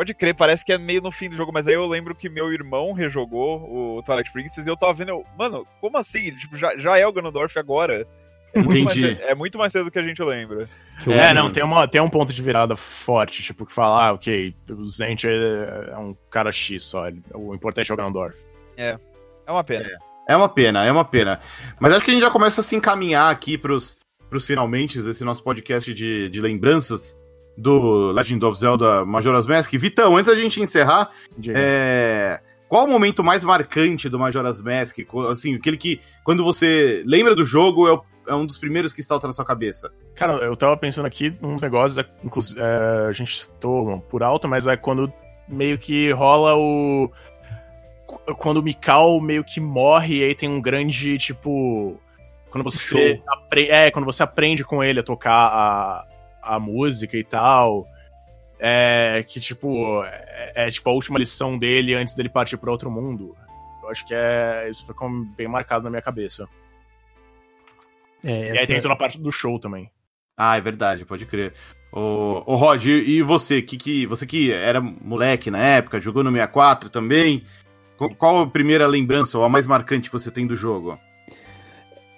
Pode 0.00 0.14
crer, 0.14 0.34
parece 0.34 0.64
que 0.64 0.72
é 0.72 0.78
meio 0.78 1.02
no 1.02 1.12
fim 1.12 1.28
do 1.28 1.36
jogo, 1.36 1.52
mas 1.52 1.68
aí 1.68 1.74
eu 1.74 1.86
lembro 1.86 2.14
que 2.14 2.30
meu 2.30 2.50
irmão 2.50 2.94
rejogou 2.94 3.98
o 3.98 4.02
Twilight 4.02 4.32
Princess 4.32 4.66
e 4.66 4.70
eu 4.70 4.74
tava 4.74 4.94
vendo, 4.94 5.10
eu, 5.10 5.26
mano, 5.36 5.66
como 5.78 5.98
assim? 5.98 6.34
Tipo, 6.36 6.56
já, 6.56 6.74
já 6.78 6.98
é 6.98 7.06
o 7.06 7.12
Ganondorf 7.12 7.58
agora? 7.58 8.08
É 8.52 8.58
muito, 8.58 8.76
Entendi. 8.76 9.02
mais, 9.02 9.20
é 9.20 9.34
muito 9.34 9.58
mais 9.58 9.72
cedo 9.72 9.84
do 9.84 9.90
que 9.90 9.98
a 9.98 10.02
gente 10.02 10.22
lembra. 10.22 10.68
É, 11.06 11.32
não, 11.32 11.50
tem, 11.50 11.62
uma, 11.62 11.86
tem 11.88 12.00
um 12.00 12.10
ponto 12.10 12.32
de 12.32 12.42
virada 12.42 12.76
forte, 12.76 13.42
tipo, 13.42 13.64
que 13.64 13.72
fala, 13.72 14.08
ah, 14.08 14.12
ok, 14.12 14.54
o 14.70 14.88
Zent 14.88 15.24
é, 15.24 15.90
é 15.92 15.96
um 15.96 16.14
cara 16.30 16.52
X 16.52 16.84
só, 16.84 17.04
o 17.34 17.54
importante 17.54 17.90
é 17.90 17.94
o 17.94 17.96
Ganondorf. 17.96 18.36
É, 18.76 18.98
é 19.46 19.52
uma 19.52 19.64
pena. 19.64 19.86
É, 19.86 20.32
é 20.32 20.36
uma 20.36 20.48
pena, 20.48 20.84
é 20.84 20.92
uma 20.92 21.04
pena. 21.04 21.40
Mas 21.78 21.94
acho 21.94 22.04
que 22.04 22.10
a 22.10 22.14
gente 22.14 22.22
já 22.22 22.30
começa 22.30 22.60
a 22.60 22.64
se 22.64 22.76
encaminhar 22.76 23.30
aqui 23.30 23.56
pros, 23.56 23.96
pros 24.28 24.46
finalmente 24.46 25.00
desse 25.00 25.24
nosso 25.24 25.42
podcast 25.42 25.92
de, 25.94 26.28
de 26.28 26.40
lembranças 26.40 27.16
do 27.56 28.12
Legend 28.12 28.44
of 28.44 28.58
Zelda 28.58 29.04
Majora's 29.04 29.46
Mask. 29.46 29.72
Vitão, 29.72 30.16
antes 30.16 30.32
da 30.32 30.38
gente 30.38 30.60
encerrar, 30.60 31.10
é... 31.48 32.40
qual 32.68 32.86
o 32.86 32.88
momento 32.88 33.22
mais 33.22 33.44
marcante 33.44 34.08
do 34.08 34.18
Majora's 34.18 34.60
Mask? 34.60 34.98
Assim, 35.30 35.56
aquele 35.56 35.76
que, 35.76 36.00
quando 36.24 36.44
você 36.44 37.02
lembra 37.06 37.34
do 37.34 37.44
jogo, 37.44 37.88
é, 37.88 37.92
o, 37.92 38.02
é 38.30 38.34
um 38.34 38.46
dos 38.46 38.56
primeiros 38.56 38.92
que 38.92 39.02
salta 39.02 39.26
na 39.26 39.32
sua 39.32 39.44
cabeça. 39.44 39.92
Cara, 40.14 40.34
eu 40.34 40.56
tava 40.56 40.76
pensando 40.76 41.06
aqui 41.06 41.36
uns 41.42 41.60
negócios, 41.60 41.98
é, 41.98 42.08
é, 42.56 43.08
a 43.08 43.12
gente 43.12 43.32
estou 43.32 44.00
por 44.02 44.22
alto, 44.22 44.48
mas 44.48 44.66
é 44.66 44.76
quando 44.76 45.12
meio 45.48 45.76
que 45.76 46.10
rola 46.12 46.56
o. 46.56 47.10
Quando 48.38 48.58
o 48.58 48.62
Mikau 48.62 49.20
meio 49.20 49.44
que 49.44 49.60
morre 49.60 50.18
e 50.18 50.24
aí 50.24 50.34
tem 50.34 50.48
um 50.48 50.60
grande, 50.60 51.18
tipo. 51.18 52.00
Quando 52.50 52.64
você, 52.64 53.20
é, 53.68 53.90
quando 53.90 54.04
você 54.04 54.22
aprende 54.22 54.64
com 54.64 54.82
ele 54.82 55.00
a 55.00 55.04
tocar 55.04 55.32
a, 55.32 56.06
a 56.42 56.60
música 56.60 57.16
e 57.16 57.24
tal. 57.24 57.86
É 58.62 59.24
que, 59.26 59.40
tipo, 59.40 60.04
é, 60.04 60.66
é, 60.66 60.70
tipo 60.70 60.90
a 60.90 60.92
última 60.92 61.18
lição 61.18 61.58
dele 61.58 61.94
antes 61.94 62.14
dele 62.14 62.28
partir 62.28 62.58
para 62.58 62.70
outro 62.70 62.90
mundo. 62.90 63.34
Eu 63.82 63.88
acho 63.88 64.06
que 64.06 64.14
é. 64.14 64.68
Isso 64.70 64.86
ficou 64.86 65.08
bem 65.34 65.48
marcado 65.48 65.84
na 65.84 65.90
minha 65.90 66.02
cabeça. 66.02 66.46
É. 68.24 68.54
E 68.54 68.58
aí 68.58 68.66
tem 68.66 68.80
toda 68.80 68.94
a 68.94 68.96
parte 68.96 69.18
do 69.18 69.30
show 69.30 69.58
também. 69.58 69.90
Ah, 70.36 70.56
é 70.56 70.60
verdade, 70.60 71.04
pode 71.04 71.26
crer. 71.26 71.52
Ô, 71.92 72.42
ô 72.46 72.56
Rod, 72.56 72.86
e 72.86 73.20
você? 73.22 73.60
Que, 73.60 73.76
que, 73.76 74.06
você 74.06 74.26
que 74.26 74.52
era 74.52 74.80
moleque 74.80 75.50
na 75.50 75.58
época, 75.58 76.00
jogou 76.00 76.22
no 76.22 76.30
64 76.30 76.88
também. 76.88 77.42
Qual 78.16 78.40
a 78.40 78.46
primeira 78.46 78.86
lembrança 78.86 79.36
ou 79.36 79.44
a 79.44 79.48
mais 79.48 79.66
marcante 79.66 80.08
que 80.08 80.18
você 80.18 80.30
tem 80.30 80.46
do 80.46 80.56
jogo? 80.56 80.98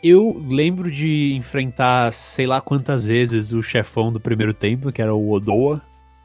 Eu 0.02 0.40
lembro 0.48 0.90
de 0.90 1.34
enfrentar 1.34 2.12
sei 2.12 2.46
lá 2.46 2.60
quantas 2.60 3.04
vezes 3.04 3.52
o 3.52 3.62
chefão 3.62 4.12
do 4.12 4.20
primeiro 4.20 4.54
templo, 4.54 4.92
que 4.92 5.02
era 5.02 5.14
o 5.14 5.30
Odoa. 5.32 5.82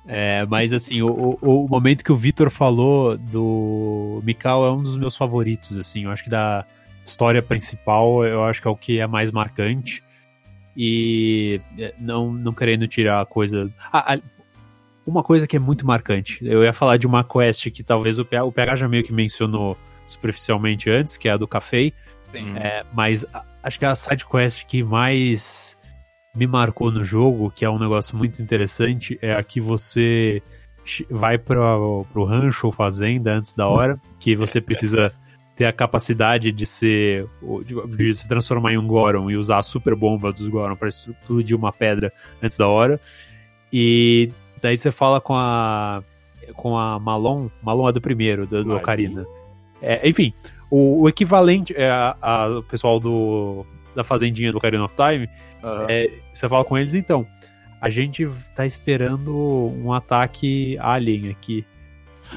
É, 0.07 0.45
mas 0.45 0.71
assim, 0.71 1.01
o, 1.01 1.37
o, 1.41 1.65
o, 1.65 1.67
momento 1.67 2.03
que 2.03 2.11
o 2.11 2.15
Vitor 2.15 2.49
falou 2.49 3.17
do 3.17 4.21
Mikau 4.23 4.65
é 4.65 4.71
um 4.71 4.81
dos 4.81 4.95
meus 4.95 5.15
favoritos, 5.15 5.75
assim. 5.75 6.05
Eu 6.05 6.11
acho 6.11 6.23
que 6.23 6.29
da 6.29 6.65
história 7.07 7.41
principal, 7.41 8.25
eu 8.25 8.43
acho 8.43 8.61
que 8.61 8.67
é 8.67 8.71
o 8.71 8.75
que 8.75 8.99
é 8.99 9.07
mais 9.07 9.31
marcante. 9.31 10.03
E 10.75 11.59
é, 11.79 11.93
não, 11.97 12.31
não 12.31 12.53
querendo 12.53 12.87
tirar 12.87 13.21
a 13.21 13.25
coisa. 13.25 13.71
Ah, 13.91 14.19
uma 15.05 15.23
coisa 15.23 15.47
que 15.47 15.55
é 15.55 15.59
muito 15.59 15.87
marcante. 15.87 16.39
Eu 16.45 16.63
ia 16.63 16.73
falar 16.73 16.97
de 16.97 17.07
uma 17.07 17.23
quest 17.23 17.71
que 17.71 17.81
talvez 17.81 18.19
o 18.19 18.25
PH, 18.25 18.43
o 18.43 18.51
PH 18.51 18.75
já 18.75 18.87
meio 18.87 19.03
que 19.03 19.13
mencionou 19.13 19.77
superficialmente 20.05 20.89
antes, 20.89 21.17
que 21.17 21.27
é 21.27 21.31
a 21.31 21.37
do 21.37 21.47
café. 21.47 21.91
É, 22.33 22.83
mas 22.93 23.25
acho 23.63 23.79
que 23.79 23.85
a 23.85 23.95
side 23.95 24.25
quest 24.25 24.65
que 24.65 24.83
mais 24.83 25.77
me 26.35 26.45
marcou 26.45 26.91
no 26.91 27.03
jogo, 27.03 27.49
que 27.49 27.65
é 27.65 27.69
um 27.69 27.79
negócio 27.79 28.15
muito 28.15 28.41
interessante, 28.41 29.17
é 29.21 29.33
a 29.33 29.41
que 29.41 29.59
você 29.59 30.43
vai 31.09 31.37
para 31.37 31.77
o 31.77 32.23
rancho 32.23 32.67
ou 32.67 32.71
fazenda 32.71 33.33
antes 33.33 33.55
da 33.55 33.67
hora, 33.67 33.99
que 34.19 34.35
você 34.35 34.61
precisa 34.61 35.11
ter 35.57 35.65
a 35.65 35.73
capacidade 35.73 36.51
de 36.51 36.65
ser 36.67 37.27
de, 37.65 37.97
de 37.97 38.13
se 38.13 38.27
transformar 38.29 38.73
em 38.73 38.77
um 38.77 38.85
Goron 38.85 39.29
e 39.31 39.35
usar 39.35 39.57
a 39.57 39.63
super 39.63 39.95
bomba 39.95 40.31
dos 40.31 40.47
Goron 40.47 40.75
para 40.75 40.87
explodir 40.87 41.57
uma 41.57 41.73
pedra 41.73 42.13
antes 42.41 42.57
da 42.57 42.67
hora. 42.67 43.01
E 43.73 44.31
daí 44.61 44.77
você 44.77 44.91
fala 44.91 45.19
com 45.19 45.33
a 45.33 46.03
com 46.53 46.77
a 46.77 46.99
Malon, 46.99 47.49
Malon 47.61 47.89
é 47.89 47.91
do 47.91 47.99
primeiro, 47.99 48.45
do, 48.45 48.63
do 48.63 48.75
Ocarina. 48.75 49.25
É, 49.81 50.07
enfim, 50.07 50.31
o, 50.69 51.01
o 51.01 51.09
equivalente 51.09 51.73
é 51.75 51.89
a, 51.89 52.15
a, 52.21 52.47
o 52.59 52.63
pessoal 52.63 52.99
do, 52.99 53.65
da 53.95 54.03
fazendinha 54.03 54.51
do 54.51 54.59
Ocarina 54.59 54.85
of 54.85 54.95
Time, 54.95 55.27
uhum. 55.61 55.85
é, 55.89 56.09
você 56.31 56.47
fala 56.47 56.63
com 56.63 56.77
eles, 56.77 56.93
então, 56.93 57.27
a 57.81 57.89
gente 57.89 58.29
tá 58.55 58.65
esperando 58.65 59.35
um 59.35 59.91
ataque 59.91 60.77
alien 60.79 61.29
aqui. 61.29 61.65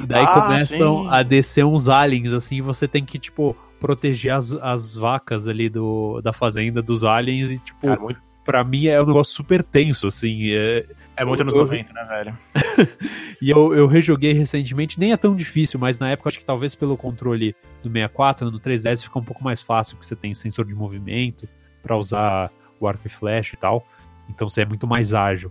E 0.03 0.07
daí 0.07 0.25
Ah, 0.25 0.41
começam 0.41 1.03
sim. 1.05 1.09
a 1.11 1.23
descer 1.23 1.65
uns 1.65 1.89
aliens, 1.89 2.33
assim, 2.33 2.57
e 2.57 2.61
você 2.61 2.87
tem 2.87 3.05
que, 3.05 3.19
tipo, 3.19 3.57
proteger 3.79 4.33
as, 4.35 4.53
as 4.55 4.95
vacas 4.95 5.49
ali 5.49 5.69
do, 5.69 6.21
da 6.23 6.33
fazenda 6.33 6.83
dos 6.83 7.05
aliens 7.05 7.51
e, 7.51 7.59
tipo, 7.59 7.87
Cara, 7.87 8.01
muito, 8.01 8.21
pra 8.45 8.63
mim 8.63 8.87
é 8.87 9.01
um 9.03 9.07
negócio 9.07 9.33
super 9.35 9.63
tenso, 9.63 10.07
assim. 10.07 10.51
é- 10.53 10.87
é 11.17 11.25
muito 11.25 11.41
anos 11.43 11.55
eu- 11.55 11.63
90, 11.63 11.93
né, 11.93 12.05
velho? 12.05 12.39
E 13.43 13.49
eu, 13.49 13.75
eu 13.75 13.87
rejoguei 13.87 14.35
recentemente, 14.35 15.01
nem 15.01 15.13
é 15.13 15.17
tão 15.17 15.35
difícil, 15.35 15.81
mas 15.81 15.99
na 15.99 16.11
época 16.11 16.29
acho 16.29 16.39
que 16.39 16.45
talvez 16.45 16.75
pelo 16.75 16.95
controle 16.95 17.57
do 17.83 17.89
64, 17.91 18.51
no 18.51 18.61
3DS 18.61 19.03
fica 19.03 19.19
um 19.19 19.25
pouco 19.25 19.43
mais 19.43 19.63
fácil, 19.63 19.97
porque 19.97 20.07
você 20.07 20.15
tem 20.15 20.35
sensor 20.35 20.67
de 20.67 20.75
movimento 20.75 21.49
pra 21.83 21.97
usar 21.97 22.51
o 22.79 22.87
arco 22.87 23.07
e 23.07 23.09
flecha 23.09 23.55
e 23.57 23.59
tal. 23.59 23.87
Então 24.29 24.47
você 24.47 24.61
é 24.61 24.67
muito 24.67 24.87
mais 24.87 25.15
ágil. 25.15 25.51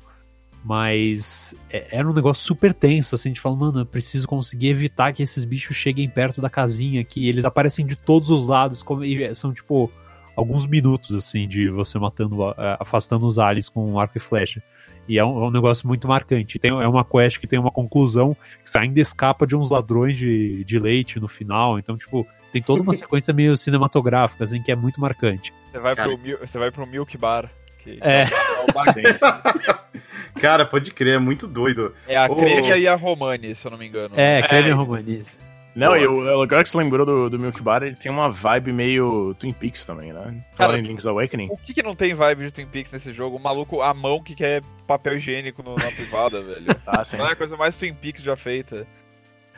Mas 0.64 1.55
é- 1.70 1.88
era 1.97 2.07
um 2.07 2.14
negócio 2.14 2.43
super 2.43 2.74
tenso, 2.74 3.16
assim, 3.16 3.32
de 3.32 3.39
falar, 3.39 3.55
mano, 3.55 3.80
eu 3.80 3.86
preciso 3.86 4.28
conseguir 4.28 4.68
evitar 4.68 5.14
que 5.14 5.24
esses 5.24 5.45
bichos 5.45 5.76
cheguem 5.76 6.10
perto 6.10 6.41
da 6.41 6.49
casinha 6.49 7.01
aqui. 7.01 7.28
Eles 7.28 7.45
aparecem 7.45 7.86
de 7.86 7.95
todos 7.95 8.30
os 8.30 8.47
lados, 8.47 8.84
como- 8.84 9.03
e 9.03 9.34
são 9.34 9.53
tipo 9.53 9.91
alguns 10.36 10.66
minutos, 10.66 11.16
assim, 11.16 11.47
de 11.47 11.70
você 11.70 11.97
matando, 11.99 12.38
afastando 12.80 13.28
os 13.28 13.38
aliens 13.39 13.68
com 13.70 13.99
arco 13.99 14.18
e 14.18 14.22
flecha. 14.22 14.62
E 15.07 15.18
é 15.18 15.26
um, 15.26 15.43
é 15.43 15.47
um 15.47 15.51
negócio 15.51 15.88
muito 15.88 16.07
marcante. 16.07 16.60
Tem, 16.60 16.70
é 16.70 16.88
uma 16.88 17.03
quest 17.03 17.39
que 17.39 17.47
tem 17.47 17.57
uma 17.57 17.72
conclusão 17.72 18.38
que 18.64 18.78
ainda 18.78 18.99
escapa 19.01 19.47
de 19.47 19.55
uns 19.55 19.72
ladrões 19.72 20.16
de, 20.16 20.64
de 20.64 20.78
leite 20.78 21.20
no 21.20 21.28
final. 21.28 21.80
Então, 21.80 21.97
tipo, 21.97 22.28
tem 22.51 22.62
toda 22.62 22.84
uma 22.84 22.93
sequência 22.93 23.34
meio 23.34 23.57
cinematográfica, 23.57 24.43
assim, 24.43 24.62
que 24.62 24.72
é 24.72 24.76
muito 24.76 25.01
marcante. 25.01 25.51
Você 25.72 25.80
vai, 25.80 25.95
Cara. 25.95 26.16
pro, 26.16 26.38
você 26.47 26.60
vai 26.60 26.70
pro 26.72 26.86
Milk 26.86 27.18
Bar. 27.18 27.49
Que 27.84 27.98
É. 28.02 28.24
é 28.24 28.94
dele. 28.94 29.18
Cara, 30.42 30.66
pode 30.66 30.92
crer, 30.92 31.16
é 31.16 31.20
muito 31.20 31.48
doido. 31.48 31.94
É 32.08 32.16
a. 32.18 32.30
Crênia 32.30 32.78
e 32.78 32.88
a 32.88 32.96
Romani, 32.96 33.54
se 33.56 33.66
eu 33.66 33.72
não 33.72 33.78
me 33.78 33.88
engano. 33.88 34.14
É, 34.18 34.42
creme 34.42 34.70
É, 34.70 34.74
romanize. 34.74 35.38
Não, 35.76 35.90
Boa. 35.90 36.00
e 36.00 36.08
o, 36.08 36.42
agora 36.42 36.64
que 36.64 36.70
você 36.70 36.78
lembrou 36.78 37.06
do, 37.06 37.30
do 37.30 37.40
Milk 37.40 37.62
Bar, 37.62 37.84
ele 37.84 37.96
tem 37.96 38.12
uma 38.12 38.30
vibe 38.30 38.74
meio 38.74 39.34
Twin 39.36 39.54
Peaks 39.54 39.86
também, 39.86 40.12
né? 40.12 40.44
Falando 40.54 40.80
em 40.80 40.82
Link's 40.82 41.06
Awakening. 41.06 41.48
O 41.52 41.58
que, 41.58 41.74
que 41.74 41.84
não 41.84 41.96
tem 41.96 42.14
vibe 42.14 42.46
de 42.46 42.52
Twin 42.52 42.66
Peaks 42.66 42.92
nesse 42.92 43.14
jogo? 43.14 43.38
O 43.38 43.40
maluco, 43.40 43.82
a 43.82 43.94
mão 43.94 44.22
que 44.22 44.36
quer 44.36 44.62
papel 44.88 45.18
higiênico 45.18 45.62
no- 45.62 45.76
na 45.76 45.92
privada, 45.92 46.42
velho. 46.42 46.74
Tá, 46.84 47.04
sim. 47.04 47.18
Não 47.18 47.28
é 47.30 47.34
a 47.34 47.36
coisa 47.36 47.56
mais 47.56 47.78
Twin 47.78 47.94
Peaks 47.94 48.24
já 48.24 48.36
feita. 48.36 48.86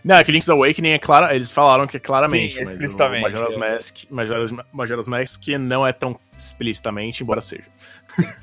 Não, 0.03 0.15
é 0.15 0.23
que 0.23 0.31
Link's 0.31 0.49
Awakening 0.49 0.89
é 0.89 0.99
claro, 0.99 1.33
eles 1.33 1.51
falaram 1.51 1.85
que 1.85 1.95
é 1.95 1.99
claramente, 1.99 2.55
Sim, 2.55 2.63
mas 2.63 2.71
explicitamente, 2.73 3.19
o 3.19 3.31
Majora's 3.31 3.55
é. 3.55 3.57
Mask, 3.59 3.97
Majora's, 4.09 4.51
Majora's 4.73 5.07
Mask 5.07 5.47
não 5.59 5.85
é 5.85 5.93
tão 5.93 6.19
explicitamente, 6.35 7.21
embora 7.23 7.39
seja. 7.39 7.65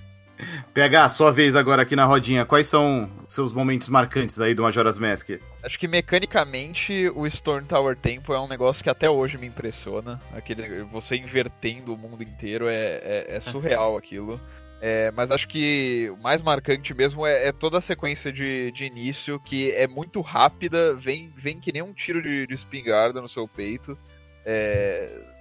PH, 0.73 1.09
sua 1.09 1.33
vez 1.33 1.57
agora 1.57 1.83
aqui 1.83 1.97
na 1.97 2.05
rodinha. 2.05 2.45
Quais 2.47 2.69
são 2.69 3.11
seus 3.27 3.53
momentos 3.53 3.89
marcantes 3.89 4.41
aí 4.41 4.55
do 4.55 4.63
Majora's 4.63 4.99
Mask? 4.99 5.31
Acho 5.63 5.79
que 5.79 5.89
mecanicamente 5.89 7.11
o 7.15 7.27
Storm 7.27 7.65
Tower 7.65 7.97
Tempo 7.97 8.33
é 8.33 8.41
um 8.41 8.47
negócio 8.47 8.83
que 8.83 8.91
até 8.91 9.11
hoje 9.11 9.37
me 9.37 9.47
impressiona. 9.47 10.21
Aquele, 10.33 10.83
você 10.85 11.17
invertendo 11.17 11.93
o 11.93 11.99
mundo 11.99 12.23
inteiro 12.23 12.69
é, 12.69 13.01
é- 13.03 13.27
é 13.37 13.41
surreal 13.41 13.97
aquilo. 13.99 14.41
É, 14.81 15.11
mas 15.11 15.33
acho 15.33 15.49
que 15.49 16.09
o 16.17 16.23
mais 16.23 16.41
marcante 16.41 16.95
mesmo 16.95 17.27
é, 17.27 17.49
é 17.49 17.53
toda 17.53 17.79
a 17.79 17.81
sequência 17.81 18.33
de, 18.33 18.71
de 18.71 18.85
início, 18.85 19.41
que 19.41 19.73
é 19.73 19.89
muito 19.89 20.21
rápida, 20.21 20.95
vem, 20.95 21.33
vem 21.37 21.59
que 21.59 21.73
nem 21.73 21.83
um 21.83 21.93
tiro 21.93 22.23
de, 22.23 22.47
de 22.47 22.55
espingarda 22.55 23.21
no 23.21 23.29
seu 23.29 23.49
peito. 23.49 23.99
É, 24.47 25.11
é, 25.11 25.38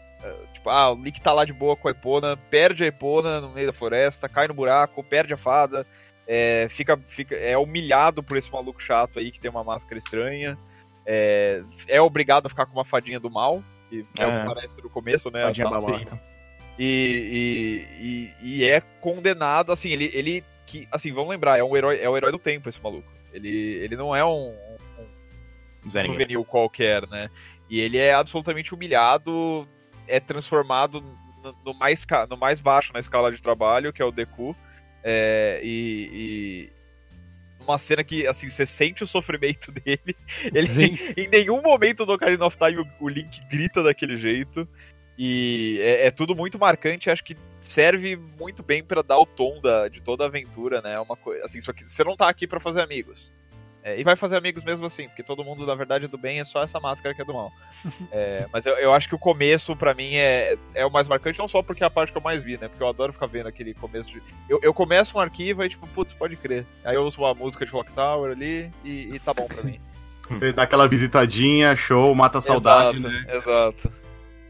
tipo, 0.53 0.69
ah, 0.69 0.91
o 0.91 0.95
Link 1.01 1.19
tá 1.21 1.31
lá 1.31 1.45
de 1.45 1.53
boa 1.53 1.75
com 1.75 1.87
a 1.87 1.91
Epona, 1.91 2.35
perde 2.49 2.83
a 2.83 2.87
Epona 2.87 3.41
no 3.41 3.49
meio 3.49 3.67
da 3.67 3.73
floresta, 3.73 4.27
cai 4.27 4.47
no 4.47 4.53
buraco, 4.53 5.03
perde 5.03 5.33
a 5.33 5.37
fada, 5.37 5.85
é, 6.27 6.67
fica, 6.69 6.97
fica, 7.07 7.35
é 7.35 7.57
humilhado 7.57 8.21
por 8.23 8.37
esse 8.37 8.51
maluco 8.51 8.81
chato 8.81 9.19
aí 9.19 9.31
que 9.31 9.39
tem 9.39 9.49
uma 9.51 9.63
máscara 9.63 9.97
estranha. 9.97 10.57
É, 11.05 11.63
é 11.87 12.01
obrigado 12.01 12.47
a 12.47 12.49
ficar 12.49 12.65
com 12.65 12.73
uma 12.73 12.83
fadinha 12.85 13.19
do 13.19 13.29
mal, 13.29 13.63
que 13.89 14.05
é, 14.17 14.25
o 14.25 14.29
É. 14.29 14.39
que 14.41 14.53
parece 14.53 14.81
no 14.81 14.89
começo, 14.89 15.31
né? 15.31 15.41
Tadinha 15.43 15.67
a- 15.67 15.69
babaca. 15.69 16.19
e, 16.77 17.87
e, 18.01 18.33
e, 18.43 18.57
e 18.59 18.63
é 18.65 18.81
condenado, 19.01 19.71
assim, 19.71 19.89
ele, 19.89 20.11
ele 20.13 20.43
que, 20.65 20.85
assim, 20.91 21.13
vamos 21.13 21.29
lembrar, 21.29 21.57
é 21.57 21.63
um 21.63 21.77
herói, 21.77 21.99
é 22.01 22.09
o 22.09 22.17
herói 22.17 22.31
do 22.31 22.39
tempo 22.39 22.67
esse 22.67 22.81
maluco. 22.81 23.09
Ele, 23.31 23.49
ele 23.49 23.95
não 23.95 24.13
é 24.15 24.25
um, 24.25 24.49
um 24.49 25.07
ninguém. 25.85 26.05
juvenil 26.11 26.43
qualquer, 26.43 27.07
né? 27.07 27.29
E 27.69 27.79
ele 27.79 27.97
é 27.97 28.13
absolutamente 28.13 28.73
humilhado, 28.73 29.67
é 30.07 30.19
transformado 30.19 31.03
no, 31.43 31.55
no 31.65 31.73
mais, 31.73 32.05
no 32.29 32.37
mais 32.37 32.59
baixo 32.59 32.93
na 32.93 32.99
escala 32.99 33.31
de 33.31 33.41
trabalho, 33.41 33.93
que 33.93 34.01
é 34.01 34.05
o 34.05 34.11
Deku. 34.11 34.55
É, 35.03 35.61
e, 35.63 36.09
e 36.13 36.71
uma 37.67 37.77
cena 37.77 38.03
que, 38.03 38.25
assim, 38.25 38.49
você 38.49 38.65
sente 38.65 39.03
o 39.03 39.07
sofrimento 39.07 39.71
dele. 39.73 40.15
Ele, 40.45 40.67
Sim. 40.67 40.97
em 41.15 41.27
nenhum 41.27 41.61
momento 41.61 42.05
do 42.05 42.13
Ocarina 42.13 42.45
of 42.45 42.57
Time 42.57 42.79
o, 42.79 43.05
o 43.05 43.09
Link 43.09 43.39
grita 43.49 43.83
daquele 43.83 44.17
jeito. 44.17 44.67
E 45.17 45.79
é, 45.81 46.07
é 46.07 46.11
tudo 46.11 46.35
muito 46.35 46.59
marcante, 46.59 47.09
acho 47.09 47.23
que 47.23 47.35
serve 47.59 48.15
muito 48.15 48.61
bem 48.61 48.83
pra 48.83 49.01
dar 49.01 49.17
o 49.17 49.25
tom 49.25 49.59
da, 49.59 49.87
de 49.87 49.99
toda 50.01 50.23
a 50.23 50.27
aventura, 50.27 50.81
né? 50.81 50.93
É 50.93 50.99
Uma 50.99 51.17
coisa, 51.17 51.43
assim, 51.43 51.59
só 51.59 51.73
que 51.73 51.89
você 51.89 52.03
não 52.03 52.15
tá 52.15 52.29
aqui 52.29 52.47
pra 52.47 52.59
fazer 52.59 52.81
amigos. 52.81 53.31
É, 53.87 53.97
e 53.97 54.03
vai 54.03 54.17
fazer 54.17 54.35
amigos 54.35 54.65
mesmo 54.65 54.85
assim, 54.85 55.07
porque 55.07 55.23
todo 55.23 55.45
mundo, 55.45 55.65
na 55.65 55.73
verdade, 55.73 56.03
é 56.03 56.07
do 56.09 56.17
bem, 56.17 56.41
é 56.41 56.43
só 56.43 56.61
essa 56.61 56.77
máscara 56.77 57.15
que 57.15 57.21
é 57.21 57.25
do 57.25 57.33
mal. 57.33 57.53
É, 58.11 58.45
mas 58.51 58.65
eu, 58.65 58.73
eu 58.75 58.93
acho 58.93 59.07
que 59.07 59.15
o 59.15 59.19
começo, 59.19 59.75
pra 59.75 59.93
mim, 59.93 60.15
é, 60.15 60.57
é 60.73 60.85
o 60.85 60.91
mais 60.91 61.07
marcante, 61.07 61.39
não 61.39 61.47
só 61.47 61.61
porque 61.61 61.83
é 61.83 61.87
a 61.87 61.89
parte 61.89 62.11
que 62.11 62.17
eu 62.17 62.21
mais 62.21 62.43
vi, 62.43 62.57
né? 62.57 62.67
Porque 62.67 62.81
eu 62.81 62.87
adoro 62.87 63.13
ficar 63.13 63.27
vendo 63.27 63.47
aquele 63.47 63.73
começo 63.73 64.09
de. 64.09 64.21
Eu, 64.49 64.59
eu 64.61 64.73
começo 64.73 65.17
um 65.17 65.21
arquivo 65.21 65.63
e, 65.63 65.69
tipo, 65.69 65.87
putz, 65.89 66.13
pode 66.13 66.35
crer. 66.35 66.65
Aí 66.83 66.95
eu 66.95 67.03
ouço 67.03 67.21
uma 67.21 67.33
música 67.33 67.65
de 67.65 67.71
Clock 67.71 67.91
Tower 67.93 68.31
ali 68.31 68.71
e, 68.83 69.15
e 69.15 69.19
tá 69.19 69.33
bom 69.33 69.45
pra 69.47 69.63
mim. 69.63 69.79
Você 70.29 70.51
dá 70.51 70.63
aquela 70.63 70.87
visitadinha, 70.87 71.75
show, 71.75 72.13
mata 72.13 72.39
a 72.39 72.41
saudade, 72.41 72.97
exato, 72.97 73.13
né? 73.13 73.25
Exato. 73.35 73.91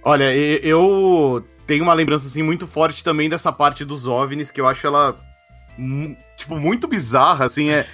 Olha, 0.03 0.35
eu 0.35 1.45
tenho 1.67 1.83
uma 1.83 1.93
lembrança 1.93 2.27
assim 2.27 2.41
muito 2.41 2.65
forte 2.65 3.03
também 3.03 3.29
dessa 3.29 3.51
parte 3.51 3.85
dos 3.85 4.07
OVNIs, 4.07 4.49
que 4.49 4.61
eu 4.61 4.67
acho 4.67 4.87
ela 4.87 5.15
tipo 6.35 6.55
muito 6.57 6.87
bizarra, 6.87 7.45
assim, 7.45 7.69
é 7.69 7.85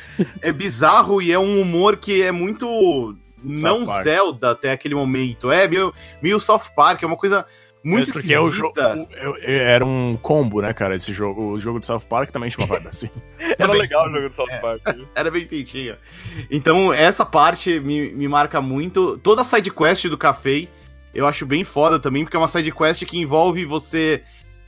é 0.42 0.52
bizarro 0.52 1.22
e 1.22 1.32
é 1.32 1.40
um 1.40 1.60
humor 1.62 1.98
que 1.98 2.22
é 2.22 2.32
muito 2.32 3.16
não 3.44 3.86
Park. 3.86 4.04
Zelda 4.04 4.52
até 4.52 4.72
aquele 4.72 4.96
momento. 4.96 5.52
É 5.52 5.68
meio, 5.68 5.94
meio 6.22 6.40
South 6.40 6.72
Park, 6.76 7.04
é 7.04 7.06
uma 7.06 7.18
coisa 7.18 7.46
muito 7.84 8.08
Mas 8.08 8.14
porque 8.14 8.34
é 8.34 8.40
o 8.40 8.50
jogo, 8.50 8.74
o- 8.80 9.08
eu- 9.14 9.36
era 9.44 9.86
um 9.86 10.18
combo, 10.22 10.62
né, 10.62 10.72
cara, 10.72 10.96
esse 10.96 11.12
jogo. 11.12 11.52
O 11.52 11.60
jogo 11.60 11.82
de 11.82 11.86
South 11.86 12.00
Park 12.08 12.32
também 12.32 12.50
tinha 12.50 12.66
uma 12.66 12.74
vibe 12.74 12.88
assim. 12.88 13.10
Era 13.38 13.56
Também. 13.58 13.82
legal 13.82 14.08
o 14.08 14.12
jogo 14.14 14.30
do 14.30 14.34
South 14.36 14.60
Park. 14.62 14.82
viu? 14.96 15.06
Era 15.14 15.30
bem 15.30 15.46
feitinho. 15.46 15.98
Então, 16.50 16.94
essa 16.94 17.26
parte 17.26 17.82
me, 17.82 18.14
me 18.14 18.26
marca 18.30 18.62
muito. 18.62 19.18
Toda 19.18 19.42
a 19.42 19.44
side 19.44 19.70
quest 19.70 20.06
do 20.08 20.18
café 20.18 20.66
eu 21.14 21.28
acho 21.28 21.46
bem 21.46 21.64
foda 21.66 22.00
também, 22.00 22.24
porque 22.24 22.38
é 22.38 22.40
uma 22.40 22.48
side 22.48 22.72
quest 22.72 23.04
que 23.06 23.20
envolve 23.20 23.66
você 23.66 24.24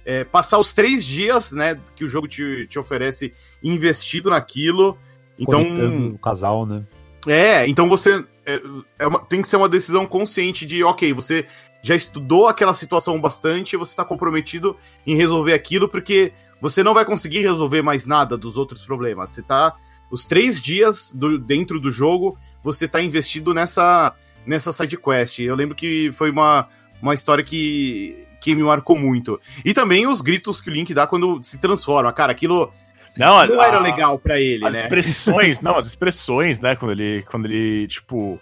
é, 0.06 0.24
passar 0.24 0.60
os 0.60 0.72
três 0.72 1.03
dias, 1.06 1.51
né, 1.51 1.80
que 1.95 2.03
o 2.03 2.08
jogo 2.08 2.28
te, 2.28 2.68
te 2.68 2.78
oferece 2.78 3.34
investido 3.64 4.30
naquilo. 4.30 4.97
Então, 5.38 5.64
Conectando 5.64 6.16
o 6.16 6.20
casal, 6.20 6.66
né? 6.66 6.84
é, 7.28 7.68
então 7.68 7.89
você 7.89 8.24
é, 8.45 8.62
é 8.99 9.08
uma- 9.08 9.20
tem 9.20 9.41
que 9.41 9.47
ser 9.49 9.58
uma 9.58 9.68
decisão 9.68 10.06
consciente 10.06 10.66
de, 10.66 10.84
ok, 10.84 11.12
você 11.12 11.45
já 11.82 11.95
estudou 11.95 12.47
aquela 12.47 12.74
situação 12.74 13.20
bastante, 13.20 13.76
você 13.76 13.91
está 13.93 14.06
comprometido 14.06 14.78
em 15.06 15.16
resolver 15.16 15.53
aquilo, 15.53 15.89
porque 15.89 16.32
você 16.62 16.84
não 16.84 16.93
vai 16.93 17.03
conseguir 17.06 17.39
resolver 17.41 17.82
mais 17.82 18.06
nada 18.06 18.38
dos 18.38 18.58
outros 18.58 18.84
problemas. 18.86 19.32
Você 19.32 19.41
tá. 19.41 19.76
Os 20.12 20.26
três 20.26 20.62
dias 20.62 21.12
do- 21.14 21.38
dentro 21.39 21.80
do 21.80 21.91
jogo, 21.91 22.38
você 22.64 22.88
tá 22.88 23.01
investido 23.01 23.53
nessa, 23.53 24.16
nessa 24.45 24.72
side 24.72 24.95
quest. 24.97 25.39
Eu 25.39 25.56
lembro 25.56 25.76
que 25.76 26.12
foi 26.14 26.30
uma, 26.32 26.68
uma 27.01 27.14
história 27.14 27.43
que, 27.43 28.25
que 28.46 28.56
me 28.56 28.62
marcou 28.64 28.96
muito. 28.98 29.39
E 29.66 29.74
também 29.74 30.06
os 30.06 30.22
gritos 30.22 30.62
que 30.62 30.70
o 30.70 30.74
Link 30.74 30.93
dá 30.93 31.08
quando 31.08 31.41
se 31.41 31.58
transforma. 31.58 32.14
Cara, 32.14 32.32
aquilo 32.32 32.72
Não, 33.18 33.46
não 33.48 33.60
a- 33.62 33.68
era 33.68 33.80
legal 33.80 34.20
pra 34.20 34.39
ele, 34.39 34.64
As 34.66 34.74
né? 34.74 34.82
expressões, 34.82 35.60
não, 35.62 35.76
as 35.78 35.88
expressões, 35.88 36.60
né, 36.60 36.76
quando 36.76 36.91
ele, 36.91 37.24
quando 37.24 37.46
ele, 37.46 37.88
tipo, 37.88 38.39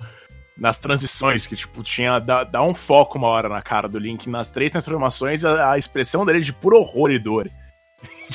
nas 0.58 0.78
transições, 0.78 1.48
que, 1.48 1.56
tipo, 1.56 1.82
tinha, 1.84 2.20
dá, 2.20 2.44
dá 2.44 2.62
um 2.62 2.74
foco 2.74 3.18
uma 3.18 3.28
hora 3.28 3.48
na 3.48 3.62
cara 3.62 3.88
do 3.88 3.98
Link, 3.98 4.30
nas 4.30 4.50
três 4.50 4.72
transformações, 4.72 5.46
a, 5.46 5.72
a 5.72 5.78
expressão 5.78 6.26
dele 6.26 6.40
é 6.40 6.42
de 6.42 6.52
puro 6.54 6.78
horror 6.78 7.10
e 7.12 7.18
dor. 7.20 7.50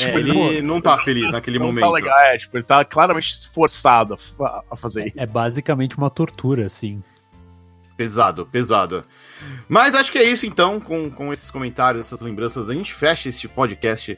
É, 0.00 0.14
ele 0.14 0.62
não 0.62 0.80
tá 0.80 0.96
feliz 0.98 1.30
naquele 1.32 1.58
não 1.58 1.66
momento. 1.66 1.84
Tá 1.84 1.90
legal, 1.90 2.18
é, 2.20 2.38
tipo, 2.38 2.56
ele 2.56 2.64
tá 2.64 2.84
claramente 2.84 3.30
esforçado 3.30 4.16
a 4.40 4.62
a 4.70 4.76
fazer 4.76 5.06
isso. 5.08 5.14
É 5.18 5.26
basicamente 5.26 5.96
uma 5.98 6.08
tortura, 6.08 6.64
assim. 6.66 7.02
Pesado, 7.98 8.46
pesado. 8.46 9.02
Mas 9.68 9.92
acho 9.92 10.12
que 10.12 10.18
é 10.18 10.22
isso 10.22 10.46
então, 10.46 10.78
com, 10.78 11.10
com 11.10 11.32
esses 11.32 11.50
comentários, 11.50 12.00
essas 12.00 12.20
lembranças, 12.20 12.70
a 12.70 12.72
gente 12.72 12.94
fecha 12.94 13.28
este 13.28 13.48
podcast. 13.48 14.16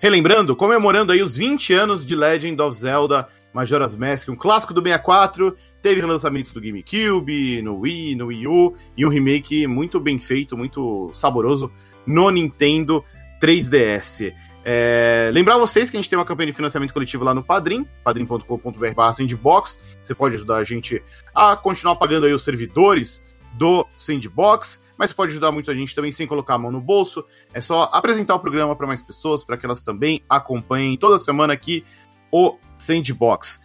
Relembrando, 0.00 0.56
comemorando 0.56 1.12
aí 1.12 1.22
os 1.22 1.36
20 1.36 1.74
anos 1.74 2.06
de 2.06 2.16
Legend 2.16 2.58
of 2.62 2.74
Zelda 2.74 3.28
Majora's 3.52 3.94
Mask, 3.94 4.30
um 4.30 4.34
clássico 4.34 4.72
do 4.72 4.80
64, 4.82 5.54
teve 5.82 6.00
relançamentos 6.00 6.52
do 6.52 6.60
GameCube, 6.60 7.60
no 7.60 7.80
Wii, 7.80 8.14
no 8.14 8.26
Wii 8.28 8.46
U, 8.46 8.74
e 8.96 9.04
um 9.04 9.10
remake 9.10 9.66
muito 9.66 10.00
bem 10.00 10.18
feito, 10.18 10.56
muito 10.56 11.10
saboroso 11.12 11.70
no 12.06 12.30
Nintendo 12.30 13.04
3DS. 13.42 14.32
É, 14.70 15.30
lembrar 15.32 15.56
vocês 15.56 15.88
que 15.88 15.96
a 15.96 15.98
gente 16.00 16.10
tem 16.10 16.18
uma 16.18 16.26
campanha 16.26 16.48
de 16.48 16.52
financiamento 16.52 16.92
coletivo 16.92 17.24
lá 17.24 17.32
no 17.32 17.42
Padrim, 17.42 17.88
padrim.com.br 18.04 19.12
sandbox. 19.14 19.80
Você 20.02 20.14
pode 20.14 20.34
ajudar 20.34 20.56
a 20.56 20.64
gente 20.64 21.02
a 21.34 21.56
continuar 21.56 21.96
pagando 21.96 22.26
aí 22.26 22.34
os 22.34 22.44
servidores 22.44 23.24
do 23.54 23.86
Sandbox, 23.96 24.82
mas 24.98 25.10
pode 25.10 25.32
ajudar 25.32 25.52
muito 25.52 25.70
a 25.70 25.74
gente 25.74 25.94
também 25.94 26.12
sem 26.12 26.26
colocar 26.26 26.56
a 26.56 26.58
mão 26.58 26.70
no 26.70 26.82
bolso. 26.82 27.24
É 27.54 27.62
só 27.62 27.84
apresentar 27.90 28.34
o 28.34 28.40
programa 28.40 28.76
para 28.76 28.86
mais 28.86 29.00
pessoas, 29.00 29.42
para 29.42 29.56
que 29.56 29.64
elas 29.64 29.82
também 29.82 30.22
acompanhem 30.28 30.98
toda 30.98 31.18
semana 31.18 31.54
aqui 31.54 31.82
o 32.30 32.58
Sandbox. 32.76 33.62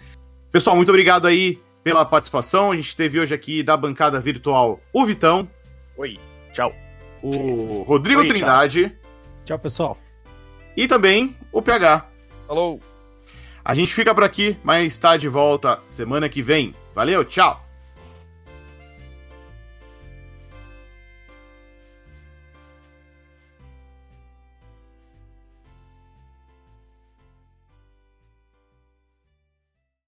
Pessoal, 0.54 0.74
muito 0.74 0.88
obrigado 0.88 1.28
aí 1.28 1.62
pela 1.84 2.06
participação. 2.06 2.72
A 2.72 2.78
gente 2.78 2.96
teve 2.96 3.20
hoje 3.20 3.34
aqui 3.34 3.62
da 3.62 3.76
bancada 3.76 4.22
virtual 4.22 4.80
o 4.94 5.06
Vitão. 5.06 5.50
Oi, 5.98 6.18
tchau. 6.54 6.74
O 7.22 7.84
Rodrigo 7.86 8.22
Oi, 8.22 8.28
Trindade. 8.28 8.84
Tchau, 8.84 8.98
tchau 9.44 9.60
pessoal. 9.60 10.03
E 10.76 10.88
também 10.88 11.36
o 11.52 11.62
PH. 11.62 12.06
Falou! 12.48 12.82
A 13.64 13.74
gente 13.74 13.94
fica 13.94 14.14
por 14.14 14.24
aqui, 14.24 14.58
mas 14.64 14.88
está 14.88 15.16
de 15.16 15.30
volta 15.30 15.80
semana 15.86 16.28
que 16.28 16.42
vem. 16.42 16.76
Valeu, 16.94 17.24
tchau! 17.24 17.63